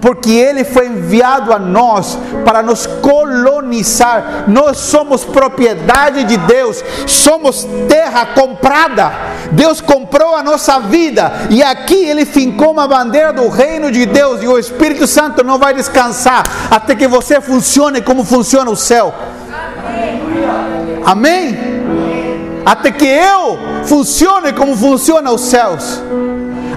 porque 0.00 0.30
Ele 0.30 0.64
foi 0.64 0.86
enviado 0.86 1.52
a 1.52 1.58
nós 1.58 2.18
para 2.44 2.62
nos 2.62 2.86
colonizar. 2.86 4.44
Nós 4.48 4.78
somos 4.78 5.24
propriedade 5.24 6.24
de 6.24 6.36
Deus, 6.36 6.82
somos 7.06 7.66
terra 7.88 8.26
comprada. 8.26 9.12
Deus 9.52 9.80
comprou 9.80 10.34
a 10.34 10.42
nossa 10.42 10.80
vida 10.80 11.32
e 11.50 11.62
aqui 11.62 12.04
Ele 12.04 12.24
fincou 12.24 12.72
uma 12.72 12.86
bandeira 12.86 13.32
do 13.32 13.48
reino 13.48 13.90
de 13.90 14.06
Deus 14.06 14.42
e 14.42 14.48
o 14.48 14.58
Espírito 14.58 15.06
Santo 15.06 15.44
não 15.44 15.58
vai 15.58 15.74
descansar 15.74 16.44
até 16.70 16.94
que 16.94 17.06
você 17.06 17.40
funcione 17.40 18.00
como 18.00 18.24
funciona 18.24 18.70
o 18.70 18.76
céu. 18.76 19.14
Amém? 21.04 21.58
Até 22.64 22.90
que 22.90 23.06
eu 23.06 23.58
funcione 23.84 24.52
como 24.52 24.76
funciona 24.76 25.30
os 25.32 25.40
céus. 25.42 26.02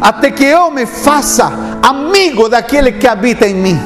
Até 0.03 0.31
que 0.31 0.43
eu 0.43 0.69
me 0.69 0.85
faça 0.85 1.49
amigo 1.81 2.49
daquele 2.49 2.91
que 2.91 3.07
habita 3.07 3.47
em 3.47 3.55
mim. 3.55 3.79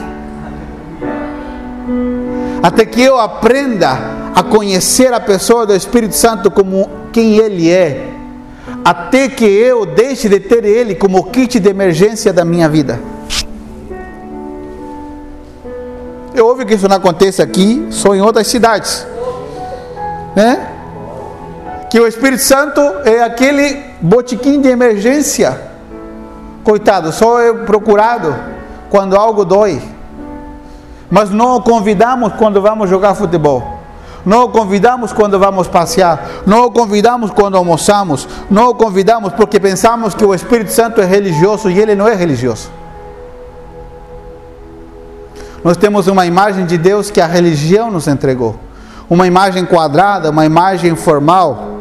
Até 2.64 2.86
que 2.86 3.04
eu 3.04 3.20
aprenda 3.20 4.00
a 4.34 4.42
conhecer 4.42 5.14
a 5.14 5.20
pessoa 5.20 5.68
do 5.68 5.76
Espírito 5.76 6.16
Santo 6.16 6.50
como 6.50 6.90
quem 7.14 7.38
ele 7.38 7.70
é. 7.70 8.10
Até 8.84 9.30
que 9.30 9.46
eu 9.46 9.86
deixe 9.86 10.28
de 10.28 10.40
ter 10.40 10.66
ele 10.66 10.96
como 10.96 11.26
kit 11.26 11.60
de 11.60 11.70
emergência 11.70 12.34
da 12.34 12.44
minha 12.44 12.68
vida. 12.68 13.00
Eu 16.34 16.48
ouvi 16.48 16.66
que 16.66 16.74
isso 16.74 16.88
não 16.88 16.98
acontece 16.98 17.44
aqui, 17.44 17.88
só 17.92 18.16
em 18.16 18.22
outras 18.22 18.48
cidades. 18.48 19.06
Né? 20.36 20.68
Que 21.92 22.00
o 22.00 22.08
Espírito 22.08 22.42
Santo 22.42 22.82
é 23.06 23.22
aquele 23.22 23.84
botiquim 24.02 24.60
de 24.60 24.68
emergência. 24.68 25.67
Coitado, 26.68 27.14
só 27.14 27.40
é 27.40 27.54
procurado 27.54 28.36
quando 28.90 29.16
algo 29.16 29.46
dói. 29.46 29.82
Mas 31.10 31.30
não 31.30 31.56
o 31.56 31.62
convidamos 31.62 32.34
quando 32.34 32.62
vamos 32.62 32.90
jogar 32.90 33.16
futebol. 33.16 33.80
Não 34.26 34.44
o 34.44 34.50
convidamos 34.50 35.14
quando 35.14 35.40
vamos 35.40 35.70
passear. 35.70 36.28
Não 36.46 36.66
o 36.66 36.72
convidamos 36.72 37.32
quando 37.32 37.56
almoçamos. 37.56 38.28
Não 38.52 38.68
o 38.68 38.76
convidamos 38.76 39.32
porque 39.32 39.62
pensamos 39.62 40.14
que 40.14 40.26
o 40.26 40.36
Espírito 40.36 40.74
Santo 40.74 41.00
é 41.00 41.06
religioso 41.06 41.70
e 41.70 41.80
ele 41.80 41.96
não 41.96 42.06
é 42.06 42.14
religioso. 42.14 42.70
Nós 45.64 45.78
temos 45.78 46.08
uma 46.08 46.26
imagem 46.26 46.66
de 46.66 46.78
Deus 46.78 47.10
que 47.10 47.22
a 47.22 47.28
religião 47.28 47.90
nos 47.90 48.10
entregou. 48.10 48.60
Uma 49.10 49.26
imagem 49.26 49.64
quadrada, 49.64 50.32
uma 50.32 50.46
imagem 50.46 50.98
formal. 50.98 51.78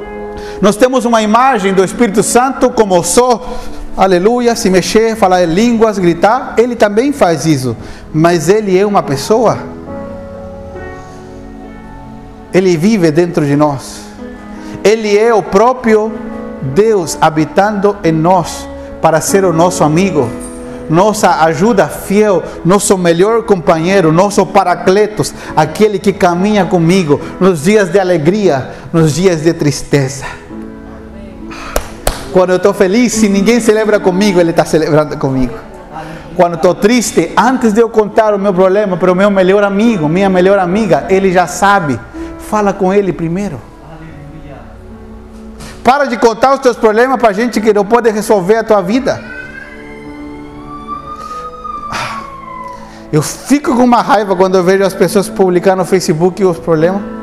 Nós 0.62 0.76
temos 0.76 1.04
uma 1.04 1.22
imagem 1.22 1.74
do 1.74 1.82
Espírito 1.82 2.22
Santo 2.22 2.70
como 2.70 3.02
só 3.02 3.42
aleluia, 3.96 4.54
se 4.54 4.68
mexer, 4.68 5.16
falar 5.16 5.44
em 5.44 5.46
línguas, 5.46 5.98
gritar, 5.98 6.54
ele 6.56 6.76
também 6.76 7.12
faz 7.12 7.46
isso, 7.46 7.76
mas 8.12 8.48
ele 8.48 8.78
é 8.78 8.86
uma 8.86 9.02
pessoa. 9.02 9.58
Ele 12.52 12.76
vive 12.76 13.10
dentro 13.10 13.44
de 13.44 13.56
nós. 13.56 14.02
Ele 14.84 15.18
é 15.18 15.34
o 15.34 15.42
próprio 15.42 16.12
Deus 16.74 17.18
habitando 17.20 17.96
em 18.04 18.12
nós 18.12 18.68
para 19.00 19.20
ser 19.20 19.44
o 19.44 19.52
nosso 19.52 19.84
amigo, 19.84 20.28
nossa 20.88 21.42
ajuda 21.44 21.88
fiel, 21.88 22.42
nosso 22.64 22.96
melhor 22.96 23.42
companheiro, 23.42 24.12
nosso 24.12 24.44
paracletos, 24.46 25.34
aquele 25.54 25.98
que 25.98 26.12
caminha 26.12 26.64
comigo 26.64 27.20
nos 27.40 27.64
dias 27.64 27.90
de 27.90 27.98
alegria, 27.98 28.70
nos 28.92 29.14
dias 29.14 29.42
de 29.42 29.52
tristeza. 29.52 30.24
Quando 32.36 32.50
eu 32.50 32.56
estou 32.56 32.74
feliz, 32.74 33.14
se 33.14 33.30
ninguém 33.30 33.60
celebra 33.60 33.98
comigo, 33.98 34.38
Ele 34.38 34.50
está 34.50 34.62
celebrando 34.62 35.16
comigo. 35.16 35.54
Quando 36.34 36.56
estou 36.56 36.74
triste, 36.74 37.32
antes 37.34 37.72
de 37.72 37.80
eu 37.80 37.88
contar 37.88 38.34
o 38.34 38.38
meu 38.38 38.52
problema 38.52 38.94
para 38.94 39.10
o 39.10 39.14
meu 39.14 39.30
melhor 39.30 39.64
amigo, 39.64 40.06
minha 40.06 40.28
melhor 40.28 40.58
amiga, 40.58 41.06
ele 41.08 41.32
já 41.32 41.46
sabe. 41.46 41.98
Fala 42.38 42.74
com 42.74 42.92
ele 42.92 43.10
primeiro. 43.10 43.58
Para 45.82 46.04
de 46.04 46.18
contar 46.18 46.52
os 46.52 46.60
teus 46.60 46.76
problemas 46.76 47.18
para 47.18 47.32
gente 47.32 47.58
que 47.58 47.72
não 47.72 47.86
pode 47.86 48.10
resolver 48.10 48.56
a 48.56 48.64
tua 48.64 48.82
vida. 48.82 49.18
Eu 53.10 53.22
fico 53.22 53.74
com 53.74 53.82
uma 53.82 54.02
raiva 54.02 54.36
quando 54.36 54.56
eu 54.56 54.62
vejo 54.62 54.84
as 54.84 54.92
pessoas 54.92 55.26
publicando 55.26 55.78
no 55.78 55.86
Facebook 55.86 56.44
os 56.44 56.58
problemas. 56.58 57.15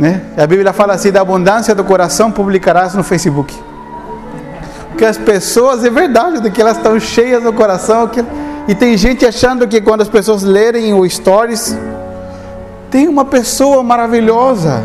Né? 0.00 0.22
A 0.34 0.46
Bíblia 0.46 0.72
fala 0.72 0.94
assim: 0.94 1.12
da 1.12 1.20
abundância 1.20 1.74
do 1.74 1.84
coração 1.84 2.32
publicarás 2.32 2.94
no 2.94 3.04
Facebook. 3.04 3.54
Porque 4.88 5.04
as 5.04 5.18
pessoas, 5.18 5.84
é 5.84 5.90
verdade, 5.90 6.40
de 6.40 6.50
que 6.50 6.58
elas 6.58 6.78
estão 6.78 6.98
cheias 6.98 7.42
do 7.42 7.52
coração. 7.52 8.08
Que... 8.08 8.24
E 8.66 8.74
tem 8.74 8.96
gente 8.96 9.26
achando 9.26 9.68
que 9.68 9.78
quando 9.78 10.00
as 10.00 10.08
pessoas 10.08 10.42
lerem 10.42 10.94
o 10.94 11.08
Stories, 11.08 11.76
tem 12.90 13.08
uma 13.08 13.26
pessoa 13.26 13.82
maravilhosa. 13.82 14.82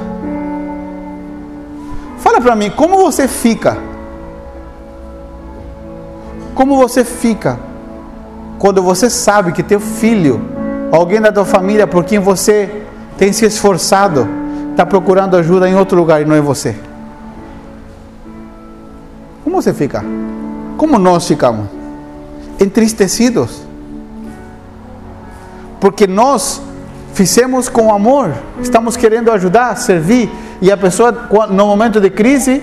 Fala 2.18 2.42
para 2.42 2.54
mim, 2.54 2.70
como 2.70 2.98
você 2.98 3.26
fica? 3.26 3.78
Como 6.54 6.76
você 6.76 7.06
fica 7.06 7.58
quando 8.60 8.82
você 8.82 9.10
sabe 9.10 9.54
que 9.54 9.64
teu 9.64 9.80
filho, 9.80 10.42
alguém 10.92 11.22
da 11.22 11.32
tua 11.32 11.46
família 11.46 11.86
por 11.86 12.04
quem 12.04 12.20
você 12.20 12.84
tem 13.18 13.32
se 13.32 13.46
esforçado, 13.46 14.45
está 14.76 14.86
procurando 14.86 15.38
ajuda 15.38 15.70
em 15.70 15.74
outro 15.74 15.98
lugar 15.98 16.22
e 16.22 16.26
não 16.26 16.36
é 16.36 16.42
você. 16.42 16.76
Como 19.42 19.62
você 19.62 19.74
fica? 19.74 20.04
Como 20.76 21.00
nós 21.00 21.26
ficamos? 21.26 21.68
Entristecidos. 22.60 23.62
Porque 25.80 26.06
nós 26.06 26.62
fizemos 27.14 27.70
com 27.70 27.94
amor, 27.94 28.34
estamos 28.60 28.98
querendo 28.98 29.32
ajudar, 29.32 29.78
servir, 29.78 30.30
e 30.62 30.70
a 30.70 30.76
pessoa, 30.76 31.30
no 31.50 31.68
momento 31.68 32.02
de 32.02 32.10
crise, 32.10 32.62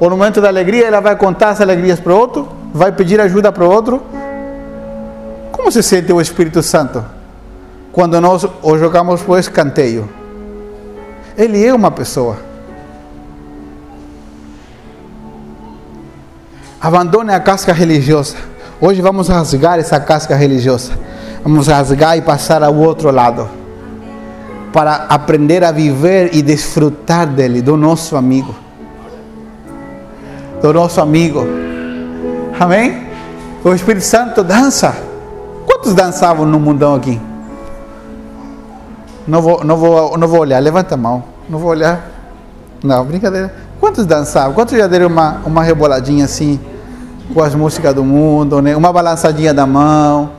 ou 0.00 0.08
no 0.08 0.16
momento 0.16 0.40
da 0.40 0.48
alegria, 0.48 0.86
ela 0.86 1.00
vai 1.00 1.14
contar 1.14 1.50
as 1.50 1.60
alegrias 1.60 2.00
para 2.00 2.14
o 2.14 2.16
outro, 2.16 2.48
vai 2.72 2.90
pedir 2.90 3.20
ajuda 3.20 3.52
para 3.52 3.64
o 3.64 3.70
outro. 3.70 4.02
Como 5.52 5.70
se 5.70 5.82
sente 5.82 6.10
o 6.10 6.22
Espírito 6.22 6.62
Santo 6.62 7.04
quando 7.92 8.18
nós 8.18 8.46
o 8.62 8.78
jogamos 8.78 9.20
por 9.20 9.38
escanteio? 9.38 10.17
Ele 11.38 11.64
é 11.64 11.72
uma 11.72 11.88
pessoa. 11.92 12.36
Abandone 16.80 17.32
a 17.32 17.38
casca 17.38 17.72
religiosa. 17.72 18.34
Hoje 18.80 19.00
vamos 19.00 19.28
rasgar 19.28 19.78
essa 19.78 20.00
casca 20.00 20.34
religiosa. 20.34 20.92
Vamos 21.44 21.68
rasgar 21.68 22.18
e 22.18 22.22
passar 22.22 22.64
ao 22.64 22.74
outro 22.74 23.12
lado. 23.12 23.48
Para 24.72 25.06
aprender 25.08 25.62
a 25.62 25.70
viver 25.70 26.30
e 26.34 26.42
desfrutar 26.42 27.28
dele, 27.28 27.62
do 27.62 27.76
nosso 27.76 28.16
amigo. 28.16 28.52
Do 30.60 30.72
nosso 30.72 31.00
amigo. 31.00 31.46
Amém? 32.58 33.06
O 33.62 33.72
Espírito 33.72 34.04
Santo 34.04 34.42
dança. 34.42 34.92
Quantos 35.66 35.94
dançavam 35.94 36.44
no 36.44 36.58
mundão 36.58 36.96
aqui? 36.96 37.27
Não 39.28 39.42
vou, 39.42 39.62
não 39.62 39.76
vou, 39.76 40.16
não 40.16 40.26
vou 40.26 40.40
olhar, 40.40 40.58
levanta 40.58 40.94
a 40.94 40.98
mão. 40.98 41.22
Não 41.50 41.58
vou 41.58 41.70
olhar. 41.70 42.02
Não, 42.82 43.04
brincadeira. 43.04 43.54
Quantos 43.78 44.06
dançavam? 44.06 44.54
Quantos 44.54 44.76
já 44.76 44.86
deram 44.86 45.06
uma, 45.06 45.42
uma 45.44 45.62
reboladinha 45.62 46.24
assim, 46.24 46.58
com 47.34 47.42
as 47.42 47.54
músicas 47.54 47.94
do 47.94 48.02
mundo, 48.02 48.62
né? 48.62 48.74
uma 48.74 48.90
balançadinha 48.90 49.52
da 49.52 49.66
mão? 49.66 50.30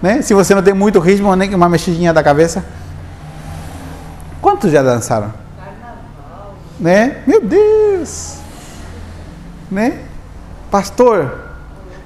Né? 0.00 0.22
Se 0.22 0.32
você 0.32 0.54
não 0.54 0.62
tem 0.62 0.72
muito 0.72 1.00
ritmo, 1.00 1.34
nem 1.34 1.52
uma 1.52 1.68
mexidinha 1.68 2.14
da 2.14 2.22
cabeça. 2.22 2.64
Quantos 4.40 4.70
já 4.70 4.80
dançaram? 4.80 5.32
Carnaval. 5.56 6.54
Né? 6.78 7.16
Meu 7.26 7.44
Deus! 7.44 8.36
Né? 9.68 9.98
Pastor, 10.70 11.48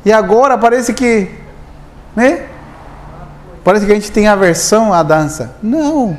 e 0.06 0.10
agora 0.10 0.56
parece 0.56 0.94
que, 0.94 1.30
né? 2.16 2.46
Parece 3.64 3.86
que 3.86 3.92
a 3.92 3.94
gente 3.94 4.10
tem 4.10 4.26
aversão 4.26 4.92
à 4.92 5.02
dança. 5.02 5.54
Não. 5.62 6.16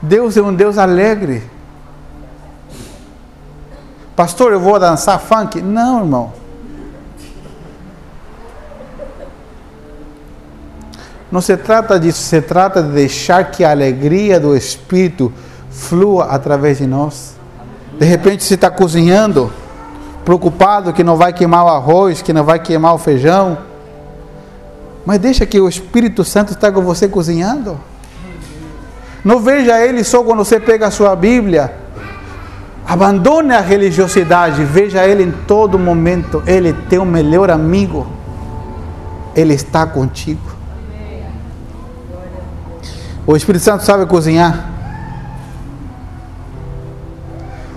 Deus 0.00 0.36
é 0.36 0.42
um 0.42 0.54
Deus 0.54 0.78
alegre. 0.78 1.42
Pastor, 4.14 4.52
eu 4.52 4.60
vou 4.60 4.78
dançar 4.78 5.18
funk? 5.18 5.60
Não, 5.60 6.00
irmão. 6.00 6.32
Não 11.30 11.40
se 11.40 11.56
trata 11.56 11.98
disso, 11.98 12.20
se 12.20 12.42
trata 12.42 12.82
de 12.82 12.90
deixar 12.90 13.50
que 13.50 13.64
a 13.64 13.70
alegria 13.70 14.38
do 14.38 14.54
Espírito 14.54 15.32
flua 15.70 16.26
através 16.26 16.78
de 16.78 16.86
nós. 16.86 17.34
De 17.98 18.04
repente 18.04 18.44
você 18.44 18.54
está 18.54 18.70
cozinhando, 18.70 19.50
preocupado 20.24 20.92
que 20.92 21.02
não 21.02 21.16
vai 21.16 21.32
queimar 21.32 21.64
o 21.64 21.68
arroz, 21.68 22.20
que 22.20 22.32
não 22.32 22.44
vai 22.44 22.58
queimar 22.58 22.94
o 22.94 22.98
feijão 22.98 23.71
mas 25.04 25.18
deixa 25.18 25.44
que 25.44 25.60
o 25.60 25.68
Espírito 25.68 26.24
Santo 26.24 26.52
está 26.52 26.70
com 26.70 26.82
você 26.82 27.08
cozinhando. 27.08 27.78
Não 29.24 29.40
veja 29.40 29.84
ele 29.84 30.02
só 30.02 30.22
quando 30.22 30.44
você 30.44 30.58
pega 30.58 30.86
a 30.86 30.90
sua 30.90 31.14
Bíblia. 31.14 31.72
Abandone 32.86 33.52
a 33.52 33.60
religiosidade, 33.60 34.64
veja 34.64 35.06
ele 35.06 35.22
em 35.22 35.30
todo 35.30 35.78
momento. 35.78 36.42
Ele 36.46 36.70
é 36.70 36.74
teu 36.88 37.04
melhor 37.04 37.50
amigo. 37.50 38.06
Ele 39.34 39.54
está 39.54 39.86
contigo. 39.86 40.52
O 43.26 43.36
Espírito 43.36 43.64
Santo 43.64 43.84
sabe 43.84 44.04
cozinhar. 44.06 44.70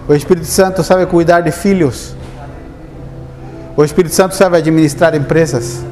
O 0.08 0.14
Espírito 0.14 0.48
Santo 0.48 0.84
sabe 0.84 1.06
cuidar 1.06 1.42
de 1.42 1.52
filhos. 1.52 2.16
O 3.78 3.84
Espírito 3.84 4.14
Santo 4.14 4.36
sabe 4.36 4.58
administrar 4.58 5.16
empresas. 5.16 5.84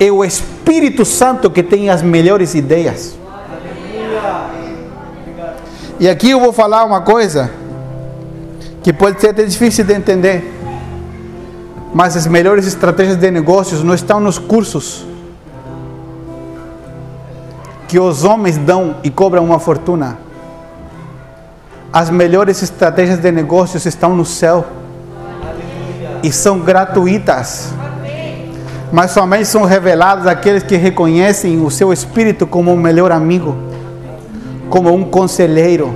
É 0.00 0.10
o 0.10 0.24
Espírito 0.24 1.04
Santo 1.04 1.50
que 1.50 1.62
tem 1.62 1.90
as 1.90 2.02
melhores 2.02 2.54
ideias. 2.54 3.16
E 6.00 6.08
aqui 6.08 6.30
eu 6.30 6.38
vou 6.38 6.52
falar 6.52 6.84
uma 6.84 7.00
coisa 7.00 7.50
que 8.82 8.92
pode 8.92 9.20
ser 9.20 9.30
até 9.30 9.44
difícil 9.44 9.84
de 9.84 9.92
entender. 9.92 10.54
Mas 11.92 12.16
as 12.16 12.26
melhores 12.26 12.66
estratégias 12.66 13.16
de 13.16 13.30
negócios 13.30 13.82
não 13.82 13.94
estão 13.94 14.20
nos 14.20 14.38
cursos 14.38 15.04
que 17.88 17.98
os 17.98 18.22
homens 18.22 18.58
dão 18.58 18.96
e 19.02 19.10
cobram 19.10 19.44
uma 19.44 19.58
fortuna. 19.58 20.18
As 21.90 22.10
melhores 22.10 22.62
estratégias 22.62 23.18
de 23.18 23.32
negócios 23.32 23.86
estão 23.86 24.14
no 24.14 24.24
céu 24.24 24.64
e 26.22 26.30
são 26.30 26.60
gratuitas. 26.60 27.72
Mas 28.90 29.10
somente 29.10 29.46
são 29.46 29.64
reveladas 29.64 30.26
àqueles 30.26 30.62
que 30.62 30.76
reconhecem 30.76 31.62
o 31.64 31.70
seu 31.70 31.92
espírito 31.92 32.46
como 32.46 32.72
um 32.72 32.76
melhor 32.76 33.12
amigo, 33.12 33.56
como 34.70 34.92
um 34.94 35.04
conselheiro. 35.04 35.94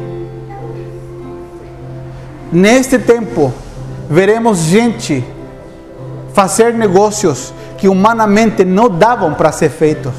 Neste 2.52 2.98
tempo, 2.98 3.52
veremos 4.10 4.58
gente 4.58 5.24
fazer 6.34 6.74
negócios 6.74 7.52
que 7.78 7.88
humanamente 7.88 8.64
não 8.64 8.88
davam 8.88 9.32
para 9.34 9.50
ser 9.52 9.70
feitos. 9.70 10.12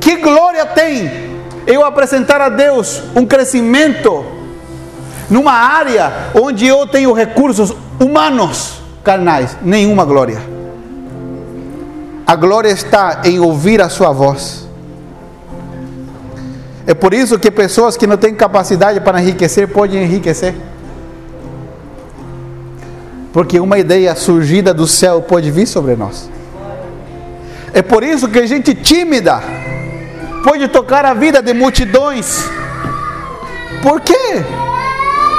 Que 0.00 0.16
glória 0.16 0.66
tem 0.66 1.30
eu 1.66 1.84
apresentar 1.84 2.40
a 2.40 2.48
Deus 2.48 3.02
um 3.14 3.24
crescimento 3.24 4.24
numa 5.28 5.52
área 5.52 6.12
onde 6.34 6.66
eu 6.66 6.86
tenho 6.88 7.12
recursos 7.12 7.72
humanos 8.00 8.79
carnais, 9.04 9.56
nenhuma 9.62 10.04
glória. 10.04 10.40
A 12.26 12.36
glória 12.36 12.68
está 12.68 13.22
em 13.24 13.40
ouvir 13.40 13.80
a 13.80 13.88
sua 13.88 14.12
voz. 14.12 14.68
É 16.86 16.94
por 16.94 17.12
isso 17.12 17.38
que 17.38 17.50
pessoas 17.50 17.96
que 17.96 18.06
não 18.06 18.16
têm 18.16 18.34
capacidade 18.34 19.00
para 19.00 19.20
enriquecer 19.20 19.68
podem 19.68 20.02
enriquecer. 20.02 20.54
Porque 23.32 23.60
uma 23.60 23.78
ideia 23.78 24.14
surgida 24.14 24.74
do 24.74 24.86
céu 24.86 25.22
pode 25.22 25.50
vir 25.50 25.66
sobre 25.66 25.94
nós. 25.94 26.28
É 27.72 27.82
por 27.82 28.02
isso 28.02 28.28
que 28.28 28.44
gente 28.46 28.74
tímida 28.74 29.40
pode 30.42 30.68
tocar 30.68 31.04
a 31.04 31.14
vida 31.14 31.42
de 31.42 31.52
multidões. 31.52 32.48
Por 33.82 34.00
quê? 34.00 34.44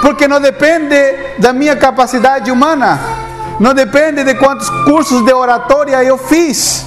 Porque 0.02 0.28
não 0.28 0.40
depende 0.40 0.96
da 1.38 1.54
minha 1.54 1.76
capacidade 1.76 2.50
humana, 2.50 3.00
não 3.62 3.76
depende 3.76 4.24
de 4.24 4.34
quantos 4.34 4.68
cursos 4.86 5.24
de 5.24 5.32
oratória 5.32 6.04
eu 6.04 6.18
fiz. 6.18 6.84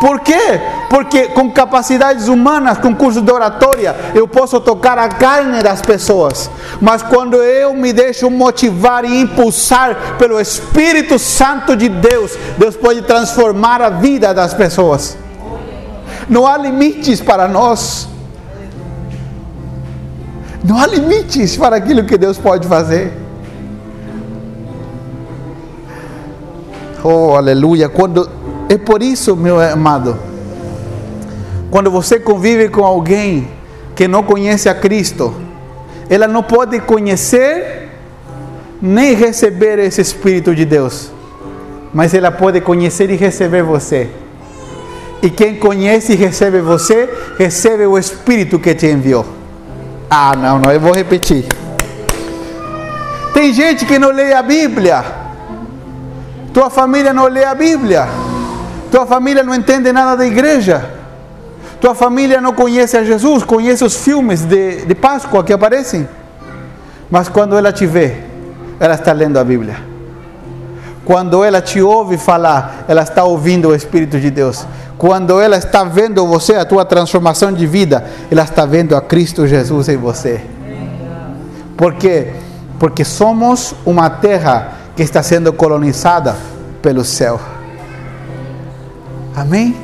Por 0.00 0.18
quê? 0.18 0.60
Porque 0.90 1.26
com 1.28 1.48
capacidades 1.52 2.26
humanas, 2.26 2.78
com 2.78 2.92
curso 2.92 3.22
de 3.22 3.30
oratória, 3.30 3.94
eu 4.16 4.26
posso 4.26 4.58
tocar 4.58 4.98
a 4.98 5.08
carne 5.08 5.62
das 5.62 5.80
pessoas. 5.80 6.50
Mas 6.80 7.04
quando 7.04 7.36
eu 7.36 7.72
me 7.72 7.92
deixo 7.92 8.28
motivar 8.28 9.04
e 9.04 9.20
impulsar 9.20 10.16
pelo 10.18 10.40
Espírito 10.40 11.20
Santo 11.20 11.76
de 11.76 11.88
Deus, 11.88 12.36
Deus 12.58 12.74
pode 12.74 13.02
transformar 13.02 13.80
a 13.80 13.90
vida 13.90 14.34
das 14.34 14.52
pessoas. 14.52 15.16
Não 16.28 16.48
há 16.48 16.56
limites 16.56 17.20
para 17.20 17.46
nós. 17.46 18.08
Não 20.64 20.76
há 20.76 20.86
limites 20.88 21.56
para 21.56 21.76
aquilo 21.76 22.02
que 22.02 22.18
Deus 22.18 22.36
pode 22.36 22.66
fazer. 22.66 23.27
Oh, 27.02 27.34
aleluia. 27.36 27.88
Quando 27.88 28.28
é 28.68 28.76
por 28.76 29.02
isso, 29.02 29.36
meu 29.36 29.60
amado, 29.60 30.18
quando 31.70 31.90
você 31.90 32.18
convive 32.18 32.68
com 32.68 32.84
alguém 32.84 33.48
que 33.94 34.08
não 34.08 34.22
conhece 34.22 34.68
a 34.68 34.74
Cristo, 34.74 35.34
ela 36.10 36.26
não 36.26 36.42
pode 36.42 36.80
conhecer 36.80 37.88
nem 38.80 39.14
receber 39.14 39.78
esse 39.78 40.00
Espírito 40.00 40.54
de 40.54 40.64
Deus, 40.64 41.10
mas 41.92 42.14
ela 42.14 42.30
pode 42.30 42.60
conhecer 42.60 43.10
e 43.10 43.16
receber 43.16 43.62
você. 43.62 44.08
E 45.20 45.30
quem 45.30 45.56
conhece 45.56 46.12
e 46.12 46.16
recebe 46.16 46.60
você, 46.60 47.08
recebe 47.38 47.86
o 47.86 47.98
Espírito 47.98 48.58
que 48.58 48.74
te 48.74 48.86
enviou. 48.86 49.26
Ah, 50.08 50.34
não, 50.36 50.58
não, 50.58 50.72
eu 50.72 50.80
vou 50.80 50.92
repetir. 50.92 51.44
Tem 53.34 53.52
gente 53.52 53.84
que 53.84 53.98
não 53.98 54.10
lê 54.10 54.32
a 54.32 54.42
Bíblia. 54.42 55.27
Tua 56.52 56.70
família 56.70 57.12
não 57.12 57.26
lê 57.26 57.44
a 57.44 57.54
Bíblia. 57.54 58.08
Tua 58.90 59.06
família 59.06 59.42
não 59.42 59.54
entende 59.54 59.92
nada 59.92 60.16
da 60.16 60.26
igreja. 60.26 60.90
Tua 61.80 61.94
família 61.94 62.40
não 62.40 62.52
conhece 62.52 62.96
a 62.96 63.04
Jesus, 63.04 63.44
conhece 63.44 63.84
os 63.84 63.96
filmes 63.96 64.42
de, 64.42 64.84
de 64.84 64.94
Páscoa 64.94 65.44
que 65.44 65.52
aparecem. 65.52 66.08
Mas 67.10 67.28
quando 67.28 67.56
ela 67.56 67.72
te 67.72 67.86
vê, 67.86 68.16
ela 68.80 68.94
está 68.94 69.12
lendo 69.12 69.38
a 69.38 69.44
Bíblia. 69.44 69.76
Quando 71.04 71.42
ela 71.42 71.62
te 71.62 71.80
ouve 71.80 72.18
falar, 72.18 72.84
ela 72.88 73.02
está 73.02 73.24
ouvindo 73.24 73.68
o 73.68 73.74
Espírito 73.74 74.18
de 74.20 74.30
Deus. 74.30 74.66
Quando 74.98 75.40
ela 75.40 75.56
está 75.56 75.84
vendo 75.84 76.26
você, 76.26 76.54
a 76.54 76.64
tua 76.64 76.84
transformação 76.84 77.52
de 77.52 77.66
vida, 77.66 78.04
ela 78.30 78.42
está 78.42 78.66
vendo 78.66 78.96
a 78.96 79.00
Cristo 79.00 79.46
Jesus 79.46 79.88
em 79.88 79.96
você. 79.96 80.42
Por 81.76 81.94
quê? 81.94 82.32
Porque 82.78 83.04
somos 83.04 83.74
uma 83.86 84.10
terra 84.10 84.77
que 84.98 85.04
está 85.04 85.22
sendo 85.22 85.52
colonizada 85.52 86.34
pelo 86.82 87.04
céu. 87.04 87.38
Amém? 89.32 89.76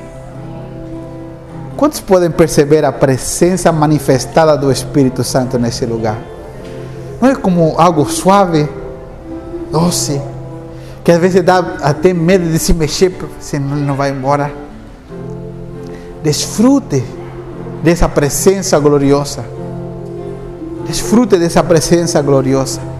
Quantos 1.77 2.01
podem 2.01 2.33
perceber 2.33 2.85
a 2.85 2.91
presença 2.91 3.71
manifestada 3.71 4.57
do 4.57 4.73
Espírito 4.73 5.23
Santo 5.23 5.57
nesse 5.57 5.87
lugar? 5.87 6.19
Não 7.21 7.31
é 7.31 7.37
como 7.37 7.77
algo 7.79 8.05
suave, 8.11 8.69
doce, 9.71 10.21
que 11.05 11.12
às 11.12 11.21
vezes 11.21 11.45
dá 11.45 11.59
até 11.81 12.12
medo 12.12 12.51
de 12.51 12.59
se 12.59 12.75
mexer, 12.75 13.15
senão 13.39 13.77
ele 13.77 13.87
não 13.87 13.95
vai 13.95 14.11
embora. 14.11 14.53
Desfrute 16.25 17.05
dessa 17.85 18.09
presença 18.09 18.81
gloriosa. 18.81 19.45
Desfrute 20.89 21.39
dessa 21.39 21.62
presença 21.62 22.21
gloriosa. 22.21 22.93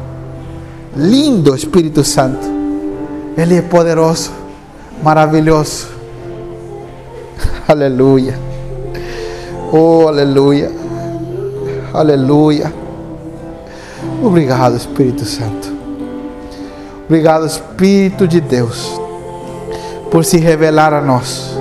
Lindo 0.97 1.55
Espírito 1.55 2.05
Santo. 2.05 2.47
Ele 3.37 3.57
é 3.57 3.63
poderoso, 3.63 4.31
maravilhoso. 5.03 5.89
Aleluia. 7.67 8.39
Oh, 9.73 10.07
aleluia. 10.07 10.71
Aleluia. 11.93 12.73
Obrigado, 14.23 14.77
Espírito 14.77 15.25
Santo. 15.25 15.73
Obrigado, 17.07 17.45
Espírito 17.45 18.27
de 18.27 18.41
Deus, 18.41 18.99
por 20.11 20.25
se 20.25 20.39
revelar 20.39 20.95
a 20.95 21.01
nós. 21.01 21.59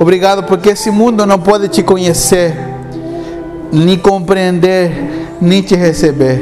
Obrigado 0.00 0.42
porque 0.44 0.70
esse 0.70 0.90
mundo 0.90 1.26
não 1.26 1.38
pode 1.38 1.68
te 1.68 1.82
conhecer, 1.82 2.56
nem 3.72 3.98
compreender, 3.98 5.36
nem 5.40 5.62
te 5.62 5.74
receber. 5.74 6.40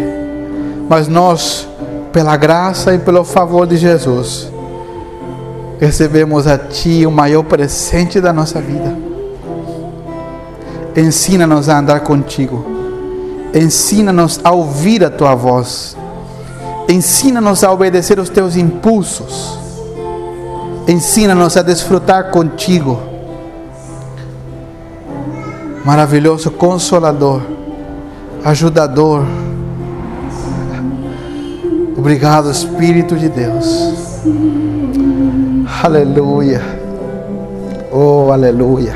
Mas 0.89 1.09
nós, 1.09 1.67
pela 2.13 2.37
graça 2.37 2.95
e 2.95 2.99
pelo 2.99 3.25
favor 3.25 3.67
de 3.67 3.77
Jesus, 3.77 4.51
recebemos 5.79 6.47
a 6.47 6.59
Ti 6.59 7.07
o 7.07 7.11
maior 7.11 7.43
presente 7.43 8.21
da 8.21 8.33
nossa 8.33 8.61
vida. 8.61 8.97
Ensina-nos 10.97 11.69
a 11.69 11.79
andar 11.79 12.01
contigo. 12.01 12.65
Ensina-nos 13.55 14.41
a 14.43 14.51
ouvir 14.51 15.05
a 15.05 15.11
Tua 15.11 15.35
voz. 15.35 15.97
Ensina-nos 16.89 17.63
a 17.63 17.73
obedecer 17.73 18.19
os 18.19 18.29
Teus 18.29 18.57
impulsos. 18.57 19.59
Ensina-nos 20.89 21.57
a 21.57 21.63
desfrutar 21.63 22.31
contigo. 22.31 23.01
Maravilhoso 25.85 26.51
Consolador, 26.51 27.43
Ajudador. 28.45 29.25
Obrigado, 32.01 32.51
Espírito 32.51 33.15
de 33.15 33.29
Deus. 33.29 34.23
Aleluia. 35.85 36.63
Oh, 37.93 38.33
aleluia. 38.33 38.95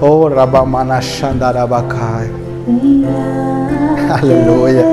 Oh, 0.00 0.28
Rabamana 0.28 1.00
Shandarabakai. 1.00 2.32
Aleluia. 4.10 4.92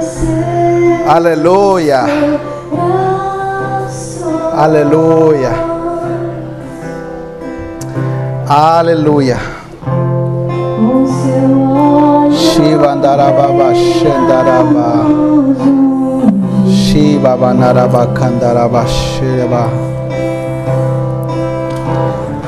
Aleluia. 1.07 2.05
Aleluia. 4.53 5.51
Aleluia. 8.47 9.39
Shiva 12.31 12.91
Andarababa 12.91 13.73
Shandaraba 13.73 15.88
Shiva 16.69 17.35
Banaraba 17.35 18.07
Kandaraba 18.13 18.85
Shiva 18.87 19.89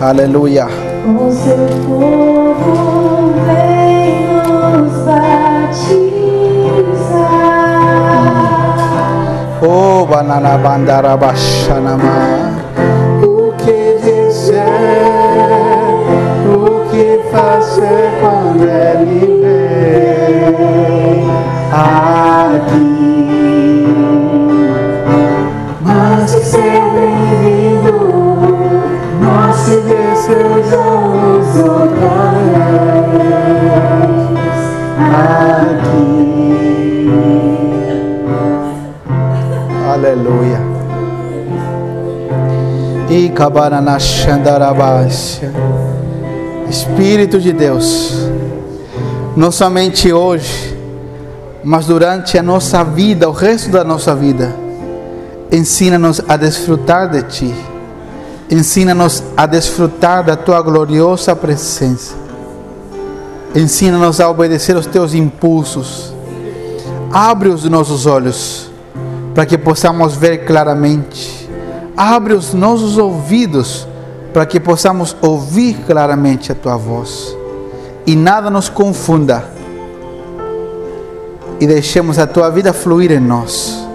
Aleluia. 0.01 0.67
Com 1.05 1.31
seu 1.31 1.57
povo 1.85 3.33
vem 3.45 4.33
nos 4.33 5.05
batizar. 5.05 5.31
Oh, 9.61 10.07
desejamos 30.71 31.55
outra 31.57 32.31
vez 32.33 33.21
aqui. 35.73 36.21
Aleluia. 39.93 40.61
E 43.09 43.29
cabarana. 43.29 43.97
Espírito 46.69 47.39
de 47.39 47.51
Deus, 47.51 48.29
não 49.35 49.51
somente 49.51 50.13
hoje, 50.13 50.77
mas 51.61 51.85
durante 51.87 52.37
a 52.37 52.43
nossa 52.43 52.81
vida, 52.81 53.27
o 53.27 53.33
resto 53.33 53.69
da 53.69 53.83
nossa 53.83 54.15
vida, 54.15 54.55
ensina-nos 55.51 56.21
a 56.29 56.37
desfrutar 56.37 57.09
de 57.09 57.23
Ti. 57.23 57.70
Ensina-nos 58.51 59.23
a 59.37 59.45
desfrutar 59.45 60.25
da 60.25 60.35
Tua 60.35 60.61
gloriosa 60.61 61.33
presença. 61.33 62.13
Ensina-nos 63.55 64.19
a 64.19 64.29
obedecer 64.29 64.75
aos 64.75 64.85
Teus 64.85 65.13
impulsos. 65.13 66.13
Abre 67.13 67.47
os 67.47 67.63
nossos 67.63 68.05
olhos 68.05 68.69
para 69.33 69.45
que 69.45 69.57
possamos 69.57 70.15
ver 70.15 70.45
claramente. 70.45 71.49
Abre 71.95 72.33
os 72.33 72.53
nossos 72.53 72.97
ouvidos 72.97 73.87
para 74.33 74.45
que 74.45 74.59
possamos 74.59 75.15
ouvir 75.21 75.77
claramente 75.85 76.51
a 76.51 76.55
tua 76.55 76.75
voz. 76.75 77.35
E 78.05 78.15
nada 78.15 78.49
nos 78.49 78.67
confunda. 78.67 79.45
E 81.59 81.67
deixemos 81.67 82.19
a 82.19 82.27
tua 82.27 82.49
vida 82.49 82.73
fluir 82.73 83.11
em 83.11 83.19
nós. 83.19 83.87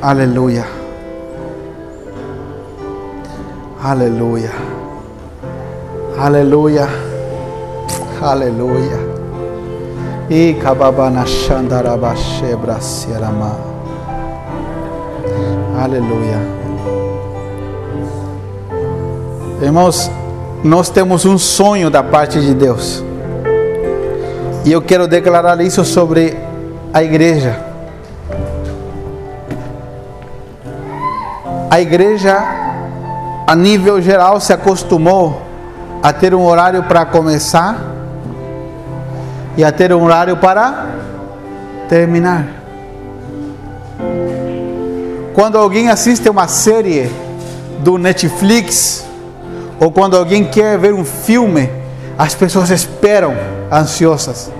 Aleluia. 0.00 0.75
Aleluia. 3.82 4.50
Aleluia. 6.18 6.88
Aleluia. 8.22 8.98
E 10.30 10.54
kababana 10.54 11.26
shandarabashe 11.26 12.56
brasiarama. 12.56 13.56
Aleluia. 15.78 16.38
Irmãos, 19.60 20.10
nós 20.64 20.88
temos 20.88 21.24
um 21.24 21.36
sonho 21.36 21.90
da 21.90 22.02
parte 22.02 22.40
de 22.40 22.54
Deus. 22.54 23.04
E 24.64 24.72
eu 24.72 24.80
quero 24.80 25.06
declarar 25.06 25.60
isso 25.60 25.84
sobre 25.84 26.36
a 26.92 27.02
igreja. 27.02 27.60
A 31.70 31.80
igreja, 31.80 32.55
a 33.46 33.54
nível 33.54 34.02
geral, 34.02 34.40
se 34.40 34.52
acostumou 34.52 35.42
a 36.02 36.12
ter 36.12 36.34
um 36.34 36.44
horário 36.44 36.82
para 36.82 37.06
começar 37.06 37.78
e 39.56 39.64
a 39.64 39.70
ter 39.70 39.92
um 39.92 40.02
horário 40.02 40.36
para 40.36 40.86
terminar. 41.88 42.46
Quando 45.32 45.56
alguém 45.58 45.88
assiste 45.88 46.28
uma 46.28 46.48
série 46.48 47.10
do 47.80 47.98
Netflix 47.98 49.06
ou 49.78 49.92
quando 49.92 50.16
alguém 50.16 50.44
quer 50.44 50.78
ver 50.78 50.92
um 50.92 51.04
filme, 51.04 51.70
as 52.18 52.34
pessoas 52.34 52.70
esperam 52.70 53.34
ansiosas. 53.70 54.50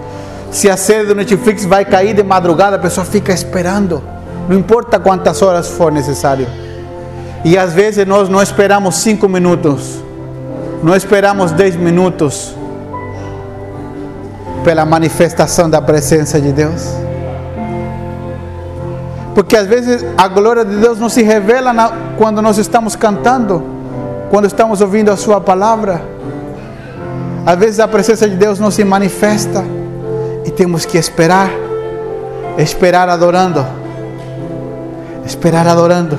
Se 0.53 0.71
a 0.71 0.77
série 0.77 1.07
do 1.07 1.15
Netflix 1.15 1.65
vai 1.65 1.85
cair 1.85 2.15
de 2.15 2.23
madrugada, 2.23 2.77
a 2.77 2.79
pessoa 2.79 3.05
fica 3.05 3.33
esperando, 3.33 4.03
não 4.49 4.57
importa 4.57 5.01
quantas 5.01 5.43
horas 5.43 5.69
for 5.71 5.91
necessário. 5.91 6.47
E 7.45 7.57
às 7.57 7.73
vezes 7.73 8.07
nós 8.07 8.29
não 8.29 8.43
esperamos 8.43 8.97
cinco 8.97 9.29
minutos, 9.29 10.03
não 10.83 10.95
esperamos 10.95 11.53
dez 11.53 11.77
minutos 11.77 12.55
pela 14.65 14.85
manifestação 14.85 15.71
da 15.71 15.81
presença 15.81 16.41
de 16.41 16.53
Deus. 16.53 16.83
Porque 19.33 19.55
às 19.55 19.67
vezes 19.67 20.05
a 20.17 20.27
glória 20.29 20.65
de 20.65 20.77
Deus 20.77 20.99
não 20.99 21.09
se 21.09 21.23
revela 21.23 21.73
na, 21.73 21.93
quando 22.17 22.41
nós 22.41 22.59
estamos 22.59 22.97
cantando, 22.97 23.63
quando 24.31 24.47
estamos 24.47 24.81
ouvindo 24.81 25.11
a 25.11 25.17
Sua 25.17 25.41
palavra. 25.41 26.03
Às 27.45 27.59
vezes 27.59 27.79
a 27.79 27.87
presença 27.87 28.29
de 28.29 28.35
Deus 28.35 28.59
não 28.59 28.71
se 28.71 28.83
manifesta 28.83 29.63
e 30.45 30.51
temos 30.51 30.85
que 30.85 30.99
esperar, 30.99 31.51
esperar 32.59 33.09
adorando, 33.09 33.65
esperar 35.25 35.69
adorando, 35.69 36.19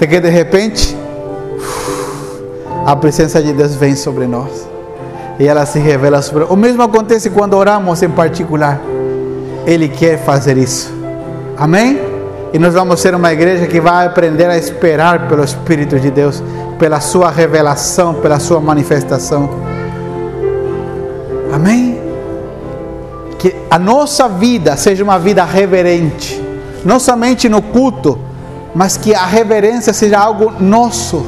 de 0.00 0.06
que 0.06 0.18
de 0.18 0.30
repente 0.30 0.96
a 2.86 2.96
presença 2.96 3.42
de 3.42 3.52
Deus 3.52 3.74
vem 3.74 3.94
sobre 3.94 4.26
nós 4.26 4.66
e 5.38 5.46
ela 5.46 5.66
se 5.66 5.78
revela 5.78 6.22
sobre. 6.22 6.44
O 6.44 6.56
mesmo 6.56 6.82
acontece 6.82 7.28
quando 7.28 7.54
oramos 7.54 8.02
em 8.02 8.08
particular. 8.08 8.80
Ele 9.66 9.88
quer 9.88 10.18
fazer 10.18 10.56
isso. 10.56 10.90
Amém? 11.56 12.00
E 12.52 12.58
nós 12.58 12.72
vamos 12.72 12.98
ser 12.98 13.14
uma 13.14 13.30
igreja 13.30 13.66
que 13.66 13.78
vai 13.78 14.06
aprender 14.06 14.46
a 14.46 14.56
esperar 14.56 15.28
pelo 15.28 15.44
Espírito 15.44 16.00
de 16.00 16.10
Deus, 16.10 16.42
pela 16.78 16.98
sua 16.98 17.30
revelação, 17.30 18.14
pela 18.14 18.40
sua 18.40 18.58
manifestação. 18.58 19.50
Amém? 21.52 22.00
Que 23.38 23.54
a 23.70 23.78
nossa 23.78 24.28
vida 24.28 24.76
seja 24.76 25.04
uma 25.04 25.18
vida 25.18 25.44
reverente, 25.44 26.42
não 26.84 26.98
somente 26.98 27.48
no 27.48 27.60
culto, 27.60 28.18
mas 28.74 28.96
que 28.96 29.14
a 29.14 29.24
reverência 29.24 29.92
seja 29.92 30.18
algo 30.18 30.52
nosso. 30.60 31.24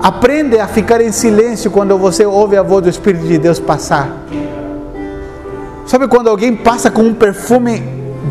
Aprende 0.00 0.58
a 0.58 0.66
ficar 0.66 1.00
em 1.00 1.12
silêncio 1.12 1.70
quando 1.70 1.96
você 1.98 2.24
ouve 2.24 2.56
a 2.56 2.62
voz 2.62 2.82
do 2.82 2.88
Espírito 2.88 3.26
de 3.26 3.38
Deus 3.38 3.58
passar. 3.58 4.08
Sabe 5.86 6.08
quando 6.08 6.28
alguém 6.28 6.56
passa 6.56 6.90
com 6.90 7.02
um 7.02 7.14
perfume 7.14 7.80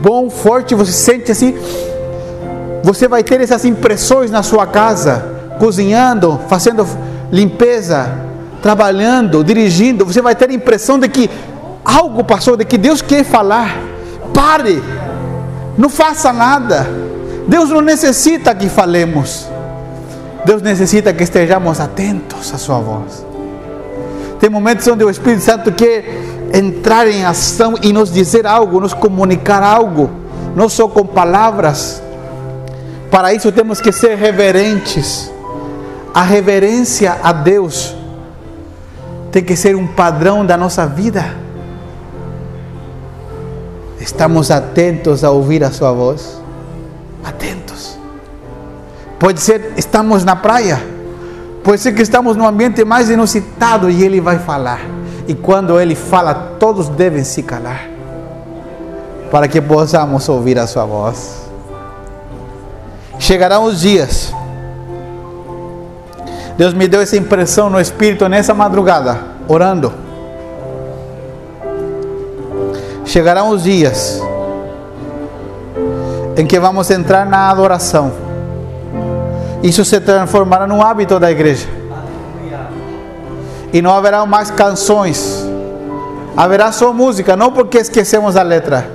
bom, 0.01 0.29
forte, 0.29 0.73
você 0.73 0.91
sente 0.91 1.31
assim? 1.31 1.55
Você 2.83 3.07
vai 3.07 3.23
ter 3.23 3.41
essas 3.41 3.65
impressões 3.65 4.31
na 4.31 4.41
sua 4.41 4.65
casa, 4.65 5.55
cozinhando, 5.59 6.39
fazendo 6.47 6.87
limpeza, 7.31 8.09
trabalhando, 8.61 9.43
dirigindo. 9.43 10.05
Você 10.05 10.21
vai 10.21 10.35
ter 10.35 10.49
a 10.49 10.53
impressão 10.53 10.97
de 10.97 11.07
que 11.07 11.29
algo 11.83 12.23
passou, 12.23 12.55
de 12.55 12.65
que 12.65 12.77
Deus 12.77 13.01
quer 13.01 13.23
falar. 13.23 13.77
Pare, 14.33 14.81
não 15.77 15.89
faça 15.89 16.31
nada. 16.31 17.08
Deus 17.49 17.71
não 17.71 17.81
necessita 17.81 18.53
que 18.53 18.69
falemos. 18.69 19.49
Deus 20.45 20.61
necessita 20.61 21.11
que 21.11 21.23
estejamos 21.23 21.79
atentos 21.79 22.53
à 22.53 22.59
Sua 22.59 22.77
voz. 22.77 23.25
Tem 24.39 24.51
momentos 24.51 24.87
onde 24.87 25.03
o 25.03 25.09
Espírito 25.09 25.41
Santo 25.41 25.71
quer 25.71 26.05
entrar 26.53 27.07
em 27.07 27.25
ação 27.25 27.73
e 27.81 27.91
nos 27.91 28.13
dizer 28.13 28.45
algo, 28.45 28.79
nos 28.79 28.93
comunicar 28.93 29.63
algo, 29.63 30.11
não 30.55 30.69
só 30.69 30.87
com 30.87 31.03
palavras. 31.03 32.03
Para 33.09 33.33
isso 33.33 33.51
temos 33.51 33.81
que 33.81 33.91
ser 33.91 34.15
reverentes. 34.15 35.31
A 36.13 36.21
reverência 36.21 37.17
a 37.23 37.33
Deus 37.33 37.95
tem 39.31 39.43
que 39.43 39.55
ser 39.55 39.75
um 39.75 39.87
padrão 39.87 40.45
da 40.45 40.55
nossa 40.55 40.85
vida. 40.85 41.35
Estamos 43.99 44.51
atentos 44.51 45.23
a 45.23 45.31
ouvir 45.31 45.63
a 45.63 45.71
Sua 45.71 45.91
voz. 45.91 46.38
Atentos. 47.23 47.97
Pode 49.17 49.41
ser, 49.41 49.73
estamos 49.77 50.23
na 50.23 50.35
praia. 50.35 50.81
Pode 51.63 51.81
ser 51.81 51.93
que 51.93 52.01
estamos 52.01 52.35
no 52.37 52.47
ambiente 52.47 52.83
mais 52.85 53.09
inusitado 53.09 53.89
e 53.89 54.03
Ele 54.03 54.21
vai 54.21 54.39
falar. 54.39 54.81
E 55.27 55.35
quando 55.35 55.79
Ele 55.79 55.95
fala, 55.95 56.33
todos 56.59 56.89
devem 56.89 57.23
se 57.23 57.43
calar. 57.43 57.87
Para 59.29 59.47
que 59.47 59.61
possamos 59.61 60.27
ouvir 60.29 60.57
a 60.57 60.65
Sua 60.65 60.85
voz. 60.85 61.49
Chegarão 63.19 63.65
os 63.65 63.81
dias 63.81 64.33
Deus 66.59 66.73
me 66.73 66.89
deu 66.89 66.99
essa 66.99 67.15
impressão 67.15 67.69
no 67.69 67.79
espírito 67.79 68.27
nessa 68.27 68.53
madrugada, 68.53 69.17
orando. 69.47 69.93
Chegarão 73.05 73.47
os 73.47 73.63
dias 73.63 74.21
em 76.39 76.45
que 76.45 76.57
vamos 76.57 76.89
entrar 76.89 77.25
na 77.25 77.49
adoração. 77.49 78.13
Isso 79.61 79.83
se 79.83 79.99
transformará 79.99 80.65
num 80.65 80.81
hábito 80.81 81.19
da 81.19 81.29
igreja. 81.29 81.67
E 83.73 83.81
não 83.81 83.91
haverá 83.91 84.25
mais 84.25 84.49
canções. 84.49 85.45
Haverá 86.37 86.71
só 86.71 86.93
música, 86.93 87.35
não 87.35 87.51
porque 87.51 87.77
esquecemos 87.77 88.37
a 88.37 88.41
letra. 88.41 88.89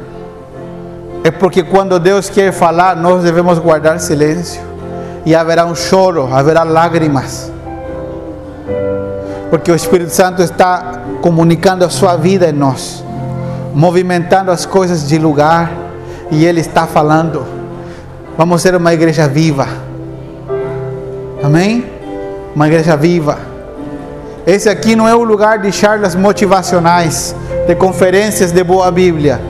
É 1.22 1.30
porque 1.30 1.62
quando 1.62 1.98
Deus 1.98 2.30
quer 2.30 2.50
falar, 2.50 2.96
nós 2.96 3.22
devemos 3.22 3.58
guardar 3.58 4.00
silêncio. 4.00 4.62
E 5.26 5.34
haverá 5.34 5.66
um 5.66 5.74
choro, 5.74 6.30
haverá 6.32 6.62
lágrimas. 6.62 7.52
Porque 9.50 9.70
o 9.70 9.74
Espírito 9.74 10.12
Santo 10.12 10.40
está 10.40 10.98
comunicando 11.20 11.84
a 11.84 11.90
sua 11.90 12.16
vida 12.16 12.48
em 12.48 12.52
nós, 12.52 13.04
movimentando 13.74 14.50
as 14.50 14.64
coisas 14.64 15.06
de 15.06 15.18
lugar, 15.18 15.83
e 16.34 16.44
Ele 16.44 16.60
está 16.60 16.86
falando. 16.86 17.46
Vamos 18.36 18.60
ser 18.60 18.74
uma 18.74 18.92
igreja 18.92 19.28
viva. 19.28 19.68
Amém? 21.42 21.86
Uma 22.54 22.66
igreja 22.66 22.96
viva. 22.96 23.38
Esse 24.46 24.68
aqui 24.68 24.96
não 24.96 25.08
é 25.08 25.14
o 25.14 25.22
lugar 25.22 25.58
de 25.58 25.70
charlas 25.70 26.14
motivacionais, 26.14 27.34
de 27.66 27.74
conferências 27.76 28.50
de 28.50 28.64
boa 28.64 28.90
Bíblia. 28.90 29.40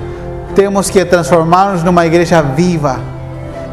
Temos 0.55 0.90
que 0.90 1.05
transformar-nos 1.05 1.82
numa 1.82 2.06
igreja 2.06 2.43
viva. 2.43 3.01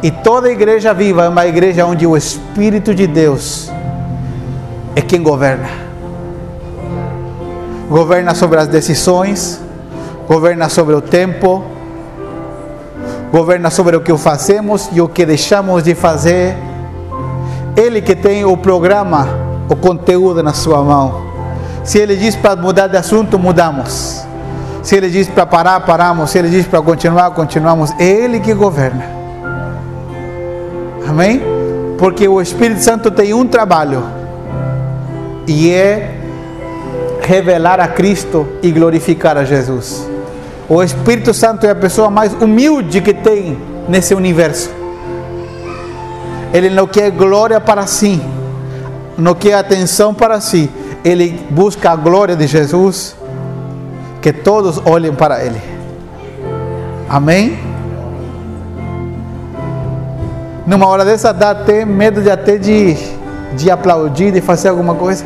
E 0.02 0.10
toda 0.10 0.50
igreja 0.50 0.92
viva 0.92 1.24
é 1.24 1.28
uma 1.28 1.46
igreja 1.46 1.86
onde 1.86 2.06
o 2.06 2.16
Espírito 2.16 2.94
de 2.94 3.06
Deus 3.06 3.70
é 4.96 5.00
quem 5.00 5.22
governa. 5.22 5.68
Governa 7.88 8.34
sobre 8.34 8.58
as 8.58 8.66
decisões, 8.66 9.60
governa 10.26 10.68
sobre 10.68 10.94
o 10.94 11.00
tempo, 11.00 11.62
governa 13.32 13.70
sobre 13.70 13.96
o 13.96 14.00
que 14.02 14.16
fazemos 14.18 14.90
e 14.92 15.00
o 15.00 15.08
que 15.08 15.24
deixamos 15.24 15.82
de 15.82 15.94
fazer. 15.94 16.54
Ele 17.74 18.02
que 18.02 18.14
tem 18.14 18.44
o 18.44 18.54
programa, 18.58 19.26
o 19.70 19.74
conteúdo 19.74 20.42
na 20.42 20.52
sua 20.52 20.82
mão. 20.84 21.32
Se 21.82 21.98
ele 21.98 22.14
diz 22.14 22.36
para 22.36 22.54
mudar 22.54 22.88
de 22.88 22.98
assunto, 22.98 23.38
mudamos. 23.38 24.22
Se 24.82 24.96
ele 24.96 25.08
diz 25.08 25.28
para 25.28 25.46
parar, 25.46 25.80
paramos. 25.80 26.30
Se 26.30 26.38
ele 26.38 26.50
diz 26.50 26.66
para 26.66 26.82
continuar, 26.82 27.30
continuamos. 27.30 27.90
É 27.98 28.04
ele 28.04 28.38
que 28.38 28.52
governa. 28.52 29.04
Amém? 31.08 31.40
Porque 31.98 32.28
o 32.28 32.40
Espírito 32.40 32.82
Santo 32.82 33.10
tem 33.10 33.32
um 33.32 33.46
trabalho 33.46 34.04
e 35.46 35.70
é 35.70 36.18
revelar 37.22 37.80
a 37.80 37.88
Cristo 37.88 38.46
e 38.62 38.70
glorificar 38.70 39.38
a 39.38 39.44
Jesus. 39.44 40.11
O 40.74 40.82
Espírito 40.82 41.34
Santo 41.34 41.66
é 41.66 41.70
a 41.70 41.74
pessoa 41.74 42.08
mais 42.08 42.32
humilde 42.32 43.02
que 43.02 43.12
tem 43.12 43.58
nesse 43.86 44.14
universo. 44.14 44.70
Ele 46.50 46.70
não 46.70 46.86
quer 46.86 47.10
glória 47.10 47.60
para 47.60 47.86
si, 47.86 48.18
não 49.18 49.34
quer 49.34 49.52
atenção 49.52 50.14
para 50.14 50.40
si. 50.40 50.70
Ele 51.04 51.38
busca 51.50 51.90
a 51.90 51.94
glória 51.94 52.34
de 52.34 52.46
Jesus, 52.46 53.14
que 54.22 54.32
todos 54.32 54.80
olhem 54.86 55.12
para 55.12 55.44
Ele. 55.44 55.60
Amém? 57.06 57.58
Numa 60.66 60.86
hora 60.86 61.04
dessa 61.04 61.34
dá 61.34 61.50
até 61.50 61.84
medo 61.84 62.22
de 62.22 62.30
até 62.30 62.56
de, 62.56 62.96
de 63.54 63.70
aplaudir, 63.70 64.32
de 64.32 64.40
fazer 64.40 64.70
alguma 64.70 64.94
coisa. 64.94 65.22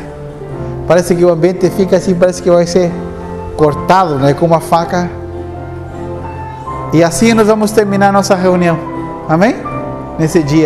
Parece 0.85 1.15
que 1.15 1.23
o 1.23 1.29
ambiente 1.29 1.69
fica 1.69 1.95
assim, 1.95 2.13
parece 2.15 2.43
que 2.43 2.49
vai 2.49 2.67
ser 2.67 2.91
cortado, 3.55 4.15
né, 4.15 4.33
com 4.33 4.45
uma 4.45 4.59
faca. 4.59 5.09
E 6.93 7.03
assim 7.03 7.33
nós 7.33 7.47
vamos 7.47 7.71
terminar 7.71 8.11
nossa 8.11 8.35
reunião. 8.35 8.77
Amém? 9.27 9.55
Nesse 10.17 10.41
dia. 10.41 10.55